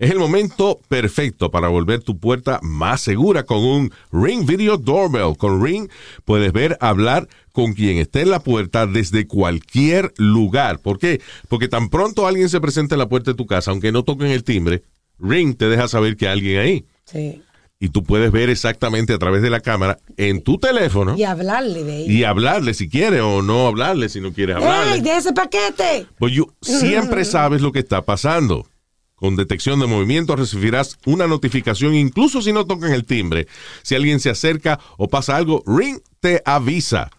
Es 0.00 0.10
el 0.10 0.18
momento 0.18 0.80
perfecto 0.88 1.50
para 1.50 1.68
volver 1.68 2.00
tu 2.02 2.18
puerta 2.18 2.58
más 2.62 3.02
segura 3.02 3.42
con 3.42 3.58
un 3.58 3.92
Ring 4.10 4.46
Video 4.46 4.78
Doorbell. 4.78 5.36
Con 5.36 5.62
Ring 5.62 5.90
puedes 6.24 6.54
ver, 6.54 6.78
hablar 6.80 7.28
con 7.52 7.74
quien 7.74 7.98
esté 7.98 8.22
en 8.22 8.30
la 8.30 8.40
puerta 8.40 8.86
desde 8.86 9.26
cualquier 9.26 10.14
lugar. 10.16 10.78
¿Por 10.80 10.98
qué? 10.98 11.20
Porque 11.50 11.68
tan 11.68 11.90
pronto 11.90 12.26
alguien 12.26 12.48
se 12.48 12.62
presente 12.62 12.94
en 12.94 13.00
la 13.00 13.10
puerta 13.10 13.32
de 13.32 13.36
tu 13.36 13.44
casa, 13.44 13.72
aunque 13.72 13.92
no 13.92 14.02
toquen 14.02 14.28
el 14.28 14.42
timbre, 14.42 14.84
Ring 15.18 15.54
te 15.54 15.68
deja 15.68 15.86
saber 15.86 16.16
que 16.16 16.28
hay 16.28 16.32
alguien 16.32 16.60
ahí. 16.60 16.86
Sí. 17.04 17.42
Y 17.78 17.90
tú 17.90 18.02
puedes 18.02 18.32
ver 18.32 18.48
exactamente 18.48 19.12
a 19.12 19.18
través 19.18 19.42
de 19.42 19.50
la 19.50 19.60
cámara 19.60 19.98
en 20.16 20.42
tu 20.42 20.56
teléfono 20.56 21.14
Y 21.18 21.24
hablarle 21.24 21.84
de 21.84 21.92
ahí. 21.96 22.06
y 22.10 22.24
hablarle 22.24 22.72
si 22.72 22.88
quieres 22.88 23.20
o 23.20 23.42
no 23.42 23.66
hablarle 23.66 24.08
si 24.08 24.22
no 24.22 24.32
quieres 24.32 24.56
hablarle. 24.56 24.94
¡Ey, 24.94 25.00
de 25.02 25.16
ese 25.18 25.34
paquete! 25.34 26.06
Pues 26.18 26.32
siempre 26.62 27.24
sabes 27.26 27.60
lo 27.60 27.70
que 27.70 27.80
está 27.80 28.00
pasando. 28.00 28.66
Con 29.20 29.36
detección 29.36 29.78
de 29.80 29.86
movimiento 29.86 30.34
recibirás 30.34 30.98
una 31.04 31.26
notificación, 31.26 31.94
incluso 31.94 32.40
si 32.40 32.54
no 32.54 32.64
tocan 32.64 32.92
el 32.92 33.04
timbre. 33.04 33.46
Si 33.82 33.94
alguien 33.94 34.18
se 34.18 34.30
acerca 34.30 34.80
o 34.96 35.08
pasa 35.08 35.36
algo, 35.36 35.62
Ring 35.66 36.00
te 36.20 36.42
avisa. 36.46 37.10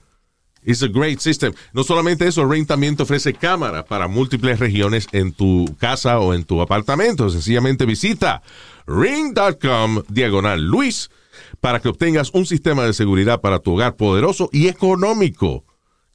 It's 0.63 0.83
a 0.83 0.87
great 0.87 1.19
system. 1.19 1.53
No 1.73 1.83
solamente 1.83 2.27
eso, 2.27 2.47
Ring 2.47 2.65
también 2.65 2.95
te 2.95 3.03
ofrece 3.03 3.33
cámaras 3.33 3.85
para 3.85 4.07
múltiples 4.07 4.59
regiones 4.59 5.07
en 5.11 5.31
tu 5.31 5.75
casa 5.79 6.19
o 6.19 6.33
en 6.33 6.43
tu 6.43 6.61
apartamento. 6.61 7.29
Sencillamente 7.29 7.85
visita 7.85 8.41
ring.com 8.87 10.01
diagonal 10.09 10.63
Luis 10.63 11.09
para 11.59 11.79
que 11.79 11.89
obtengas 11.89 12.31
un 12.33 12.45
sistema 12.45 12.83
de 12.83 12.93
seguridad 12.93 13.41
para 13.41 13.59
tu 13.59 13.73
hogar 13.73 13.95
poderoso 13.95 14.49
y 14.51 14.67
económico 14.67 15.65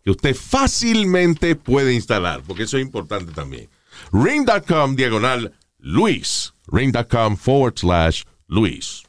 que 0.04 0.10
usted 0.10 0.36
fácilmente 0.36 1.56
puede 1.56 1.94
instalar, 1.94 2.42
porque 2.46 2.64
eso 2.64 2.76
es 2.76 2.84
importante 2.84 3.32
también. 3.32 3.68
Ring.com 4.12 4.94
diagonal 4.94 5.52
Luis. 5.86 6.52
Ring.com 6.66 7.36
forward 7.36 7.78
slash 7.78 8.24
Luis. 8.48 9.04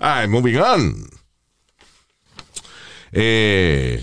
All 0.00 0.08
right, 0.08 0.28
moving 0.28 0.56
on. 0.56 1.10
Eh, 3.12 4.02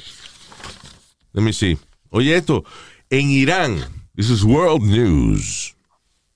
let 1.33 1.43
me 1.43 1.51
see. 1.51 1.77
Oye, 2.11 2.35
esto, 2.35 2.63
en 3.09 3.31
Irán, 3.31 3.83
this 4.15 4.29
is 4.29 4.43
world 4.43 4.83
news. 4.83 5.75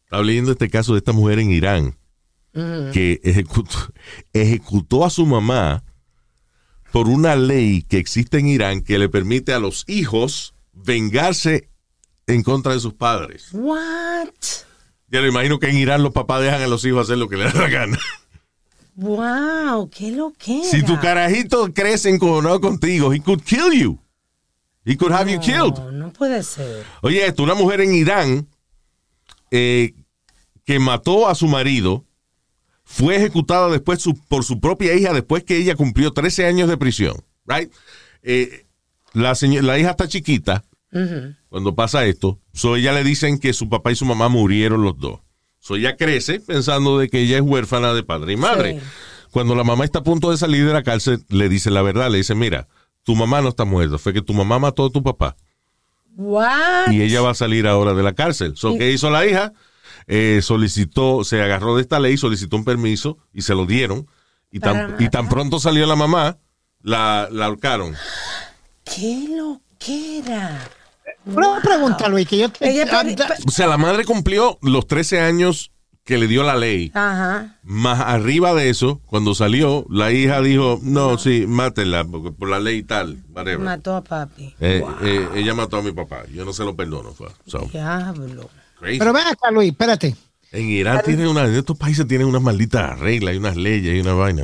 Estaba 0.06 0.24
leyendo 0.24 0.52
este 0.52 0.70
caso 0.70 0.94
de 0.94 1.00
esta 1.00 1.12
mujer 1.12 1.40
en 1.40 1.52
Irán 1.52 1.98
que 2.54 3.20
ejecutó, 3.24 3.94
ejecutó 4.34 5.06
a 5.06 5.10
su 5.10 5.26
mamá 5.26 5.84
por 6.92 7.08
una 7.10 7.36
ley 7.36 7.82
que 7.82 7.98
existe 7.98 8.38
en 8.38 8.48
Irán 8.48 8.82
que 8.82 9.00
le 9.00 9.10
permite 9.10 9.54
a 9.54 9.60
los 9.60 9.86
hijos 9.88 10.54
vengarse 10.72 11.70
en 12.28 12.44
contra 12.44 12.74
de 12.74 12.80
sus 12.80 12.94
padres. 12.94 13.50
What? 13.54 14.30
Ya 15.14 15.22
me 15.22 15.28
imagino 15.28 15.60
que 15.60 15.70
en 15.70 15.78
Irán 15.78 16.02
los 16.02 16.12
papás 16.12 16.42
dejan 16.42 16.64
a 16.64 16.68
los 16.68 16.84
hijos 16.86 17.04
hacer 17.08 17.20
lo 17.20 17.30
que 17.30 17.38
les 17.38 17.54
da 17.54 17.62
la 17.62 17.70
gana. 17.70 18.00
Wow, 18.96 19.90
qué 19.92 20.12
lo 20.12 20.34
que. 20.38 20.64
Si 20.64 20.82
tu 20.82 21.00
carajito 21.00 21.72
crece 21.72 22.10
encojonado 22.10 22.60
contigo, 22.60 23.14
he 23.14 23.20
could 23.22 23.42
kill 23.44 23.72
you. 23.80 24.00
He 24.86 24.98
could 24.98 25.14
have 25.14 25.32
you 25.32 25.40
killed. 25.40 25.78
No, 25.78 25.92
no 25.92 26.12
puede 26.12 26.42
ser. 26.42 26.84
Oye, 27.04 27.26
esto, 27.28 27.44
una 27.44 27.54
mujer 27.54 27.82
en 27.82 27.94
Irán 27.94 28.48
eh, 29.52 29.94
que 30.66 30.80
mató 30.80 31.28
a 31.30 31.36
su 31.36 31.48
marido 31.48 32.06
fue 32.84 33.16
ejecutada 33.16 33.70
después 33.70 34.02
su- 34.02 34.20
por 34.28 34.44
su 34.44 34.60
propia 34.60 34.96
hija 34.96 35.14
después 35.14 35.44
que 35.44 35.58
ella 35.58 35.76
cumplió 35.76 36.12
13 36.12 36.48
años 36.48 36.68
de 36.70 36.78
prisión. 36.78 37.24
Right? 37.46 37.72
Eh, 38.24 38.66
la, 39.14 39.38
la 39.62 39.78
hija 39.80 39.92
está 39.92 40.08
chiquita 40.08 40.64
cuando 41.54 41.76
pasa 41.76 42.04
esto. 42.06 42.40
So 42.52 42.78
ella 42.78 42.94
le 42.94 43.04
dicen 43.04 43.38
que 43.38 43.54
su 43.54 43.70
papá 43.70 43.92
y 43.92 43.96
su 43.96 44.06
mamá 44.06 44.28
murieron 44.28 44.82
los 44.82 44.98
dos. 44.98 45.20
So 45.60 45.76
ella 45.76 45.96
crece 45.98 46.40
pensando 46.40 46.98
de 46.98 47.10
que 47.10 47.20
ella 47.20 47.36
es 47.36 47.44
huérfana 47.44 47.94
de 47.94 48.02
padre 48.02 48.34
y 48.34 48.38
madre. 48.38 48.80
Sí. 48.80 48.86
Cuando 49.30 49.54
la 49.54 49.64
mamá 49.64 49.86
está 49.86 50.00
a 50.00 50.04
punto 50.04 50.32
de 50.32 50.38
salir 50.38 50.66
de 50.66 50.74
la 50.74 50.82
cárcel, 50.82 51.24
le 51.30 51.50
dice 51.50 51.70
la 51.70 51.84
verdad. 51.84 52.10
Le 52.10 52.18
dice, 52.18 52.34
mira, 52.34 52.68
tu 53.04 53.16
mamá 53.16 53.44
no 53.44 53.50
está 53.50 53.66
muerta. 53.66 54.00
Fue 54.00 54.14
que 54.14 54.24
tu 54.24 54.34
mamá 54.34 54.58
mató 54.58 54.86
a 54.86 54.90
tu 54.90 55.04
papá 55.04 55.36
What? 56.16 56.90
y 56.92 57.04
ella 57.04 57.22
va 57.22 57.30
a 57.30 57.36
salir 57.36 57.68
ahora 57.68 57.94
de 57.94 58.02
la 58.02 58.14
cárcel. 58.14 58.58
So, 58.58 58.76
¿Qué 58.76 58.92
hizo 58.92 59.12
la 59.12 59.24
hija? 59.28 59.54
Eh, 60.08 60.40
solicitó, 60.42 61.24
se 61.24 61.40
agarró 61.40 61.76
de 61.76 61.84
esta 61.84 62.00
ley, 62.00 62.18
solicitó 62.18 62.58
un 62.58 62.66
permiso 62.66 63.20
y 63.32 63.44
se 63.44 63.54
lo 63.54 63.68
dieron. 63.68 64.08
Y 64.52 64.60
tan, 64.60 64.94
Para 64.94 65.04
y 65.04 65.08
tan 65.08 65.30
pronto 65.30 65.60
salió 65.60 65.86
la 65.86 65.96
mamá, 65.96 66.40
la, 66.82 67.28
la 67.32 67.46
ahorcaron. 67.46 67.96
¿Qué 68.86 69.28
lo 69.30 69.62
que 69.78 70.18
era? 70.18 70.68
Una 71.26 71.62
pregunta, 71.62 72.08
Luis, 72.10 72.28
que 72.28 72.38
yo 72.38 72.50
te... 72.50 72.70
Ella 72.70 72.86
pare- 72.90 73.16
da- 73.16 73.34
O 73.48 73.52
sea, 73.52 73.68
la 73.68 73.78
madre 73.78 74.04
cumplió 74.06 74.58
los 74.62 74.88
13 74.88 75.22
años 75.22 75.72
que 76.04 76.18
le 76.18 76.28
dio 76.28 76.44
la 76.44 76.56
ley. 76.58 76.92
Ajá. 76.94 77.60
Más 77.64 78.02
arriba 78.02 78.54
de 78.54 78.70
eso, 78.70 79.00
cuando 79.06 79.34
salió, 79.36 79.86
la 79.90 80.12
hija 80.12 80.42
dijo, 80.42 80.80
no, 80.84 81.18
sí, 81.18 81.46
mátenla, 81.48 82.04
porque 82.04 82.32
por 82.32 82.50
la 82.50 82.60
ley 82.60 82.80
y 82.80 82.84
tal, 82.84 83.24
whatever. 83.34 83.60
Mató 83.60 83.96
a 83.96 84.04
papi. 84.04 84.54
Eh, 84.60 84.84
eh, 85.02 85.30
ella 85.36 85.54
mató 85.54 85.78
a 85.78 85.82
mi 85.82 85.94
papá. 85.94 86.24
Yo 86.34 86.44
no 86.44 86.52
se 86.52 86.66
lo 86.66 86.76
perdono. 86.76 87.14
fue. 87.14 87.28
So, 87.46 87.70
Diablo. 87.72 88.50
crazy. 88.80 89.00
Pero 89.00 89.14
ven 89.14 89.28
acá, 89.28 89.50
Luis, 89.52 89.72
espérate. 89.72 90.14
En 90.52 90.70
Irán 90.70 91.02
tienen 91.06 91.28
una, 91.28 91.46
en 91.46 91.56
estos 91.56 91.78
países 91.78 92.06
tienen 92.06 92.28
unas 92.28 92.42
malditas 92.42 93.00
reglas 93.00 93.34
y 93.34 93.38
unas 93.38 93.56
leyes 93.56 93.96
y 93.96 94.02
una 94.02 94.14
vaina. 94.14 94.44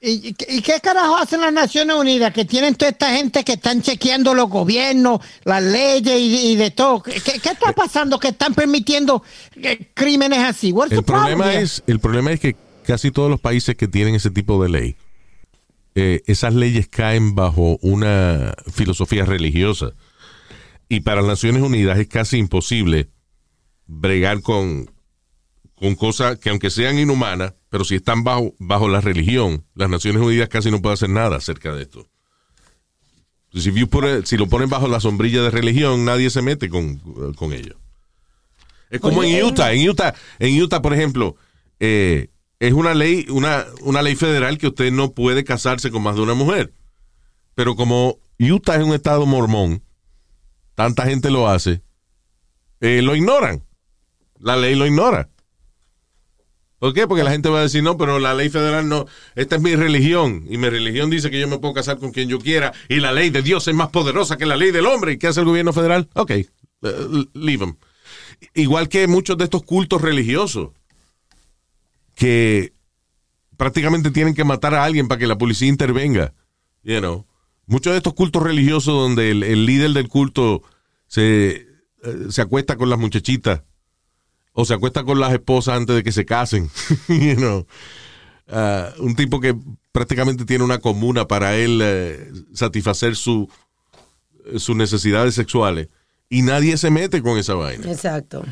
¿Y, 0.00 0.34
qué 0.34 0.80
carajo 0.82 1.16
hacen 1.16 1.40
las 1.40 1.52
Naciones 1.52 1.96
Unidas? 1.96 2.32
Que 2.32 2.44
tienen 2.44 2.74
toda 2.74 2.90
esta 2.90 3.16
gente 3.16 3.44
que 3.44 3.54
están 3.54 3.80
chequeando 3.80 4.34
los 4.34 4.48
gobiernos, 4.50 5.20
las 5.44 5.62
leyes 5.62 6.20
y, 6.20 6.52
y 6.52 6.56
de 6.56 6.70
todo. 6.70 7.02
¿Qué, 7.02 7.12
está 7.16 7.72
pasando 7.72 8.18
que 8.18 8.28
están 8.28 8.54
permitiendo 8.54 9.22
eh, 9.56 9.88
crímenes 9.94 10.40
así? 10.40 10.70
What's 10.72 10.92
El 10.92 10.98
the 10.98 11.04
problema 11.04 11.54
es, 11.54 11.82
el 11.86 11.98
problema 11.98 12.32
es 12.32 12.40
que 12.40 12.56
casi 12.84 13.10
todos 13.10 13.30
los 13.30 13.40
países 13.40 13.74
que 13.74 13.88
tienen 13.88 14.14
ese 14.14 14.30
tipo 14.30 14.62
de 14.62 14.68
ley, 14.68 14.96
eh, 15.94 16.22
esas 16.26 16.54
leyes 16.54 16.88
caen 16.88 17.34
bajo 17.34 17.78
una 17.80 18.54
filosofía 18.70 19.24
religiosa. 19.24 19.92
Y 20.90 21.00
para 21.00 21.22
las 21.22 21.30
Naciones 21.30 21.62
Unidas 21.62 21.98
es 21.98 22.06
casi 22.06 22.36
imposible 22.36 23.08
bregar 23.86 24.42
con, 24.42 24.90
con 25.74 25.94
cosas 25.94 26.38
que 26.38 26.50
aunque 26.50 26.70
sean 26.70 26.98
inhumanas, 26.98 27.54
pero 27.76 27.84
si 27.84 27.96
están 27.96 28.24
bajo, 28.24 28.54
bajo 28.58 28.88
la 28.88 29.02
religión, 29.02 29.62
las 29.74 29.90
Naciones 29.90 30.22
Unidas 30.22 30.48
casi 30.48 30.70
no 30.70 30.80
pueden 30.80 30.94
hacer 30.94 31.10
nada 31.10 31.36
acerca 31.36 31.74
de 31.74 31.82
esto. 31.82 32.08
Si, 33.52 33.70
you 33.70 33.86
put 33.86 34.02
it- 34.06 34.24
si 34.24 34.38
lo 34.38 34.46
ponen 34.46 34.70
bajo 34.70 34.88
la 34.88 34.98
sombrilla 34.98 35.42
de 35.42 35.50
religión, 35.50 36.06
nadie 36.06 36.30
se 36.30 36.40
mete 36.40 36.70
con, 36.70 36.96
con 37.34 37.52
ello. 37.52 37.76
Es 38.88 38.98
como 38.98 39.20
Oye, 39.20 39.40
en 39.40 39.44
Utah. 39.44 39.74
En 39.74 39.86
Utah, 39.86 40.14
en 40.38 40.58
Utah, 40.62 40.80
por 40.80 40.94
ejemplo, 40.94 41.36
eh, 41.78 42.30
es 42.60 42.72
una 42.72 42.94
ley, 42.94 43.26
una, 43.28 43.66
una 43.82 44.00
ley 44.00 44.16
federal 44.16 44.56
que 44.56 44.68
usted 44.68 44.90
no 44.90 45.10
puede 45.12 45.44
casarse 45.44 45.90
con 45.90 46.02
más 46.02 46.16
de 46.16 46.22
una 46.22 46.32
mujer. 46.32 46.72
Pero 47.54 47.76
como 47.76 48.16
Utah 48.40 48.76
es 48.76 48.84
un 48.84 48.94
estado 48.94 49.26
mormón, 49.26 49.82
tanta 50.74 51.04
gente 51.04 51.30
lo 51.30 51.46
hace, 51.46 51.82
eh, 52.80 53.02
lo 53.02 53.14
ignoran. 53.14 53.62
La 54.38 54.56
ley 54.56 54.76
lo 54.76 54.86
ignora. 54.86 55.28
¿Por 56.78 56.92
qué? 56.92 57.06
Porque 57.06 57.24
la 57.24 57.30
gente 57.30 57.48
va 57.48 57.60
a 57.60 57.62
decir, 57.62 57.82
no, 57.82 57.96
pero 57.96 58.18
la 58.18 58.34
ley 58.34 58.50
federal 58.50 58.88
no, 58.88 59.06
esta 59.34 59.56
es 59.56 59.62
mi 59.62 59.74
religión, 59.76 60.44
y 60.48 60.58
mi 60.58 60.68
religión 60.68 61.08
dice 61.08 61.30
que 61.30 61.40
yo 61.40 61.48
me 61.48 61.58
puedo 61.58 61.72
casar 61.72 61.98
con 61.98 62.12
quien 62.12 62.28
yo 62.28 62.38
quiera, 62.38 62.72
y 62.88 62.96
la 62.96 63.12
ley 63.12 63.30
de 63.30 63.42
Dios 63.42 63.66
es 63.66 63.74
más 63.74 63.88
poderosa 63.88 64.36
que 64.36 64.44
la 64.44 64.56
ley 64.56 64.72
del 64.72 64.86
hombre. 64.86 65.12
¿Y 65.12 65.18
qué 65.18 65.28
hace 65.28 65.40
el 65.40 65.46
gobierno 65.46 65.72
federal? 65.72 66.08
Ok, 66.14 66.30
eh, 66.32 66.46
leave 67.32 67.58
them. 67.58 67.76
Igual 68.54 68.88
que 68.90 69.06
muchos 69.06 69.38
de 69.38 69.44
estos 69.44 69.62
cultos 69.62 70.02
religiosos, 70.02 70.70
que 72.14 72.74
prácticamente 73.56 74.10
tienen 74.10 74.34
que 74.34 74.44
matar 74.44 74.74
a 74.74 74.84
alguien 74.84 75.08
para 75.08 75.18
que 75.18 75.26
la 75.26 75.38
policía 75.38 75.68
intervenga. 75.68 76.34
You. 76.82 77.24
Muchos 77.66 77.92
de 77.92 77.96
estos 77.96 78.14
cultos 78.14 78.42
religiosos 78.42 78.94
donde 78.94 79.30
el, 79.30 79.42
el 79.42 79.66
líder 79.66 79.90
del 79.90 80.08
culto 80.08 80.62
se, 81.08 81.66
eh, 82.02 82.26
se 82.28 82.42
acuesta 82.42 82.76
con 82.76 82.90
las 82.90 82.98
muchachitas 82.98 83.62
o 84.58 84.64
se 84.64 84.72
acuesta 84.72 85.04
con 85.04 85.20
las 85.20 85.32
esposas 85.34 85.76
antes 85.76 85.94
de 85.94 86.02
que 86.02 86.12
se 86.12 86.24
casen. 86.24 86.70
you 87.08 87.34
know. 87.36 87.66
Ah, 88.48 88.90
un 88.98 89.14
tipo 89.14 89.38
que 89.38 89.54
prácticamente 89.92 90.44
tiene 90.46 90.64
una 90.64 90.78
comuna 90.78 91.28
para 91.28 91.56
él 91.56 91.80
eh, 91.82 92.32
satisfacer 92.54 93.16
su, 93.16 93.50
sus 94.56 94.74
necesidades 94.74 95.34
sexuales 95.34 95.88
y 96.30 96.40
nadie 96.42 96.78
se 96.78 96.90
mete 96.90 97.20
con 97.22 97.36
esa 97.38 97.52
vaina. 97.54 97.90
Exacto. 97.90 98.44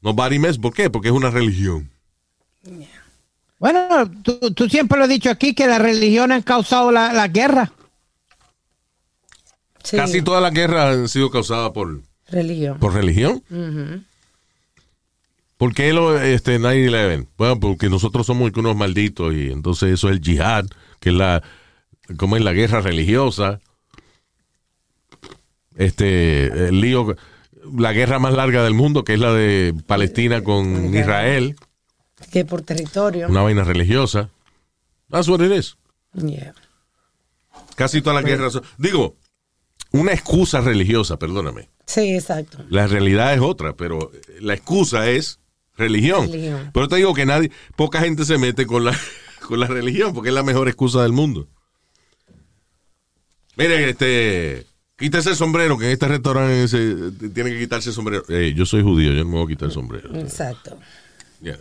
Nobody 0.00 0.38
mess. 0.38 0.58
¿Por 0.58 0.72
qué? 0.72 0.90
Porque 0.90 1.08
es 1.08 1.14
una 1.14 1.30
religión. 1.30 1.90
Bueno, 3.58 4.08
tú, 4.22 4.38
tú 4.54 4.68
siempre 4.68 4.96
lo 4.96 5.04
has 5.04 5.10
dicho 5.10 5.28
aquí 5.30 5.54
que 5.54 5.66
las 5.66 5.82
religiones 5.82 6.36
han 6.36 6.42
causado 6.42 6.92
la, 6.92 7.12
la 7.12 7.26
guerra. 7.26 7.72
Sí. 9.82 9.96
Casi 9.96 10.22
todas 10.22 10.40
las 10.42 10.52
guerras 10.52 10.94
han 10.94 11.08
sido 11.08 11.30
causadas 11.30 11.72
por, 11.72 12.00
Religión. 12.28 12.78
por 12.78 12.94
religión. 12.94 13.42
¿Por 15.58 15.74
qué 15.74 15.92
lo, 15.92 16.18
este, 16.20 16.58
9-11? 16.60 17.26
Bueno, 17.36 17.60
porque 17.60 17.90
nosotros 17.90 18.24
somos 18.26 18.52
unos 18.56 18.76
malditos 18.76 19.34
y 19.34 19.50
entonces 19.50 19.92
eso 19.92 20.08
es 20.08 20.16
el 20.16 20.22
jihad, 20.22 20.66
que 21.00 21.10
es 21.10 21.14
la, 21.16 21.42
como 22.16 22.36
es 22.36 22.44
la 22.44 22.52
guerra 22.52 22.80
religiosa. 22.80 23.60
Este, 25.76 26.68
el 26.68 26.80
lío, 26.80 27.16
la 27.76 27.92
guerra 27.92 28.18
más 28.20 28.34
larga 28.34 28.62
del 28.62 28.74
mundo, 28.74 29.02
que 29.04 29.14
es 29.14 29.20
la 29.20 29.32
de 29.32 29.74
Palestina 29.86 30.42
con 30.42 30.94
Israel, 30.94 31.56
Que 32.30 32.44
por 32.44 32.62
territorio. 32.62 33.28
una 33.28 33.42
vaina 33.42 33.64
religiosa. 33.64 34.30
That's 35.10 35.28
what 35.28 35.40
it 35.40 35.52
is. 35.52 35.76
Yeah. 36.14 36.54
Casi 37.74 38.00
todas 38.02 38.22
las 38.22 38.24
guerras 38.24 38.60
Digo, 38.76 39.16
una 39.92 40.12
excusa 40.12 40.60
religiosa, 40.60 41.18
perdóname. 41.18 41.68
Sí, 41.86 42.14
exacto. 42.14 42.58
La 42.70 42.86
realidad 42.86 43.34
es 43.34 43.40
otra, 43.40 43.74
pero 43.74 44.10
la 44.40 44.54
excusa 44.54 45.08
es 45.10 45.38
religión. 45.78 46.26
Religión. 46.30 46.70
Pero 46.74 46.88
te 46.88 46.96
digo 46.96 47.14
que 47.14 47.24
nadie, 47.24 47.50
poca 47.76 48.00
gente 48.00 48.24
se 48.24 48.36
mete 48.36 48.66
con 48.66 48.84
la, 48.84 48.98
con 49.46 49.58
la 49.60 49.66
religión, 49.66 50.12
porque 50.12 50.28
es 50.28 50.34
la 50.34 50.42
mejor 50.42 50.68
excusa 50.68 51.02
del 51.02 51.12
mundo. 51.12 51.48
Miren, 53.56 53.88
este, 53.88 54.66
quítese 54.96 55.30
el 55.30 55.36
sombrero, 55.36 55.78
que 55.78 55.86
en 55.86 55.92
este 55.92 56.06
restaurante 56.08 56.68
se, 56.68 57.28
tiene 57.30 57.50
que 57.50 57.58
quitarse 57.60 57.88
el 57.90 57.94
sombrero. 57.94 58.24
Yo 58.28 58.66
soy 58.66 58.82
judío, 58.82 59.12
yo 59.12 59.24
no 59.24 59.30
me 59.30 59.36
voy 59.38 59.46
a 59.46 59.48
quitar 59.48 59.66
el 59.68 59.72
sombrero. 59.74 60.14
Exacto. 60.16 60.78
Tú 61.42 61.54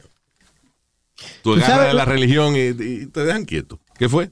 ¿Tú 1.42 1.54
agarras 1.54 1.70
sabes- 1.70 1.88
de 1.88 1.94
la 1.96 2.06
religión 2.06 2.56
y, 2.56 2.60
y 2.84 3.06
te 3.08 3.24
dejan 3.24 3.46
quieto. 3.46 3.80
¿Qué 3.98 4.08
fue? 4.10 4.30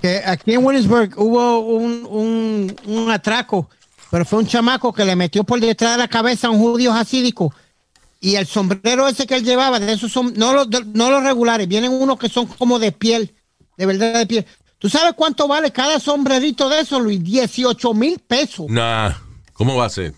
que 0.00 0.22
aquí 0.24 0.52
en 0.54 0.64
Williamsburg 0.64 1.12
hubo 1.16 1.58
un, 1.58 2.06
un, 2.08 2.76
un 2.86 3.10
atraco, 3.10 3.68
pero 4.12 4.24
fue 4.24 4.38
un 4.38 4.46
chamaco 4.46 4.92
que 4.92 5.04
le 5.04 5.16
metió 5.16 5.42
por 5.42 5.58
detrás 5.58 5.92
de 5.92 5.98
la 5.98 6.06
cabeza 6.08 6.46
a 6.46 6.50
un 6.50 6.60
judío 6.60 6.92
hasídico. 6.92 7.52
Y 8.20 8.34
el 8.34 8.46
sombrero 8.46 9.06
ese 9.06 9.26
que 9.26 9.36
él 9.36 9.44
llevaba, 9.44 9.78
de 9.78 9.92
esos 9.92 10.10
son, 10.10 10.34
no 10.36 10.52
los, 10.52 10.68
de- 10.68 10.84
no 10.92 11.10
los 11.10 11.22
regulares, 11.22 11.68
vienen 11.68 11.92
unos 11.92 12.18
que 12.18 12.28
son 12.28 12.46
como 12.46 12.78
de 12.78 12.90
piel, 12.92 13.32
de 13.76 13.86
verdad 13.86 14.14
de 14.14 14.26
piel. 14.26 14.46
¿Tú 14.78 14.88
sabes 14.88 15.14
cuánto 15.14 15.46
vale 15.48 15.70
cada 15.72 15.98
sombrerito 16.00 16.68
de 16.68 16.80
esos, 16.80 17.00
Luis? 17.02 17.22
18 17.22 17.94
mil 17.94 18.18
pesos. 18.18 18.66
Nah, 18.68 19.12
¿cómo 19.52 19.76
va 19.76 19.86
a 19.86 19.90
ser? 19.90 20.14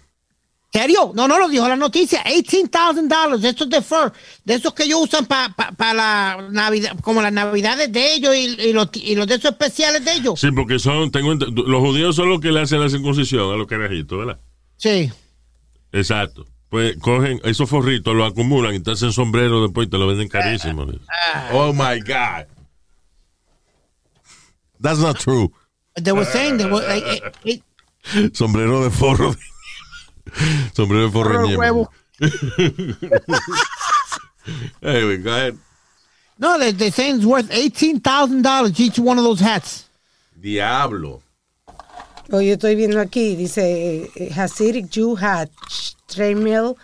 ¿Serio? 0.73 1.13
No, 1.15 1.27
no 1.27 1.39
lo 1.39 1.49
dijo 1.49 1.67
la 1.69 1.77
noticia. 1.77 2.23
$18,000 2.25 3.39
de 3.39 3.49
esos 3.49 3.69
de 3.69 3.83
fur, 3.83 4.13
de 4.45 4.55
esos 4.55 4.73
que 4.73 4.85
ellos 4.85 5.01
usan 5.03 5.27
para 5.27 5.95
la 5.95 6.47
Navidad, 6.51 6.97
como 7.03 7.21
las 7.21 7.33
Navidades 7.33 7.91
de 7.91 8.15
ellos 8.15 8.37
y, 8.37 8.57
y 8.69 8.73
los, 8.73 8.89
y 8.95 9.15
los 9.17 9.27
de 9.27 9.35
esos 9.35 9.51
especiales 9.51 10.05
de 10.05 10.13
ellos. 10.13 10.39
Sí, 10.41 10.51
porque 10.53 10.79
son, 10.79 11.11
tengo 11.11 11.35
los 11.35 11.81
judíos 11.81 12.15
son 12.17 12.29
los 12.29 12.41
que 12.41 12.53
le 12.53 12.61
hacen 12.61 12.81
la 12.81 12.89
circuncisión 12.89 13.53
a 13.53 13.57
los 13.57 13.67
carajitos, 13.67 14.17
¿verdad? 14.19 14.39
Sí. 14.77 15.11
Exacto. 15.93 16.47
Pues 16.71 16.97
cogen 16.99 17.41
esos 17.45 17.69
forritos, 17.69 18.15
los 18.15 18.31
acumulan 18.31 18.75
y 18.75 18.81
te 18.81 18.93
hacen 18.93 19.13
sombrero 19.13 19.63
después 19.63 19.89
y 19.89 19.91
te 19.91 19.99
lo 19.99 20.07
venden 20.07 20.29
carísimo. 20.29 20.87
Oh 21.53 21.73
my 21.73 21.99
God. 22.01 22.47
That's 24.81 25.01
not 25.01 25.19
true. 25.19 25.53
They 25.97 26.13
were 26.13 26.25
saying 26.25 26.59
they 26.59 26.65
were, 26.67 26.87
like, 26.87 27.05
eh, 27.45 27.61
eh, 28.15 28.31
Sombrero 28.33 28.85
de 28.85 28.91
forro. 28.91 29.35
Sombrero 30.73 31.07
de 31.07 31.11
forro. 31.11 31.49
De 31.49 31.57
huevo. 31.57 31.91
Anyway, 34.83 35.19
go 35.19 35.31
ahead. 35.31 35.59
no, 36.39 36.59
they, 36.59 36.73
they're 36.73 36.91
saying 36.91 37.17
it's 37.17 37.27
worth 37.27 37.51
$18,000 37.51 38.81
each 38.81 38.99
one 38.99 39.19
of 39.19 39.25
those 39.25 39.41
hats. 39.41 39.89
Diablo. 40.41 41.23
Hoy 42.33 42.47
yo 42.47 42.55
estoy 42.55 42.75
viendo 42.77 43.01
aquí, 43.01 43.37
dice 43.37 44.11
eh, 44.17 44.31
Hasidic 44.35 44.89
Jew 44.89 45.17
Hat, 45.17 45.51
Mill, 46.19 46.75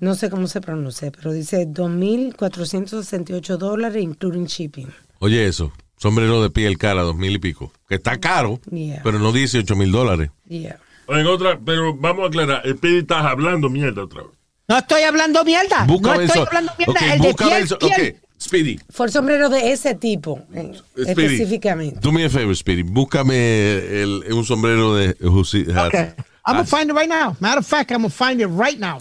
no 0.00 0.14
sé 0.14 0.28
cómo 0.30 0.46
se 0.48 0.60
pronuncia, 0.60 1.10
pero 1.10 1.32
dice 1.32 1.66
2.468 1.66 3.56
dólares, 3.56 4.02
including 4.02 4.46
shipping. 4.46 4.88
Oye, 5.18 5.46
eso. 5.46 5.72
Sombrero 5.98 6.42
de 6.42 6.50
piel 6.50 6.76
cara, 6.76 7.02
dos 7.02 7.16
mil 7.16 7.32
y 7.34 7.38
pico. 7.38 7.72
Que 7.88 7.94
está 7.94 8.18
caro, 8.18 8.60
Yeah. 8.70 9.00
pero 9.02 9.18
no 9.18 9.32
18 9.32 9.74
mil 9.76 9.90
dólares. 9.90 10.30
Yeah. 10.46 10.78
En 11.08 11.26
otra, 11.26 11.58
pero 11.64 11.94
vamos 11.96 12.24
a 12.24 12.28
aclarar, 12.28 12.62
el 12.66 12.76
Pidi 12.76 12.98
estás 12.98 13.24
hablando 13.24 13.70
mierda 13.70 14.02
otra 14.04 14.22
vez. 14.24 14.32
No 14.68 14.76
estoy 14.78 15.02
hablando 15.02 15.44
mierda. 15.44 15.84
Búscame 15.86 16.16
no 16.18 16.22
estoy 16.24 16.40
eso. 16.42 16.48
hablando 16.48 16.72
mierda. 16.76 16.92
Ok, 16.92 17.02
el 17.02 17.20
de 17.20 17.28
búscame 17.28 17.50
piel, 17.64 17.78
piel. 17.78 18.16
Ok, 18.16 18.22
Speedy. 18.42 18.80
Fue 18.90 19.06
el 19.06 19.12
sombrero 19.12 19.48
de 19.48 19.72
ese 19.72 19.94
tipo, 19.94 20.40
eh, 20.52 20.72
Speedy. 20.92 21.10
específicamente. 21.10 22.00
Do 22.00 22.12
me 22.12 22.24
a 22.26 22.28
favor, 22.30 22.54
Speedy. 22.54 22.82
Búscame 22.82 23.76
el, 24.02 24.24
un 24.32 24.44
sombrero 24.44 24.94
de, 24.96 25.16
Okay. 25.22 26.12
I'm 26.46 26.56
gonna 26.56 26.66
find 26.66 26.90
it 26.90 26.94
right 26.94 27.08
now. 27.08 27.36
Matter 27.40 27.58
of 27.58 27.66
fact, 27.66 27.90
I'm 27.90 27.98
gonna 28.02 28.10
find 28.10 28.40
it 28.40 28.46
right 28.46 28.78
now. 28.78 28.98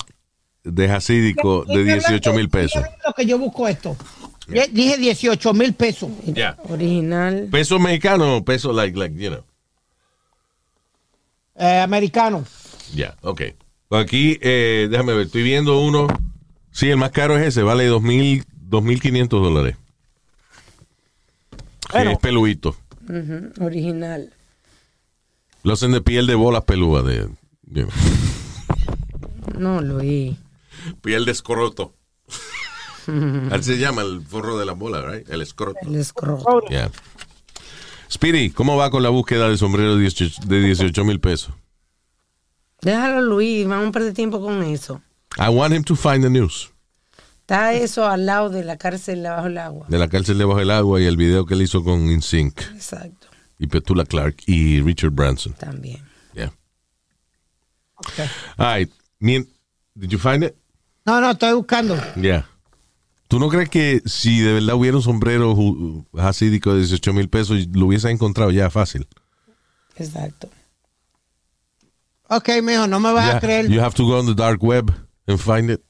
de 0.65 0.89
hasídico 0.89 1.63
de 1.65 1.83
18 1.83 2.33
mil 2.33 2.49
pesos. 2.49 2.83
Lo 3.05 3.13
que 3.13 3.25
yo 3.25 3.37
busco 3.37 3.67
esto. 3.67 3.95
Dije 4.47 4.97
18 4.97 5.53
mil 5.53 5.73
pesos. 5.73 6.09
Ya. 6.25 6.57
Original. 6.69 7.47
Peso 7.51 7.79
mexicano 7.79 8.37
o 8.37 8.43
peso 8.43 8.73
like, 8.73 8.97
like, 8.97 9.15
you 9.15 9.29
know. 9.29 9.43
Eh, 11.55 11.79
americano. 11.79 12.43
Ya, 12.93 13.15
ok. 13.21 13.41
Aquí, 13.91 14.37
eh, 14.41 14.87
déjame 14.89 15.13
ver, 15.13 15.27
estoy 15.27 15.43
viendo 15.43 15.79
uno. 15.79 16.07
Sí, 16.71 16.89
el 16.89 16.97
más 16.97 17.11
caro 17.11 17.37
es 17.37 17.47
ese, 17.47 17.63
vale 17.63 17.89
2.000 17.89 18.43
2.500 18.69 19.27
dólares. 19.29 19.77
Bueno. 21.91 22.11
es 22.11 22.17
peluito. 22.17 22.75
Ujú, 23.07 23.63
Original. 23.63 24.33
Lo 25.65 25.73
hacen 25.73 25.91
de 25.91 25.99
piel 25.99 26.27
de 26.27 26.35
bolas 26.35 26.63
pelúas, 26.63 27.03
de 27.03 27.27
you 27.71 27.87
know, 27.87 27.89
No, 29.57 29.81
Luis. 29.81 30.37
piel 31.01 31.25
de 31.25 31.31
escroto. 31.31 31.95
Así 33.51 33.63
se 33.73 33.77
llama 33.79 34.03
el 34.03 34.21
forro 34.21 34.59
de 34.59 34.65
la 34.65 34.73
bola, 34.73 35.01
right? 35.01 35.27
El 35.27 35.41
escroto. 35.41 35.79
El 35.81 35.95
escroto. 35.95 36.61
Yeah. 36.69 36.91
Speedy, 38.11 38.51
¿cómo 38.51 38.77
va 38.77 38.91
con 38.91 39.01
la 39.01 39.09
búsqueda 39.09 39.49
de 39.49 39.57
sombrero 39.57 39.95
de 39.95 40.01
18 40.01 40.41
de 40.45 40.61
18 40.61 41.03
mil 41.03 41.19
pesos? 41.19 41.55
Déjalo, 42.81 43.23
Luis. 43.23 43.67
Vamos 43.67 43.87
a 43.89 43.91
perder 43.91 44.13
tiempo 44.13 44.39
con 44.39 44.61
eso. 44.61 45.01
I 45.39 45.49
want 45.49 45.73
him 45.73 45.83
to 45.83 45.95
find 45.95 46.21
the 46.23 46.29
news. 46.29 46.71
Está 47.41 47.73
eso 47.73 48.05
al 48.07 48.27
lado 48.27 48.49
de 48.51 48.63
la 48.63 48.77
cárcel 48.77 49.23
bajo 49.23 49.47
el 49.47 49.57
agua. 49.57 49.87
De 49.89 49.97
la 49.97 50.07
cárcel 50.09 50.37
debajo 50.37 50.59
del 50.59 50.69
agua 50.69 51.01
y 51.01 51.05
el 51.05 51.17
video 51.17 51.47
que 51.47 51.55
él 51.55 51.63
hizo 51.63 51.83
con 51.83 52.11
InSync 52.11 52.59
Exacto. 52.73 53.27
Y 53.57 53.67
Petula 53.67 54.05
Clark 54.05 54.43
y 54.47 54.81
Richard 54.81 55.11
Branson. 55.11 55.53
También. 55.53 56.01
Yeah. 56.33 56.51
All 58.57 58.79
right. 58.79 58.91
Did 59.19 60.09
you 60.09 60.19
find 60.19 60.43
it? 60.43 60.55
No, 61.05 61.21
no, 61.21 61.31
estoy 61.31 61.53
buscando. 61.53 61.95
Yeah. 62.15 62.45
¿Tú 63.27 63.39
no 63.39 63.49
crees 63.49 63.69
que 63.69 64.01
si 64.05 64.39
de 64.39 64.53
verdad 64.53 64.75
hubiera 64.75 64.97
un 64.97 65.03
sombrero 65.03 65.55
hasídico 66.17 66.73
de 66.73 66.79
18 66.79 67.13
mil 67.13 67.29
pesos, 67.29 67.67
lo 67.73 67.87
hubiese 67.87 68.09
encontrado 68.11 68.51
ya 68.51 68.69
fácil? 68.69 69.07
Exacto. 69.95 70.49
Ok, 72.27 72.49
mijo, 72.61 72.87
no 72.87 72.99
me 72.99 73.13
vas 73.13 73.35
a 73.35 73.39
creer. 73.39 73.69
You 73.69 73.81
have 73.81 73.95
to 73.95 74.05
go 74.05 74.19
on 74.19 74.25
the 74.25 74.35
dark 74.35 74.61
web 74.61 74.91
and 75.27 75.39
find 75.39 75.69
it. 75.71 75.81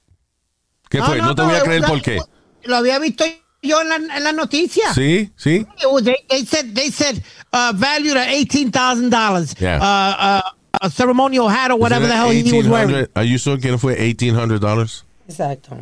¿Qué 0.89 1.01
fue? 1.01 1.17
No, 1.17 1.33
te 1.33 1.41
voy 1.41 1.55
a 1.55 1.63
creer 1.63 1.83
por 1.83 2.01
qué. 2.01 2.19
Lo 2.63 2.75
había 2.77 2.99
visto 2.99 3.25
yo 3.61 3.81
en 3.81 3.89
la, 3.89 3.95
en 4.17 4.23
la 4.23 4.31
noticia. 4.31 4.93
¿Sí? 4.93 5.31
¿Sí? 5.35 5.65
Was- 5.91 6.03
They, 6.03 6.15
they 6.29 6.45
said 6.45 6.73
they 6.75 6.89
said 6.91 7.23
uh, 7.53 7.73
valued 7.75 8.15
at 8.17 8.29
eighteen 8.29 8.71
thousand 8.71 9.09
dollars. 9.09 9.55
Yeah. 9.59 9.79
Uh, 9.81 10.15
uh, 10.19 10.41
a 10.81 10.89
ceremonial 10.89 11.47
hat 11.49 11.71
or 11.71 11.77
whatever 11.79 12.05
the 12.07 12.13
hell 12.15 12.29
he 12.31 12.43
was 12.43 12.67
wearing. 12.67 12.91
1800? 13.07 13.11
Are 13.15 13.23
you 13.23 13.37
sure 13.37 13.57
que 13.57 13.71
no 13.71 13.77
fue 13.77 13.93
1800 13.97 14.59
dollars? 14.59 15.03
Exacto. 15.27 15.77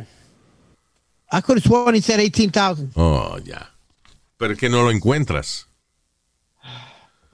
I 1.32 1.40
could 1.40 1.58
have 1.58 1.64
sworn 1.64 1.94
he 1.94 2.00
said 2.00 2.20
eighteen 2.20 2.50
thousand. 2.50 2.92
Oh, 2.96 3.38
ya. 3.44 3.70
Pero 4.38 4.52
es 4.52 4.58
que 4.58 4.68
no 4.68 4.82
lo 4.84 4.90
encuentras. 4.90 5.66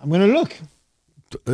I'm 0.03 0.09
gonna 0.11 0.27
look. 0.27 0.51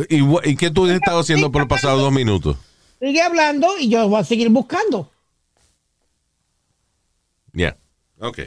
¿Y, 0.09 0.23
y 0.49 0.55
qué 0.55 0.71
tú 0.71 0.85
has 0.85 0.91
estado 0.91 1.19
haciendo 1.19 1.51
por 1.51 1.61
los 1.61 1.69
pasados 1.69 1.99
dos 2.01 2.11
minutos? 2.13 2.55
Sigue 2.99 3.21
hablando 3.21 3.77
y 3.77 3.89
yo 3.89 4.07
voy 4.07 4.21
a 4.21 4.23
seguir 4.23 4.49
buscando. 4.49 5.11
Ya. 7.53 7.77
Ok. 8.19 8.39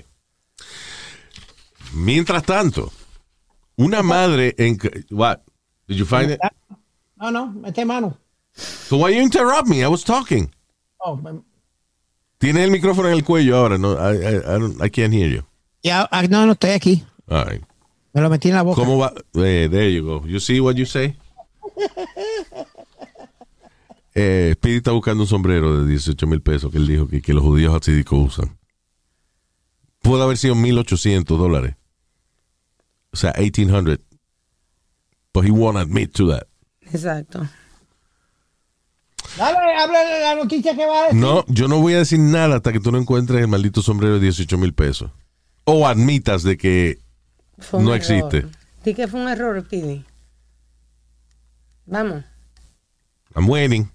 Mientras 1.95 2.43
tanto, 2.45 2.93
una 3.77 4.03
madre 4.03 4.55
en... 4.59 4.79
What? 5.11 5.39
Did 5.89 5.97
you 5.99 6.05
find 6.07 6.31
it? 6.31 6.39
No, 7.17 7.31
no, 7.31 7.47
mete 7.53 7.85
mano. 7.85 8.17
So 8.55 8.97
why 8.97 9.11
you 9.15 9.23
interrupt 9.23 9.69
me? 9.69 9.83
I 9.83 9.89
was 9.89 10.05
talking. 10.05 10.51
Oh, 10.99 11.17
me- 11.17 11.43
Tiene 12.39 12.65
el 12.65 12.71
micrófono 12.71 13.09
en 13.09 13.15
el 13.15 13.25
cuello 13.25 13.57
ahora. 13.57 13.77
No, 13.79 13.93
I, 13.95 14.17
I, 14.17 14.37
I, 14.39 14.59
don't- 14.59 14.81
I 14.83 14.89
can't 14.89 15.13
hear 15.13 15.29
you. 15.29 15.43
ya, 15.83 16.09
ah, 16.11 16.23
no, 16.29 16.47
no 16.47 16.53
estoy 16.53 16.71
aquí. 16.71 17.05
All 17.29 17.45
right. 17.45 17.63
Me 18.13 18.21
lo 18.23 18.29
metí 18.31 18.49
en 18.49 18.55
la 18.55 18.63
boca. 18.63 18.81
¿Cómo 18.81 18.99
va? 18.99 19.13
Eh, 19.35 19.69
there 19.71 19.93
you 19.93 20.05
go. 20.05 20.27
You 20.27 20.41
see 20.41 20.61
what 20.61 20.75
you 20.77 20.87
say? 20.87 21.17
Eh, 24.15 24.55
Speedy 24.57 24.79
está 24.79 24.91
buscando 24.91 25.23
un 25.23 25.29
sombrero 25.29 25.81
de 25.85 25.89
18 25.89 26.27
mil 26.27 26.43
pesos 26.43 26.71
que 26.73 26.79
él 26.79 26.87
dijo 26.89 27.07
que, 27.07 27.23
que 27.23 27.33
los 27.33 27.45
judíos 27.45 27.73
hasídicos 27.75 28.19
usan. 28.39 28.59
Puede 30.03 30.25
haber 30.25 30.37
sido 30.37 30.57
1800 30.57 31.39
dólares. 31.39 31.77
O 33.13 33.17
sea, 33.17 33.33
1800. 33.39 34.01
But 35.33 35.45
he 35.45 35.51
won't 35.51 35.79
admit 35.79 36.15
to 36.15 36.29
that. 36.29 36.47
Exacto. 36.93 37.47
Dale, 39.37 39.59
habla 39.77 40.05
de 40.05 40.21
la 40.21 40.35
noticia 40.35 40.75
que 40.75 40.87
va 40.87 41.01
a 41.01 41.03
decir. 41.05 41.21
No, 41.21 41.45
yo 41.47 41.69
no 41.69 41.81
voy 41.81 41.95
a 41.95 41.99
decir 41.99 42.19
nada 42.19 42.57
hasta 42.57 42.73
que 42.73 42.81
tú 42.81 42.91
no 42.91 42.99
encuentres 42.99 43.41
el 43.41 43.49
maldito 43.49 43.81
sombrero 43.81 44.15
de 44.15 44.21
18 44.21 44.59
mil 44.59 44.75
pesos. 44.75 45.11
O 45.65 45.87
admitas 45.87 46.43
de 46.43 46.57
que 46.57 46.99
Fue 47.59 47.83
no 47.83 47.95
existe. 47.95 48.47
Di 48.85 48.95
que 48.95 49.07
fue 49.07 49.21
un 49.21 49.29
error, 49.29 49.63
Pidi. 49.69 50.05
Vamos, 51.87 52.25
I'm 53.35 53.49
waiting. 53.49 53.91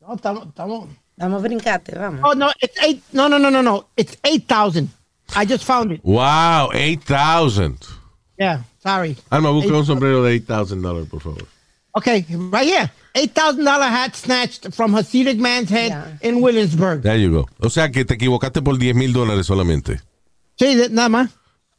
No, 0.00 0.14
estamos, 0.14 0.48
estamos. 0.48 0.88
vamos 1.16 1.40
a 1.40 1.42
brincarte, 1.42 1.98
vamos. 1.98 2.20
Oh, 2.24 2.34
no, 2.34 2.50
it's 2.60 2.80
eight. 2.82 3.02
No, 3.12 3.28
no, 3.28 3.38
no, 3.38 3.50
no, 3.50 3.62
no. 3.62 3.88
It's 3.96 4.18
8,000. 4.22 4.90
I 5.34 5.44
just 5.44 5.64
found 5.64 5.92
it. 5.92 6.00
Wow, 6.04 6.70
8,000. 6.72 7.78
Yeah, 8.38 8.62
sorry. 8.82 9.16
Alma, 9.30 9.50
busca 9.50 9.72
un 9.76 9.86
sombrero 9.86 10.22
de 10.22 10.32
8,000 10.34 10.82
dólares, 10.82 11.08
por 11.08 11.20
favor. 11.20 11.46
Okay, 11.96 12.24
right 12.28 12.66
here. 12.66 12.90
$8,000 13.14 13.88
hat 13.88 14.16
snatched 14.16 14.74
from 14.74 14.92
Hasidic 14.92 15.38
man's 15.38 15.70
head 15.70 16.18
in 16.22 16.40
Williamsburg. 16.40 17.02
There 17.02 17.16
you 17.16 17.30
go. 17.30 17.48
O 17.60 17.68
sea 17.68 17.90
que 17.90 18.04
te 18.04 18.14
equivocaste 18.14 18.62
por 18.62 18.76
10 18.76 18.96
mil 18.96 19.12
dólares 19.12 19.46
solamente. 19.46 20.00
Sí, 20.58 20.74
nada 20.90 21.08
más. 21.08 21.30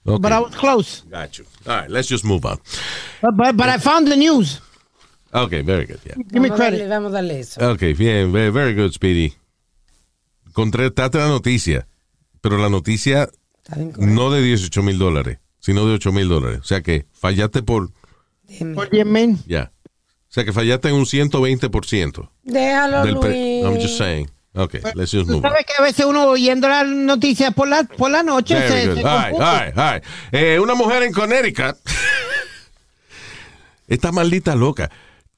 Okay. 0.06 0.22
But 0.22 0.32
I 0.32 0.39
was 0.39 0.56
close. 0.56 1.02
Got 1.10 1.38
you. 1.38 1.46
All 1.68 1.76
right, 1.76 1.89
let's 1.89 2.08
just 2.08 2.24
move 2.24 2.46
on. 2.46 2.60
But, 3.22 3.36
but, 3.36 3.58
but 3.58 3.70
I 3.70 3.78
found 3.80 4.08
the 4.08 4.16
news. 4.16 4.62
Okay, 5.34 5.62
very 5.62 5.86
good. 5.86 6.00
Yeah. 6.06 6.14
Give 6.16 6.41
me 6.41 6.50
vamos, 6.50 6.60
a 6.60 6.64
darle, 6.64 6.78
credit. 6.78 6.89
vamos 6.89 7.12
a 7.12 7.16
darle 7.16 7.39
eso. 7.39 7.72
Ok, 7.72 7.98
bien, 7.98 8.32
very 8.32 8.74
good, 8.74 8.93
Speedy. 8.93 9.34
Contrataste 10.54 11.18
la 11.18 11.28
noticia, 11.28 11.88
pero 12.46 12.60
la 12.60 12.70
noticia 12.70 13.28
no 13.98 14.30
de 14.30 14.43
18 14.43 14.84
mil 14.84 15.00
dólares, 15.00 15.39
sino 15.60 15.88
de 15.88 15.96
8 15.96 16.12
mil 16.12 16.30
dólares. 16.30 16.60
O 16.62 16.64
sea 16.64 16.84
que 16.84 17.08
fallaste 17.12 17.64
por. 17.64 17.89
Por 18.76 18.88
10 18.91 19.04
mil. 19.08 19.38
ya. 19.48 19.72
O 20.30 20.34
sea 20.36 20.46
que 20.46 20.54
fallaste 20.54 20.89
en 20.89 20.93
un 20.93 21.06
120% 21.06 22.30
Déjalo, 22.43 23.02
del 23.04 23.16
Luis. 23.16 23.64
I'm 23.66 23.82
just 23.82 23.98
saying. 23.98 24.30
Ok, 24.54 24.76
let's 24.93 25.10
just 25.12 25.28
on. 25.28 25.41
sabes 25.41 25.66
que 25.66 25.74
a 25.80 25.82
veces 25.82 26.06
uno 26.06 26.28
oyendo 26.28 26.70
las 26.70 26.86
noticias 26.86 27.52
por 27.52 27.68
la, 27.68 27.84
por 27.84 28.12
la 28.12 28.22
noche 28.22 28.54
Very 28.54 28.70
se, 28.70 28.88
good. 28.89 28.96
se 28.98 29.04
All 29.08 29.18
right, 29.18 29.32
confunde. 29.32 29.46
all 29.50 29.66
right, 29.66 29.78
all 29.80 29.93
right. 29.96 30.04
Eh, 30.32 30.60
una 30.60 30.76
mujer 30.76 31.02
en 31.02 31.14
Connecticut. 31.14 31.78
Esta 33.88 34.12
maldita 34.12 34.56
loca. 34.56 34.91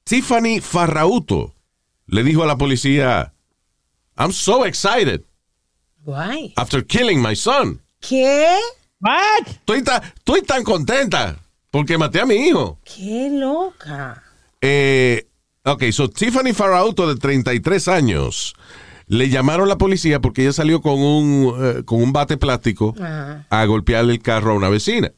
Tiffany 0.04 0.60
Farrauto 0.60 1.54
le 2.06 2.22
dijo 2.22 2.42
a 2.42 2.46
la 2.46 2.58
policía, 2.58 3.32
I'm 4.18 4.32
so 4.32 4.66
excited 4.66 5.22
Guay. 6.12 6.54
after 6.56 6.82
killing 6.86 7.20
my 7.20 7.36
son. 7.36 7.80
¿Qué? 8.00 8.56
What? 9.00 9.46
Estoy, 9.46 9.82
ta- 9.82 10.02
estoy 10.16 10.40
tan 10.42 10.64
contenta 10.64 11.36
porque 11.70 11.98
maté 11.98 12.20
a 12.20 12.26
mi 12.26 12.34
hijo. 12.48 12.78
Qué 12.84 13.28
loca. 13.30 14.22
Eh, 14.62 15.26
ok, 15.64 15.84
so 15.92 16.08
Tiffany 16.08 16.52
Farrauto 16.54 17.06
de 17.12 17.20
33 17.20 17.88
años 17.88 18.54
le 19.06 19.28
llamaron 19.28 19.66
a 19.66 19.68
la 19.68 19.78
policía 19.78 20.20
porque 20.20 20.42
ella 20.42 20.52
salió 20.52 20.80
con 20.80 20.98
un, 21.00 21.54
eh, 21.60 21.82
con 21.84 22.02
un 22.02 22.12
bate 22.12 22.36
plástico 22.38 22.94
Ajá. 23.00 23.46
a 23.50 23.64
golpearle 23.66 24.14
el 24.14 24.22
carro 24.22 24.52
a 24.52 24.54
una 24.54 24.68
vecina. 24.68 25.12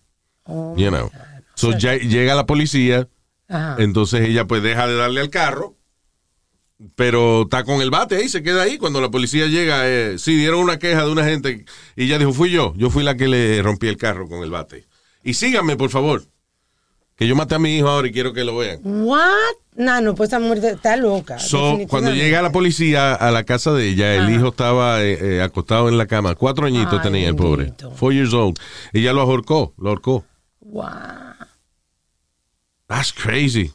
Oh, 0.45 0.75
You 0.77 0.89
know. 0.91 1.11
So 1.55 1.77
ya- 1.79 1.97
llega 1.99 2.35
la 2.35 2.47
policía, 2.47 3.07
Ajá. 3.49 3.77
entonces 3.79 4.29
ella 4.29 4.47
pues 4.47 4.63
deja 4.63 4.87
de 4.89 4.97
darle 4.97 5.21
al 5.21 5.31
carro, 5.31 5.75
pero 6.95 7.43
está 7.43 7.65
con 7.65 7.83
el 7.83 7.91
bate 7.91 8.17
ahí, 8.17 8.29
se 8.29 8.43
queda 8.43 8.63
ahí. 8.63 8.79
Cuando 8.79 9.01
la 9.01 9.11
policía 9.11 9.47
llega, 9.47 9.89
eh, 9.89 10.19
sí, 10.19 10.37
dieron 10.37 10.61
una 10.61 10.79
queja 10.79 11.05
de 11.05 11.13
una 11.13 11.25
gente 11.25 11.65
y 11.97 12.05
ella 12.05 12.19
dijo, 12.19 12.33
fui 12.33 12.51
yo, 12.51 12.73
yo 12.77 12.91
fui 12.91 13.03
la 13.05 13.17
que 13.17 13.29
le 13.29 13.63
rompí 13.63 13.89
el 13.89 13.97
carro 13.97 14.29
con 14.29 14.43
el 14.43 14.51
bate. 14.51 14.87
Y 15.23 15.35
síganme, 15.35 15.77
por 15.77 15.91
favor, 15.91 16.25
que 17.17 17.27
yo 17.27 17.37
maté 17.37 17.55
a 17.55 17.59
mi 17.59 17.77
hijo 17.77 17.89
ahora 17.89 18.09
y 18.09 18.13
quiero 18.13 18.33
que 18.33 18.45
lo 18.45 18.57
vean. 18.57 18.81
What? 18.83 19.31
No, 19.77 20.01
no, 20.01 20.15
pues 20.15 20.31
esa 20.31 20.41
mujer 20.41 20.65
está 20.65 20.97
loca. 20.97 21.39
So, 21.39 21.79
cuando 21.89 22.13
llega 22.13 22.43
la 22.43 22.53
policía 22.53 23.15
a 23.15 23.31
la 23.31 23.45
casa 23.45 23.73
de 23.73 23.89
ella, 23.89 24.15
el 24.15 24.23
Ajá. 24.23 24.33
hijo 24.33 24.49
estaba 24.49 25.03
eh, 25.03 25.37
eh, 25.37 25.43
acostado 25.43 25.89
en 25.89 25.97
la 25.97 26.07
cama. 26.07 26.35
Cuatro 26.35 26.67
añitos 26.67 26.95
Ay, 26.95 27.03
tenía 27.03 27.29
el 27.29 27.37
pobre. 27.37 27.73
Four 27.95 28.13
years 28.13 28.33
old. 28.33 28.59
Ella 28.93 29.13
lo 29.13 29.21
ahorcó, 29.21 29.75
lo 29.79 29.91
ahorcó. 29.91 30.25
Wow. 30.61 30.87
That's 32.89 33.13
crazy. 33.13 33.73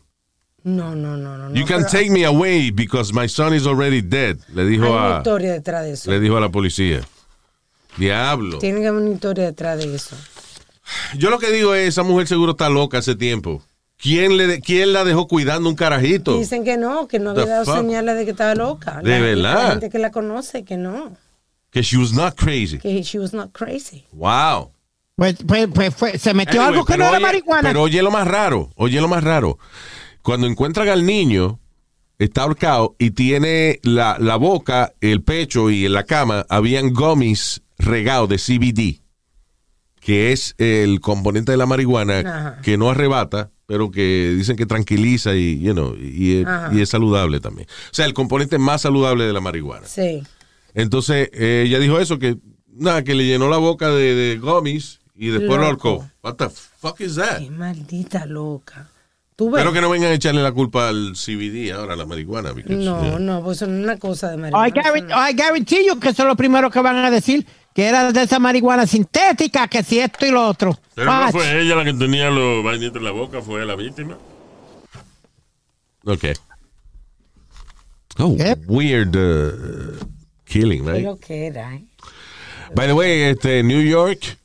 No, 0.65 0.95
no, 0.95 1.15
no, 1.15 1.37
no. 1.37 1.53
You 1.53 1.61
no, 1.61 1.65
can 1.67 1.77
pero 1.83 1.89
take 1.91 2.09
me 2.09 2.25
away 2.25 2.71
because 2.71 3.13
my 3.13 3.27
son 3.29 3.53
is 3.53 3.65
already 3.65 4.01
dead. 4.01 4.37
Le 4.53 4.63
Hay 4.63 4.67
dijo 4.67 4.91
una 4.91 5.15
a, 5.15 5.17
historia 5.19 5.53
detrás 5.53 5.83
de 5.83 5.91
eso. 5.93 6.09
le 6.11 6.19
dijo 6.19 6.35
a 6.37 6.41
la 6.41 6.49
policía. 6.49 7.01
Diablo. 7.97 8.57
Tiene 8.59 8.81
que 8.81 8.87
haber 8.87 9.01
una 9.03 9.11
historia 9.13 9.45
detrás 9.45 9.77
de 9.77 9.95
eso. 9.95 10.15
Yo 11.17 11.29
lo 11.29 11.39
que 11.39 11.51
digo 11.51 11.73
es, 11.73 11.89
esa 11.89 12.03
mujer 12.03 12.27
seguro 12.27 12.51
está 12.51 12.69
loca 12.69 12.97
hace 12.97 13.15
tiempo. 13.15 13.61
¿Quién, 13.97 14.37
le, 14.37 14.47
de- 14.47 14.59
quién 14.59 14.91
la 14.91 15.03
dejó 15.05 15.27
cuidando 15.27 15.69
un 15.69 15.75
carajito? 15.75 16.37
Dicen 16.37 16.63
que 16.65 16.77
no, 16.77 17.07
que 17.07 17.17
no 17.19 17.33
The 17.33 17.41
había 17.41 17.53
dado 17.53 17.65
fuck? 17.65 17.77
señales 17.77 18.17
de 18.17 18.25
que 18.25 18.31
estaba 18.31 18.53
loca. 18.55 19.01
¿De 19.01 19.09
La- 19.11 19.19
verdad? 19.19 19.53
La 19.63 19.69
gente 19.71 19.89
que 19.89 19.99
la 19.99 20.11
conoce, 20.11 20.63
que 20.65 20.77
no. 20.77 21.15
Que 21.71 21.81
she 21.81 21.97
was 21.97 22.11
not 22.11 22.35
crazy. 22.35 22.77
Que 22.79 23.01
she 23.03 23.17
was 23.19 23.33
not 23.33 23.51
crazy. 23.53 24.05
Wow. 24.11 24.71
Pues, 25.15 25.35
pues, 25.47 25.67
pues 25.73 25.95
fue- 25.95 26.17
se 26.19 26.33
metió 26.33 26.59
Anyway, 26.61 26.73
algo 26.79 26.85
que 26.85 26.97
no 26.97 27.05
era 27.05 27.13
oye- 27.17 27.21
marihuana. 27.21 27.69
Pero 27.69 27.81
oye 27.83 28.01
lo 28.01 28.11
más 28.11 28.27
raro, 28.27 28.69
oye 28.75 28.99
lo 28.99 29.07
más 29.07 29.23
raro. 29.23 29.57
Cuando 30.25 30.47
encuentran 30.47 30.89
al 30.89 31.05
niño, 31.05 31.59
está 32.17 32.41
ahorcado 32.41 32.95
y 32.97 33.11
tiene 33.11 33.79
la, 33.83 34.17
la 34.19 34.37
boca, 34.37 34.91
el 34.99 35.21
pecho 35.21 35.69
y 35.69 35.85
en 35.85 35.93
la 35.93 36.03
cama 36.03 36.47
habían 36.49 36.93
gummies 36.93 37.61
regados 37.77 38.27
de 38.29 38.37
CBD, 38.37 39.01
que 40.01 40.31
es 40.31 40.55
el 40.57 40.99
componente 40.99 41.51
de 41.51 41.57
la 41.59 41.67
marihuana 41.67 42.19
Ajá. 42.19 42.61
que 42.63 42.75
no 42.75 42.89
arrebata, 42.89 43.51
pero 43.67 43.91
que 43.91 44.33
dicen 44.35 44.55
que 44.55 44.65
tranquiliza 44.65 45.35
y, 45.35 45.59
you 45.59 45.73
know, 45.73 45.95
y, 45.95 46.37
es- 46.37 46.47
Ajá. 46.47 46.71
y 46.73 46.81
es 46.81 46.89
saludable 46.89 47.39
también. 47.39 47.67
O 47.69 47.93
sea, 47.93 48.05
el 48.07 48.15
componente 48.15 48.57
más 48.57 48.81
saludable 48.81 49.25
de 49.25 49.33
la 49.33 49.41
marihuana. 49.41 49.85
Sí. 49.85 50.23
Entonces, 50.73 51.29
eh, 51.33 51.65
ella 51.67 51.77
dijo 51.77 51.99
eso, 51.99 52.17
que 52.17 52.37
nada, 52.73 53.03
que 53.03 53.13
le 53.13 53.25
llenó 53.27 53.47
la 53.47 53.57
boca 53.57 53.89
de, 53.89 54.15
de 54.15 54.39
gummies 54.39 55.01
y 55.15 55.27
después 55.27 55.59
lo 55.59 55.67
ahorcó. 55.67 56.09
What 56.23 56.35
the 56.37 56.49
fuck 56.49 56.99
is 57.01 57.13
that? 57.15 57.39
Qué 57.41 57.51
maldita 57.51 58.25
loca. 58.25 58.89
¿Tú 59.35 59.49
ves? 59.51 59.59
Espero 59.59 59.73
que 59.73 59.81
no 59.81 59.89
vengan 59.89 60.11
a 60.11 60.13
echarle 60.13 60.41
la 60.41 60.51
culpa 60.53 60.87
al 60.89 61.13
CBD 61.13 61.71
ahora, 61.73 61.93
a 61.93 61.97
la 61.97 62.05
marihuana. 62.05 62.53
because, 62.53 62.75
No, 62.83 63.01
yeah. 63.01 63.19
no, 63.19 63.43
pues 63.43 63.61
no 63.63 63.67
es 63.77 63.83
una 63.83 63.97
cosa 63.97 64.29
de 64.29 64.35
I, 64.35 64.39
marihuana. 64.39 64.71
guarantee, 64.81 65.13
I 65.31 65.33
guarantee 65.35 65.85
you 65.87 65.99
que 65.99 66.09
eso 66.09 66.23
es 66.23 66.27
lo 66.29 66.35
primero 66.37 66.71
que 66.71 66.79
van 66.79 66.95
a 66.97 67.11
decir, 67.11 67.45
que 67.73 67.83
era 67.85 68.11
de 68.13 68.23
esa 68.23 68.39
marihuana 68.39 68.87
sintética, 68.87 69.67
que 69.67 69.83
si 69.83 69.99
esto 69.99 70.25
y 70.25 70.31
lo 70.31 70.47
otro. 70.47 70.79
Pero 70.93 71.11
no 71.11 71.19
Watch. 71.19 71.31
fue 71.33 71.61
ella 71.61 71.75
la 71.75 71.83
que 71.83 71.93
tenía 71.93 72.29
los 72.29 72.63
vainitos 72.63 72.95
en 72.95 73.03
la 73.03 73.11
boca, 73.11 73.41
fue 73.41 73.65
la 73.65 73.75
víctima. 73.75 74.17
Ok. 76.05 76.23
Oh, 78.17 78.37
weird 78.67 79.13
uh, 79.17 79.97
killing, 80.45 80.85
Qué 80.85 80.91
right? 80.91 81.03
lo 81.03 81.17
que 81.19 81.47
era, 81.47 81.75
¿eh? 81.75 81.83
By 82.73 82.87
the 82.87 82.93
way, 82.93 83.21
este, 83.23 83.61
New 83.63 83.81
York 83.81 84.37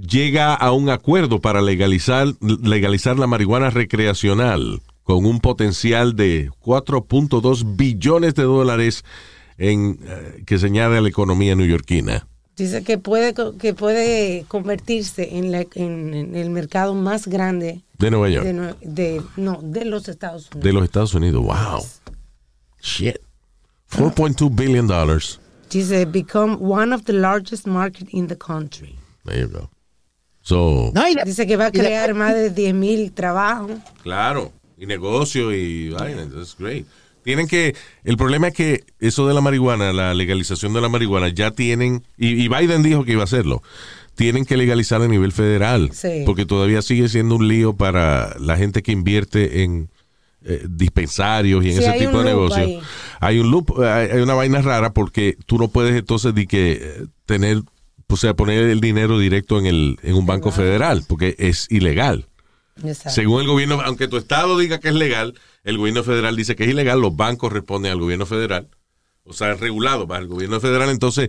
llega 0.00 0.54
a 0.54 0.72
un 0.72 0.88
acuerdo 0.90 1.40
para 1.40 1.60
legalizar, 1.62 2.28
legalizar 2.40 3.18
la 3.18 3.26
marihuana 3.26 3.70
recreacional 3.70 4.80
con 5.02 5.24
un 5.26 5.40
potencial 5.40 6.14
de 6.16 6.50
4.2 6.64 7.76
billones 7.76 8.34
de 8.34 8.42
dólares 8.44 9.04
en, 9.58 9.98
eh, 10.02 10.42
que 10.46 10.58
se 10.58 10.66
añade 10.66 10.98
a 10.98 11.00
la 11.00 11.08
economía 11.08 11.54
neoyorquina. 11.54 12.26
Dice 12.56 12.82
que 12.84 12.98
puede, 12.98 13.34
que 13.58 13.74
puede 13.74 14.44
convertirse 14.48 15.36
en, 15.38 15.50
la- 15.50 15.66
en- 15.74 16.12
en 16.14 16.36
el 16.36 16.50
mercado 16.50 16.94
más 16.94 17.26
grande 17.26 17.80
De 17.98 18.10
Nueva 18.10 18.28
York. 18.28 18.44
de, 18.46 18.74
de- 18.82 19.22
no, 19.36 19.60
de 19.62 19.84
los 19.86 20.08
Estados 20.08 20.48
Unidos. 20.50 20.64
De 20.64 20.72
los 20.72 20.84
Estados 20.84 21.14
Unidos. 21.14 21.42
Wow. 21.42 21.84
Shit. 22.82 23.16
4.2 23.90 24.54
billion 24.54 24.86
dollars. 24.86 25.40
Dice, 25.70 26.04
become 26.06 26.56
one 26.60 26.92
of 26.94 27.04
the 27.04 27.12
largest 27.12 27.66
market 27.66 28.08
in 28.12 28.26
the 28.28 28.36
country. 28.36 28.94
There 29.24 29.40
you 29.40 29.48
go. 29.48 29.70
So, 30.42 30.90
No, 30.94 31.08
y 31.08 31.14
Dice 31.24 31.46
que 31.46 31.56
va 31.56 31.66
a 31.66 31.70
crear 31.72 32.14
más 32.14 32.34
de 32.34 32.50
10 32.50 32.74
mil 32.74 33.12
trabajos. 33.12 33.72
claro. 34.02 34.52
Y 34.78 34.86
negocio 34.86 35.52
y 35.54 35.90
vaina. 35.90 36.26
That's 36.34 36.56
great. 36.58 36.86
Tienen 37.22 37.46
que, 37.46 37.76
el 38.02 38.16
problema 38.16 38.48
es 38.48 38.54
que 38.54 38.84
eso 38.98 39.28
de 39.28 39.34
la 39.34 39.42
marihuana, 39.42 39.92
la 39.92 40.14
legalización 40.14 40.72
de 40.72 40.80
la 40.80 40.88
marihuana, 40.88 41.28
ya 41.28 41.50
tienen, 41.50 42.02
y, 42.16 42.28
y 42.42 42.48
Biden 42.48 42.82
dijo 42.82 43.04
que 43.04 43.12
iba 43.12 43.20
a 43.20 43.24
hacerlo, 43.24 43.62
tienen 44.14 44.46
que 44.46 44.56
legalizar 44.56 45.02
a 45.02 45.06
nivel 45.08 45.32
federal, 45.32 45.90
Sí. 45.92 46.22
porque 46.24 46.46
todavía 46.46 46.80
sigue 46.80 47.10
siendo 47.10 47.34
un 47.36 47.46
lío 47.46 47.74
para 47.74 48.34
la 48.38 48.56
gente 48.56 48.82
que 48.82 48.92
invierte 48.92 49.64
en 49.64 49.90
eh, 50.46 50.64
dispensarios 50.66 51.62
y 51.62 51.72
en 51.72 51.76
Sí, 51.76 51.84
ese 51.84 51.98
tipo 51.98 52.18
de 52.20 52.24
negocios. 52.24 52.56
ahí. 52.66 52.80
Hay 53.20 53.38
un 53.38 53.50
loop, 53.50 53.78
hay 53.82 54.08
hay 54.12 54.20
una 54.22 54.32
vaina 54.32 54.62
rara 54.62 54.94
porque 54.94 55.36
tú 55.44 55.58
no 55.58 55.68
puedes 55.68 55.94
entonces 55.94 56.34
de 56.34 56.46
que 56.46 56.72
eh, 56.80 57.06
tener, 57.26 57.60
o 58.10 58.16
sea, 58.16 58.34
poner 58.34 58.64
el 58.64 58.80
dinero 58.80 59.18
directo 59.18 59.58
en 59.58 59.66
el 59.66 59.98
en 60.02 60.14
un 60.14 60.26
banco 60.26 60.50
federal, 60.50 61.04
porque 61.08 61.36
es 61.38 61.66
ilegal. 61.70 62.26
Exacto. 62.82 63.10
Según 63.10 63.42
el 63.42 63.46
gobierno, 63.46 63.80
aunque 63.84 64.08
tu 64.08 64.16
estado 64.16 64.58
diga 64.58 64.80
que 64.80 64.88
es 64.88 64.94
legal, 64.94 65.34
el 65.64 65.78
gobierno 65.78 66.02
federal 66.02 66.36
dice 66.36 66.56
que 66.56 66.64
es 66.64 66.70
ilegal, 66.70 67.00
los 67.00 67.14
bancos 67.14 67.52
responden 67.52 67.92
al 67.92 68.00
gobierno 68.00 68.26
federal, 68.26 68.68
o 69.24 69.32
sea, 69.32 69.54
regulado 69.54 70.08
para 70.08 70.22
el 70.22 70.28
gobierno 70.28 70.60
federal, 70.60 70.88
entonces 70.88 71.28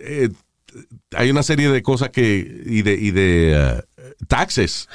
eh, 0.00 0.30
hay 1.12 1.30
una 1.30 1.42
serie 1.42 1.70
de 1.70 1.82
cosas 1.82 2.10
que, 2.10 2.62
y 2.66 2.82
de, 2.82 2.94
y 2.94 3.10
de 3.10 3.52
eh, 3.54 4.14
taxes. 4.26 4.88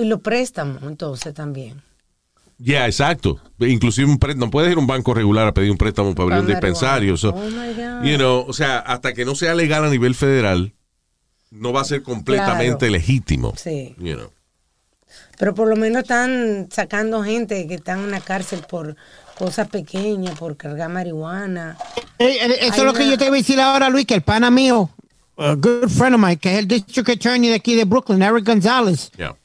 Y 0.00 0.04
los 0.04 0.20
préstamos, 0.20 0.82
entonces, 0.82 1.34
también. 1.34 1.82
Yeah, 2.60 2.86
exacto. 2.86 3.40
Inclusive 3.60 4.10
un 4.10 4.18
préstamo, 4.18 4.46
no 4.46 4.50
puedes 4.50 4.70
ir 4.72 4.76
a 4.76 4.80
un 4.80 4.86
banco 4.86 5.14
regular 5.14 5.46
a 5.46 5.54
pedir 5.54 5.70
un 5.70 5.78
préstamo 5.78 6.14
para 6.14 6.24
abrir 6.24 6.40
un 6.40 6.46
dispensario. 6.48 7.16
So, 7.16 7.30
Oh 7.30 7.50
my 7.50 7.72
God. 7.74 8.04
you 8.04 8.16
know, 8.16 8.44
o 8.48 8.52
sea, 8.52 8.78
hasta 8.80 9.12
que 9.14 9.24
no 9.24 9.34
sea 9.36 9.54
legal 9.54 9.84
a 9.84 9.90
nivel 9.90 10.14
federal, 10.14 10.72
no 11.50 11.72
va 11.72 11.82
a 11.82 11.84
ser 11.84 12.02
completamente 12.02 12.78
Claro. 12.88 12.92
legítimo. 12.92 13.54
Sí. 13.56 13.94
You 13.98 14.14
know. 14.16 14.30
Pero 15.38 15.54
por 15.54 15.68
lo 15.68 15.76
menos 15.76 16.02
están 16.02 16.68
sacando 16.70 17.22
gente 17.22 17.66
que 17.68 17.74
están 17.76 18.00
en 18.00 18.10
la 18.10 18.20
cárcel 18.20 18.60
por 18.68 18.96
cosas 19.36 19.68
pequeñas, 19.68 20.36
por 20.36 20.56
cargar 20.56 20.90
marihuana. 20.90 21.76
Eh, 22.18 22.38
Eso 22.60 22.72
Hay 22.74 22.78
es 22.80 22.84
lo 22.84 22.92
que 22.92 23.02
una- 23.02 23.10
yo 23.12 23.18
te 23.18 23.26
iba 23.26 23.34
a 23.34 23.38
decir 23.38 23.60
ahora, 23.60 23.88
Luis, 23.88 24.04
que 24.04 24.14
el 24.14 24.22
pana 24.22 24.50
mío, 24.50 24.90
a 25.36 25.54
good 25.54 25.88
friend 25.88 26.16
of 26.16 26.20
mine, 26.20 26.36
que 26.38 26.52
es 26.52 26.58
el 26.58 26.66
district 26.66 27.08
attorney 27.08 27.48
de 27.50 27.54
aquí 27.54 27.76
de 27.76 27.84
Brooklyn, 27.84 28.20
Eric 28.20 28.44
González, 28.44 29.12
Yeah. 29.16 29.36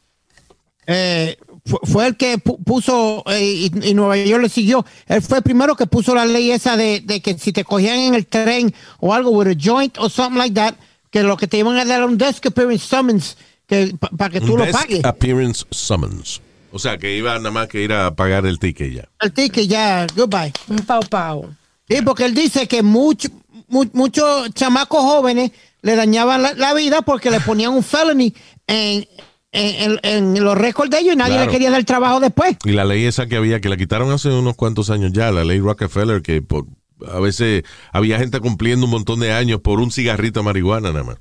eh, 0.87 1.37
fu- 1.65 1.79
fue 1.83 2.07
el 2.07 2.17
que 2.17 2.37
pu- 2.37 2.57
puso, 2.63 3.23
eh, 3.27 3.69
y, 3.73 3.89
y 3.89 3.93
Nueva 3.93 4.17
York 4.17 4.43
le 4.43 4.49
siguió, 4.49 4.85
él 5.07 5.21
fue 5.21 5.37
el 5.37 5.43
primero 5.43 5.75
que 5.75 5.85
puso 5.87 6.13
la 6.15 6.25
ley 6.25 6.51
esa 6.51 6.75
de, 6.77 7.01
de 7.01 7.21
que 7.21 7.37
si 7.37 7.51
te 7.53 7.63
cogían 7.63 7.97
en 7.99 8.15
el 8.15 8.25
tren 8.27 8.73
o 8.99 9.13
algo 9.13 9.31
with 9.31 9.47
a 9.47 9.55
joint 9.59 9.97
o 9.97 10.09
something 10.09 10.37
like 10.37 10.53
that, 10.55 10.75
que 11.11 11.23
lo 11.23 11.37
que 11.37 11.47
te 11.47 11.57
iban 11.57 11.75
a 11.77 11.85
dar 11.85 11.97
era 11.99 12.05
un 12.05 12.17
desk 12.17 12.45
appearance 12.47 12.85
summons 12.87 13.37
que 13.67 13.95
para 14.17 14.29
que 14.31 14.41
tú 14.41 14.53
Un 14.53 14.59
lo 14.59 14.65
desk 14.65 14.79
pagues. 14.79 15.05
appearance 15.05 15.65
summons. 15.69 16.41
O 16.71 16.79
sea, 16.79 16.97
que 16.97 17.15
iba 17.15 17.37
nada 17.37 17.51
más 17.51 17.67
que 17.67 17.81
ir 17.83 17.93
a 17.93 18.15
pagar 18.15 18.45
el 18.47 18.57
ticket 18.57 18.93
ya. 18.93 19.09
El 19.21 19.31
ticket 19.31 19.67
ya, 19.67 20.07
goodbye. 20.15 20.51
Un 20.67 20.79
pau 20.79 21.01
pau. 21.07 21.53
Sí, 21.87 22.01
porque 22.03 22.25
él 22.25 22.33
dice 22.33 22.67
que 22.67 22.81
mucho- 22.81 23.29
mu- 23.67 23.85
muchos 23.93 24.51
chamacos 24.55 25.01
jóvenes 25.01 25.51
le 25.83 25.95
dañaban 25.95 26.41
la, 26.41 26.53
la 26.53 26.73
vida 26.73 27.03
porque 27.03 27.29
le 27.29 27.39
ponían 27.41 27.73
un 27.73 27.83
felony 27.83 28.33
en, 28.65 29.05
en, 29.53 29.99
en- 30.03 30.35
en 30.35 30.43
los 30.43 30.57
récords 30.57 30.89
de 30.89 30.99
ellos 30.99 31.13
y 31.13 31.17
nadie 31.17 31.33
Claro. 31.35 31.45
le 31.45 31.51
quería 31.51 31.71
dar 31.71 31.83
trabajo 31.85 32.19
después. 32.19 32.57
Y 32.65 32.71
la 32.71 32.83
ley 32.85 33.05
esa 33.05 33.27
que 33.27 33.37
había, 33.37 33.61
que 33.61 33.69
la 33.69 33.77
quitaron 33.77 34.11
hace 34.11 34.29
unos 34.29 34.55
cuantos 34.55 34.89
años 34.89 35.11
ya, 35.13 35.31
la 35.31 35.43
ley 35.45 35.59
Rockefeller, 35.59 36.21
que 36.21 36.41
por, 36.41 36.65
a 37.07 37.19
veces 37.19 37.63
había 37.91 38.17
gente 38.19 38.39
cumpliendo 38.39 38.85
un 38.85 38.91
montón 38.91 39.19
de 39.19 39.31
años 39.31 39.61
por 39.61 39.79
un 39.79 39.91
cigarrito 39.91 40.39
de 40.41 40.43
marihuana 40.45 40.91
nada 40.91 41.03
más. 41.03 41.17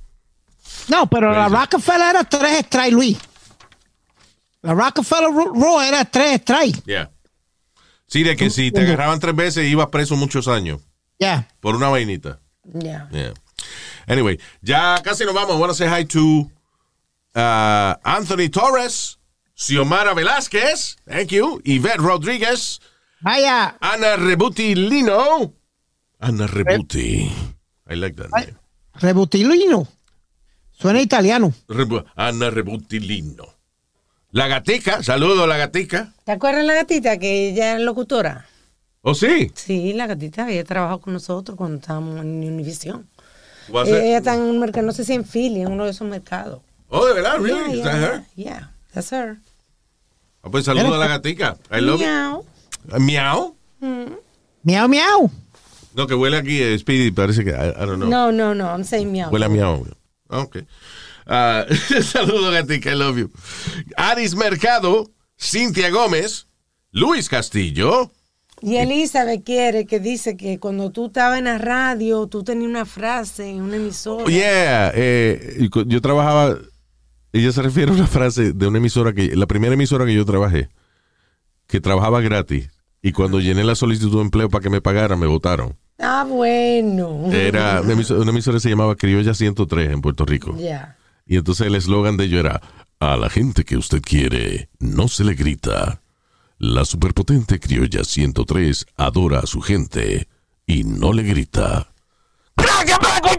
No, 0.89 1.09
pero 1.09 1.31
la. 1.33 1.49
Rockefeller 1.49 2.09
era 2.11 2.25
tres 2.25 2.67
strikes, 2.67 2.91
Luis. 2.91 3.19
La 4.63 4.75
Rockefeller 4.75 5.29
Ru- 5.31 5.53
Rule 5.55 5.87
era 5.89 6.05
tres 6.05 6.41
strikes. 6.43 6.81
Yeah. 6.87 7.11
Sí, 8.07 8.23
de 8.23 8.37
que 8.37 8.51
si 8.51 8.71
te 8.71 8.81
agarraban 8.83 9.19
tres 9.21 9.35
veces 9.35 9.67
ibas 9.69 9.89
preso 9.89 10.17
muchos 10.17 10.47
años 10.49 10.81
Ya. 11.19 11.49
por 11.61 11.75
una 11.75 11.89
vainita. 11.89 12.41
Ya. 12.65 13.09
Yeah. 13.11 13.35
Anyway, 14.07 14.39
ya 14.61 15.01
casi 15.03 15.25
nos 15.25 15.35
vamos. 15.35 15.57
I 15.57 15.59
want 15.61 15.71
to 15.71 15.75
say 15.75 15.89
hi 15.89 16.05
to 16.07 16.51
uh, 17.35 17.95
Anthony 18.05 18.49
Torres, 18.51 19.19
Xiomara 19.55 20.15
Velázquez, 20.15 20.97
thank 21.09 21.29
you, 21.31 21.61
Yvette 21.65 21.99
Rodríguez, 21.99 22.81
Vaya. 23.21 23.77
Ana 23.81 24.17
Rebuti 24.17 24.75
Lino. 24.75 25.53
Ana 26.19 26.47
Rebuti. 26.49 27.31
I 27.89 27.95
like 27.95 28.17
that 28.17 28.31
name. 28.33 28.57
Rebutilino. 28.95 29.87
Suena 30.73 31.01
italiano. 31.01 31.53
Rebu- 31.69 32.05
Ana 32.17 32.51
Rebutilino. 32.51 33.47
La 34.33 34.49
gatica, 34.49 35.03
saludo 35.03 35.47
la 35.47 35.57
gatica. 35.57 36.13
¿Te 36.25 36.33
acuerdas 36.33 36.65
la 36.65 36.75
gatita 36.75 37.19
que 37.19 37.51
ella 37.51 37.77
es 37.77 37.81
locutora? 37.83 38.47
¿Oh, 39.03 39.15
sí? 39.15 39.51
Sí, 39.55 39.93
la 39.93 40.07
gatita, 40.07 40.51
ella 40.51 40.65
trabajó 40.65 41.01
con 41.01 41.13
nosotros 41.13 41.57
cuando 41.57 41.77
estábamos 41.79 42.21
en 42.21 42.43
it- 42.61 42.85
Ella 43.87 44.19
está 44.19 44.35
en 44.35 44.41
un 44.43 44.59
mercado, 44.59 44.87
no 44.87 44.93
sé 44.93 45.05
si 45.05 45.13
en 45.13 45.25
Philly, 45.25 45.63
en 45.63 45.71
uno 45.73 45.85
de 45.85 45.91
esos 45.91 46.09
mercados. 46.09 46.61
Oh, 46.95 47.07
de 47.07 47.15
verdad, 47.15 47.39
really? 47.41 47.79
Yeah, 47.79 47.79
Is 47.79 47.85
that 47.85 47.95
yeah, 47.95 48.07
her? 48.07 48.25
yeah, 48.37 48.61
that's 48.93 49.11
her. 49.11 49.39
Ah, 50.45 50.51
pues 50.51 50.67
saludo 50.67 50.95
a 50.95 50.99
la 50.99 51.07
gatica. 51.09 51.57
I 51.71 51.81
love 51.81 52.01
it. 52.01 52.07
Miau. 52.07 52.45
Ah, 52.91 52.99
Miau. 52.99 53.57
Miau, 54.65 54.89
miau. 54.89 55.31
No, 55.95 56.07
que 56.07 56.15
huele 56.15 56.37
aquí, 56.37 56.61
eh, 56.63 56.79
Speedy, 56.79 57.11
parece 57.11 57.45
que, 57.45 57.51
I, 57.51 57.71
I 57.71 57.87
don't 57.87 57.99
know. 57.99 58.09
No, 58.09 58.31
no, 58.33 58.55
no, 58.55 58.67
I'm 58.67 58.85
saying 58.85 59.11
miau. 59.11 59.31
Huele 59.31 59.47
a 59.47 59.49
miau. 59.49 59.87
Ok. 60.29 60.59
Ah, 61.27 61.65
saludo, 62.03 62.51
gatica, 62.51 62.91
I 62.91 62.95
love 62.95 63.17
you. 63.19 63.31
Aris 63.97 64.35
Mercado, 64.35 65.11
Cintia 65.39 65.91
Gómez, 65.91 66.47
Luis 66.93 67.29
Castillo. 67.29 68.11
Y 68.61 68.77
Elizabeth 68.77 69.45
quiere 69.45 69.87
que 69.87 69.99
dice 69.99 70.37
que 70.37 70.59
cuando 70.61 70.91
tú 70.91 71.07
estabas 71.07 71.39
en 71.39 71.45
la 71.45 71.59
radio, 71.59 72.27
tú 72.29 72.45
tenías 72.45 72.69
una 72.69 72.85
frase 72.85 73.49
en 73.49 73.63
una 73.63 73.77
emisora. 73.77 74.25
Oh, 74.25 74.29
yeah, 74.29 74.93
eh, 74.95 75.69
yo 75.87 76.01
trabajaba, 76.01 76.59
ella 77.33 77.53
se 77.53 77.63
refiere 77.63 77.91
a 77.91 77.95
una 77.95 78.07
frase 78.07 78.53
de 78.53 78.67
una 78.67 78.79
emisora 78.79 79.13
que, 79.13 79.35
la 79.37 79.47
primera 79.47 79.75
emisora 79.75 80.05
que 80.05 80.15
yo 80.15 80.25
trabajé, 80.25 80.69
que 81.67 81.81
trabajaba 81.81 82.21
gratis, 82.21 82.71
y 83.01 83.13
cuando 83.13 83.41
llené 83.41 83.65
la 83.65 83.75
solicitud 83.75 84.17
de 84.17 84.23
empleo 84.23 84.49
para 84.49 84.63
que 84.63 84.71
me 84.71 84.81
pagaran, 84.81 85.19
me 85.19 85.27
votaron. 85.27 85.77
Ah, 85.99 86.25
bueno. 86.29 87.31
Era 87.33 87.81
una 87.81 87.93
emisora, 87.93 88.21
una 88.21 88.31
emisora 88.31 88.57
que 88.57 88.61
se 88.61 88.71
llamaba 88.71 88.97
Criolla 88.97 89.35
103 89.35 89.91
en 89.91 90.01
Puerto 90.01 90.25
Rico. 90.25 90.57
Ya. 90.59 90.97
Y 91.27 91.37
entonces 91.37 91.67
el 91.67 91.75
eslogan 91.75 92.17
de 92.17 92.25
ello 92.25 92.41
era, 92.41 92.61
a 93.01 93.17
la 93.17 93.31
gente 93.31 93.65
que 93.65 93.77
usted 93.77 94.01
quiere, 94.03 94.69
no 94.79 95.09
se 95.09 95.25
le 95.25 95.35
grita. 95.35 96.03
La 96.59 96.85
superpotente 96.85 97.59
Criolla 97.59 98.05
103 98.05 98.87
adora 98.97 99.41
a 99.41 99.47
su 99.47 99.61
gente 99.61 100.29
y 100.67 100.85
no 100.85 101.13
le 101.13 101.25
grita. 101.25 101.93
¡Gracias 102.57 102.99
escucharnos! 103.01 103.32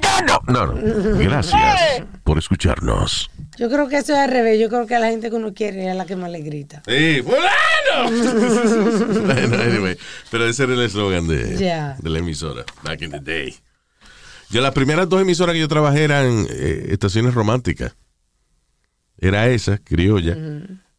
No, 0.47 0.65
no. 0.67 0.73
Gracias 1.17 2.03
por 2.23 2.37
escucharnos. 2.37 3.29
Yo 3.57 3.69
creo 3.69 3.87
que 3.87 3.97
eso 3.97 4.13
es 4.13 4.19
al 4.19 4.29
revés. 4.31 4.59
Yo 4.59 4.67
creo 4.69 4.85
que 4.87 4.95
a 4.95 4.99
la 4.99 5.07
gente 5.09 5.29
que 5.29 5.35
uno 5.35 5.53
quiere 5.53 5.89
es 5.89 5.95
la 5.95 6.05
que 6.05 6.15
más 6.15 6.29
le 6.31 6.41
grita. 6.41 6.81
¡Sí, 6.87 7.21
fulano! 7.21 7.53
Bueno, 9.25 9.57
anyway, 9.61 9.97
pero 10.31 10.47
ese 10.47 10.63
era 10.63 10.73
el 10.73 10.81
eslogan 10.81 11.27
de, 11.27 11.95
la 12.01 12.19
emisora, 12.19 12.63
back 12.83 13.01
in 13.03 13.11
the 13.11 13.19
day. 13.19 13.55
Yo 14.49 14.61
las 14.61 14.71
primeras 14.73 15.07
dos 15.07 15.21
emisoras 15.21 15.53
que 15.53 15.59
yo 15.59 15.67
trabajé 15.67 16.03
eran 16.03 16.45
eh, 16.49 16.87
estaciones 16.89 17.33
románticas. 17.33 17.95
Era 19.17 19.47
esa, 19.47 19.77
criolla. 19.77 20.35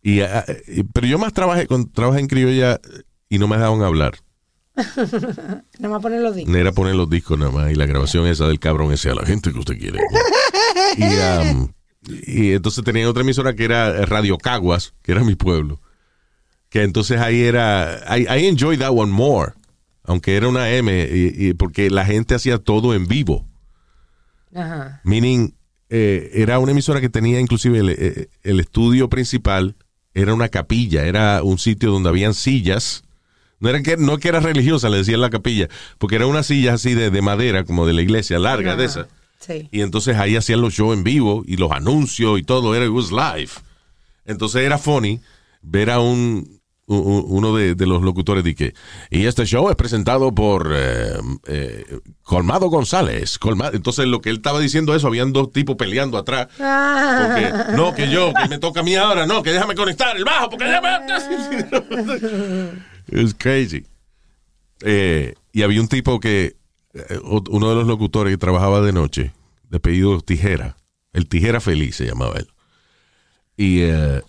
y, 0.02 0.20
ah, 0.20 0.44
y- 0.68 0.84
pero 0.84 1.06
yo 1.06 1.18
más 1.18 1.32
trabajé, 1.32 1.66
con, 1.66 1.90
trabajé 1.90 2.20
en 2.20 2.26
criolla 2.28 2.80
y 3.28 3.38
no 3.38 3.48
me 3.48 3.56
dejaban 3.56 3.82
hablar. 3.82 4.14
Nada 5.78 5.94
más 5.94 6.02
poner 6.02 6.20
los 6.20 6.34
discos. 6.34 6.54
Era 6.54 6.72
poner 6.72 6.94
los 6.94 7.08
discos 7.08 7.38
nada 7.38 7.50
más 7.50 7.70
y 7.70 7.74
la 7.74 7.86
grabación 7.86 8.26
esa 8.26 8.48
del 8.48 8.58
cabrón 8.58 8.92
ese 8.92 9.10
a 9.10 9.14
la 9.14 9.24
gente 9.24 9.52
que 9.52 9.58
usted 9.58 9.78
quiere. 9.78 10.00
y, 10.96 11.50
um, 11.52 11.68
y 12.26 12.52
entonces 12.52 12.82
tenía 12.84 13.08
otra 13.08 13.22
emisora 13.22 13.54
que 13.54 13.64
era 13.64 14.04
Radio 14.06 14.36
Caguas, 14.38 14.94
que 15.02 15.12
era 15.12 15.22
mi 15.22 15.36
pueblo. 15.36 15.80
Que 16.68 16.82
entonces 16.82 17.20
ahí 17.20 17.42
era, 17.42 18.00
I, 18.16 18.22
I 18.22 18.46
enjoyed 18.46 18.80
that 18.80 18.90
one 18.92 19.12
more. 19.12 19.52
Aunque 20.02 20.36
era 20.36 20.48
una 20.48 20.70
M, 20.70 20.92
y, 20.92 21.48
y 21.48 21.54
porque 21.54 21.88
la 21.88 22.04
gente 22.04 22.34
hacía 22.34 22.58
todo 22.58 22.94
en 22.94 23.06
vivo. 23.06 23.46
Ajá. 24.54 25.00
Meaning, 25.04 25.54
eh, 25.88 26.30
era 26.34 26.58
una 26.58 26.72
emisora 26.72 27.00
que 27.00 27.08
tenía 27.08 27.40
inclusive 27.40 27.78
el, 27.78 27.90
eh, 27.90 28.28
el 28.42 28.60
estudio 28.60 29.08
principal, 29.08 29.76
era 30.12 30.34
una 30.34 30.48
capilla, 30.48 31.04
era 31.04 31.42
un 31.42 31.58
sitio 31.58 31.90
donde 31.90 32.08
habían 32.08 32.34
sillas. 32.34 33.03
No 33.64 33.70
era 33.70 33.82
que, 33.82 33.96
no 33.96 34.18
que 34.18 34.28
era 34.28 34.40
religiosa, 34.40 34.90
le 34.90 34.98
decían 34.98 35.22
la 35.22 35.30
capilla, 35.30 35.70
porque 35.96 36.16
era 36.16 36.26
una 36.26 36.42
silla 36.42 36.74
así 36.74 36.92
de, 36.92 37.10
de 37.10 37.22
madera, 37.22 37.64
como 37.64 37.86
de 37.86 37.94
la 37.94 38.02
iglesia, 38.02 38.38
larga 38.38 38.76
de 38.76 38.84
esa. 38.84 39.08
Sí. 39.38 39.70
Y 39.72 39.80
entonces 39.80 40.18
ahí 40.18 40.36
hacían 40.36 40.60
los 40.60 40.74
shows 40.74 40.94
en 40.94 41.02
vivo 41.02 41.42
y 41.46 41.56
los 41.56 41.72
anuncios 41.72 42.38
y 42.38 42.42
todo, 42.42 42.74
era 42.74 42.84
it 42.84 42.90
was 42.90 43.10
live. 43.10 43.48
Entonces 44.26 44.66
era 44.66 44.76
funny 44.76 45.18
ver 45.62 45.88
a 45.88 45.98
un, 45.98 46.60
uno 46.84 47.56
de, 47.56 47.74
de 47.74 47.86
los 47.86 48.02
locutores 48.02 48.44
de 48.44 48.54
que, 48.54 48.74
y 49.08 49.24
este 49.24 49.46
show 49.46 49.70
es 49.70 49.76
presentado 49.76 50.34
por 50.34 50.70
eh, 50.76 51.14
eh, 51.46 52.00
Colmado 52.22 52.68
González. 52.68 53.38
Colmado. 53.38 53.74
Entonces 53.74 54.04
lo 54.04 54.20
que 54.20 54.28
él 54.28 54.36
estaba 54.36 54.60
diciendo 54.60 54.94
eso, 54.94 55.06
habían 55.06 55.32
dos 55.32 55.52
tipos 55.52 55.76
peleando 55.76 56.18
atrás. 56.18 56.48
Porque, 56.48 57.50
no, 57.78 57.94
que 57.94 58.10
yo, 58.10 58.30
que 58.34 58.46
me 58.46 58.58
toca 58.58 58.80
a 58.80 58.82
mí 58.82 58.94
ahora, 58.94 59.26
no, 59.26 59.42
que 59.42 59.52
déjame 59.52 59.74
conectar 59.74 60.14
el 60.14 60.24
bajo, 60.26 60.50
porque 60.50 60.66
Es 63.08 63.34
crazy. 63.34 63.86
Eh, 64.82 65.34
y 65.52 65.62
había 65.62 65.80
un 65.80 65.88
tipo 65.88 66.20
que, 66.20 66.56
eh, 66.94 67.18
uno 67.22 67.68
de 67.68 67.74
los 67.74 67.86
locutores 67.86 68.32
que 68.32 68.38
trabajaba 68.38 68.80
de 68.80 68.92
noche, 68.92 69.32
de 69.70 69.80
pedido 69.80 70.20
Tijera, 70.20 70.76
el 71.12 71.28
Tijera 71.28 71.60
Feliz 71.60 71.96
se 71.96 72.06
llamaba 72.06 72.36
él. 72.38 72.48
Y, 73.56 73.82
eh, 73.82 74.20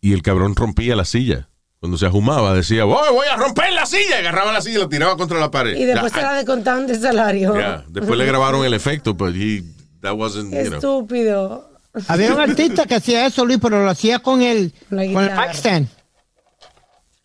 y 0.00 0.12
el 0.12 0.22
cabrón 0.22 0.54
rompía 0.54 0.94
la 0.96 1.04
silla. 1.04 1.48
Cuando 1.80 1.98
se 1.98 2.06
ajumaba 2.06 2.54
decía, 2.54 2.84
voy, 2.84 3.10
voy 3.12 3.26
a 3.28 3.36
romper 3.36 3.72
la 3.72 3.86
silla. 3.86 4.10
Y 4.16 4.20
agarraba 4.20 4.52
la 4.52 4.60
silla 4.60 4.78
y 4.78 4.82
la 4.82 4.88
tiraba 4.88 5.16
contra 5.16 5.38
la 5.38 5.50
pared. 5.50 5.76
Y 5.76 5.84
después 5.84 6.12
Ya, 6.12 6.18
se 6.18 6.24
la 6.24 6.32
descontaban 6.34 6.86
de 6.86 6.98
salario. 6.98 7.54
ya. 7.58 7.84
Después 7.88 8.18
le 8.18 8.26
grabaron 8.26 8.64
el 8.64 8.74
efecto, 8.74 9.16
pero 9.16 9.30
he, 9.34 9.62
that 10.00 10.14
wasn't, 10.14 10.50
Qué 10.52 10.64
you 10.64 10.68
know. 10.70 10.76
estúpido. 10.78 11.70
Había 12.08 12.34
un 12.34 12.40
artista 12.40 12.84
que 12.86 12.94
hacía 12.96 13.26
eso, 13.26 13.44
Luis, 13.46 13.58
pero 13.60 13.82
lo 13.82 13.88
hacía 13.90 14.18
con 14.18 14.42
el, 14.42 14.74
con 14.90 15.00
el 15.00 15.10
mic 15.10 15.50
stand. 15.54 15.88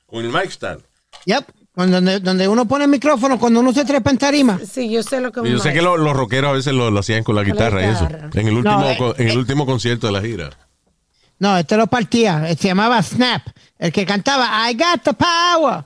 Con 0.05 0.23
el 0.25 0.31
mic 0.31 0.49
stand. 0.49 0.81
Yep. 1.25 1.45
Cuando- 1.73 1.95
Donde, 1.97 2.19
donde 2.19 2.47
uno 2.49 2.65
pone 2.67 2.83
el 2.85 2.89
micrófono 2.91 3.39
cuando 3.39 3.61
uno 3.61 3.71
se 3.71 3.85
trepa 3.85 4.09
en 4.11 4.17
tarima. 4.17 4.59
Sí, 4.69 4.89
yo 4.91 5.01
sé 5.03 5.21
lo 5.21 5.31
que 5.31 5.39
Y 5.47 5.51
Yo 5.51 5.59
sé 5.59 5.71
que 5.73 5.81
lo- 5.81 5.95
los 5.97 6.13
rockeros 6.15 6.49
a 6.49 6.53
veces 6.53 6.73
lo, 6.73 6.91
lo 6.91 6.99
hacían 6.99 7.23
con 7.23 7.35
la 7.35 7.41
Con 7.41 7.47
la 7.49 7.53
guitarra 7.53 7.81
y 7.81 7.85
eso. 7.89 8.07
guitarra. 8.07 8.29
En 8.33 8.47
el 8.47 8.53
último, 8.57 8.79
No, 8.79 8.89
eh, 8.89 9.13
en 9.17 9.27
el 9.29 9.37
último 9.37 9.65
concierto 9.65 10.07
de 10.07 10.13
la 10.13 10.21
gira. 10.21 10.49
No, 11.39 11.57
este 11.57 11.77
lo 11.77 11.87
partía. 11.87 12.45
Se 12.55 12.67
llamaba 12.67 13.01
Snap. 13.01 13.41
El 13.79 13.91
que 13.93 14.05
cantaba 14.05 14.69
I 14.69 14.73
got 14.75 15.01
the 15.03 15.13
power. 15.13 15.85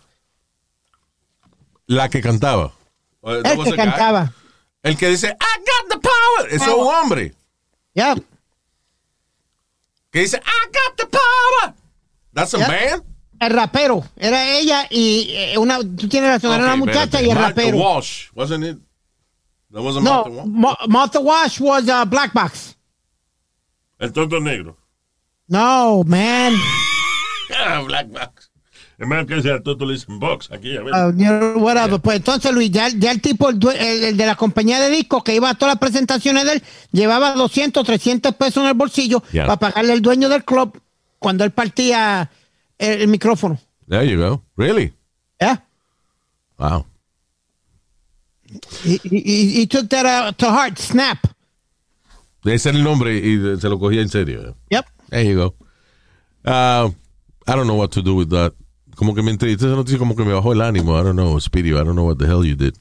La 1.87 2.09
que 2.09 2.19
cantaba. 2.21 2.73
That 3.21 3.45
El 3.53 3.57
was 3.59 3.67
que 3.67 3.73
a 3.73 3.85
guy. 3.85 3.91
cantaba. 3.91 4.33
El 4.83 4.97
que 4.97 5.07
dice, 5.09 5.27
I 5.27 5.59
got 5.59 5.89
the 5.91 5.99
power. 5.99 6.51
Eso 6.51 6.65
es 6.65 6.73
un 6.73 6.87
hombre. 6.93 7.33
Yep. 7.93 8.23
Que 10.11 10.19
dice, 10.21 10.37
I 10.37 10.67
got 10.67 10.97
the 10.97 11.05
power. 11.07 11.75
That's 12.33 12.53
a 12.53 12.57
Yep. 12.59 12.67
man. 12.67 13.03
El 13.39 13.49
rapero. 13.51 14.03
Era 14.15 14.49
ella 14.57 14.87
y 14.89 15.27
eh, 15.31 15.57
una. 15.57 15.79
Tú 15.79 16.07
tienes 16.07 16.29
razón, 16.29 16.53
era 16.53 16.63
una 16.63 16.73
Okay, 16.73 16.85
muchacha 16.85 17.21
y 17.21 17.29
el 17.29 17.35
Martha 17.35 17.47
rapero. 17.49 17.77
Walsh, 17.77 18.27
wasn't 18.33 18.63
it? 18.65 18.77
That 19.71 19.81
wasn't 19.81 20.05
No, 20.05 20.25
Martha 20.25 20.79
Walsh? 20.79 20.87
Martha 20.89 21.19
Wash 21.19 21.59
was 21.59 21.89
a 21.89 22.05
black 22.05 22.33
box. 22.33 22.75
El 23.99 24.11
tonto 24.13 24.39
negro. 24.39 24.77
No, 25.47 26.03
man. 26.05 26.53
Ah, 27.57 27.81
Black 27.85 28.07
Box. 28.09 28.51
Es 28.97 29.05
más 29.07 29.25
que 29.25 29.41
sea 29.41 29.61
tonto 29.61 29.85
le 29.85 29.93
dicen 29.93 30.19
box 30.19 30.49
aquí, 30.51 30.75
a 30.77 30.81
ver. 30.81 30.93
Uh, 30.95 31.11
you 31.17 31.27
know, 31.27 31.57
whatever. 31.63 31.99
Pues 31.99 32.17
entonces, 32.17 32.51
Luis, 32.53 32.71
ya, 32.71 32.87
ya 32.89 33.11
el 33.11 33.21
tipo, 33.21 33.49
el, 33.49 33.59
el- 33.77 34.03
el 34.05 34.17
de 34.17 34.25
la 34.25 34.35
compañía 34.35 34.79
de 34.79 34.89
discos 34.89 35.23
que 35.23 35.35
iba 35.35 35.49
a 35.49 35.53
todas 35.55 35.73
las 35.75 35.79
presentaciones 35.79 36.45
de 36.45 36.53
él, 36.53 36.63
llevaba 36.91 37.33
200, 37.33 37.85
300 37.85 38.33
pesos 38.35 38.63
en 38.63 38.69
el 38.69 38.73
bolsillo 38.73 39.21
Yeah. 39.31 39.45
para 39.45 39.59
pagarle 39.59 39.91
al 39.93 40.01
dueño 40.01 40.29
del 40.29 40.43
club 40.45 40.81
cuando 41.19 41.43
él 41.43 41.51
partía 41.51 42.31
Eh, 42.79 42.85
eh, 42.87 42.93
el, 42.95 43.01
el 43.01 43.07
micrófono. 43.07 43.59
There 43.87 44.03
you 44.05 44.17
go. 44.17 44.41
Really? 44.57 44.93
Yeah. 45.39 45.57
Wow. 46.57 46.85
He, 48.83 48.97
he- 49.03 49.51
he- 49.61 49.65
took 49.67 49.89
that 49.89 50.05
out 50.05 50.37
to 50.39 50.49
heart. 50.49 50.77
Snap. 50.77 51.17
Ese 52.45 52.67
era 52.69 52.77
el 52.77 52.83
nombre 52.83 53.17
y 53.17 53.57
se 53.59 53.67
lo 53.69 53.77
cogía 53.79 54.01
en 54.01 54.09
serio. 54.09 54.41
Eh. 54.49 54.53
Yep. 54.71 54.85
There 55.09 55.23
you 55.25 55.35
go. 55.35 55.55
Uh, 56.45 56.89
I 57.47 57.55
don't 57.55 57.65
know 57.67 57.75
what 57.75 57.91
to 57.93 58.01
do 58.01 58.15
with 58.15 58.29
that. 58.29 58.53
Como 58.95 59.13
que 59.13 59.21
me 59.23 59.31
entreviste 59.31 59.65
esa 59.65 59.75
noticia, 59.75 59.97
como 59.99 60.15
que 60.15 60.23
me 60.23 60.31
bajó 60.33 60.53
el 60.53 60.61
ánimo. 60.61 60.97
I 60.97 61.03
don't 61.03 61.15
know, 61.17 61.37
Speedy. 61.39 61.71
I 61.71 61.83
don't 61.83 61.95
know 61.95 62.05
what 62.05 62.17
the 62.19 62.27
hell 62.27 62.45
you 62.45 62.55
did. 62.55 62.77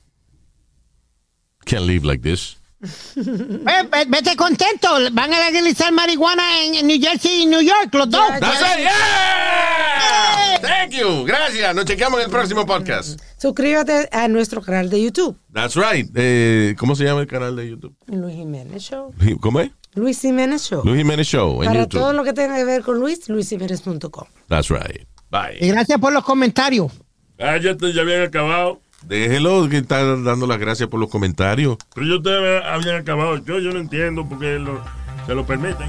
Can't 1.67 1.85
live 1.87 2.05
like 2.05 2.23
this. 2.23 2.57
Ve- 3.17 3.89
ve- 3.91 4.05
vete 4.09 4.37
contento. 4.37 4.89
Van 5.13 5.33
a 5.33 5.51
legalizar 5.51 5.93
marihuana 5.93 6.43
en, 6.63 6.75
en 6.75 6.87
New 6.87 6.99
Jersey 7.01 7.43
y 7.43 7.47
New 7.47 7.61
York, 7.63 7.93
los 7.95 8.11
dos. 8.11 8.29
That's 8.41 8.61
it. 8.61 8.79
Yeah! 8.85 10.61
Thank 10.61 10.93
you. 10.93 11.25
Gracias. 11.25 11.75
Nos 11.75 11.85
chequeamos 11.85 12.19
en 12.21 12.27
el 12.27 12.31
próximo 12.31 12.65
podcast. 12.67 13.21
Suscríbete 13.39 14.09
a 14.13 14.29
nuestro 14.29 14.63
canal 14.63 14.89
de 14.91 15.03
YouTube, 15.03 15.37
That's 15.53 15.75
right. 15.77 16.11
Eh, 16.15 16.75
¿Cómo 16.79 16.95
se 16.97 17.05
llama 17.05 17.21
el 17.21 17.27
canal 17.27 17.55
de 17.57 17.69
YouTube? 17.71 17.95
Luis 18.07 18.35
Jiménez 18.35 18.83
Show. 18.83 19.13
¿Cómo 19.41 19.61
es? 19.61 19.71
Luis 19.95 20.21
Jiménez 20.21 20.63
Show. 20.69 20.83
Luis 20.85 20.99
Jiménez 20.99 21.27
Show 21.27 21.63
en 21.63 21.69
Para 21.69 21.81
YouTube. 21.81 22.01
todo 22.01 22.13
lo 22.13 22.25
que 22.25 22.33
tenga 22.33 22.57
que 22.57 22.65
ver 22.65 22.83
con 22.83 22.99
Luis, 22.99 23.29
luisjiménez.com. 23.29 24.25
That's 24.49 24.69
right. 24.71 25.07
Bye. 25.31 25.59
Y 25.61 25.69
gracias 25.69 25.99
por 26.01 26.13
los 26.13 26.25
comentarios. 26.25 26.91
Ah, 27.39 27.57
ya, 27.59 27.77
te- 27.77 27.93
ya 27.93 28.03
habían 28.03 28.23
acabado. 28.23 28.81
Déjelo 29.07 29.69
que 29.69 29.79
está 29.79 30.05
dando 30.17 30.47
las 30.47 30.59
gracias 30.59 30.89
por 30.89 30.99
los 31.01 31.11
comentarios. 31.11 31.77
Pero 31.95 32.07
yo 32.07 32.17
ustedes 32.17 32.65
habían 32.65 32.97
acabado. 32.97 33.37
Yo, 33.45 33.59
yo 33.59 33.71
no 33.73 33.81
entiendo 33.81 34.27
por 34.29 34.39
qué 34.39 34.59
lo- 34.59 34.83
se 35.27 35.35
lo 35.35 35.45
permiten. 35.47 35.89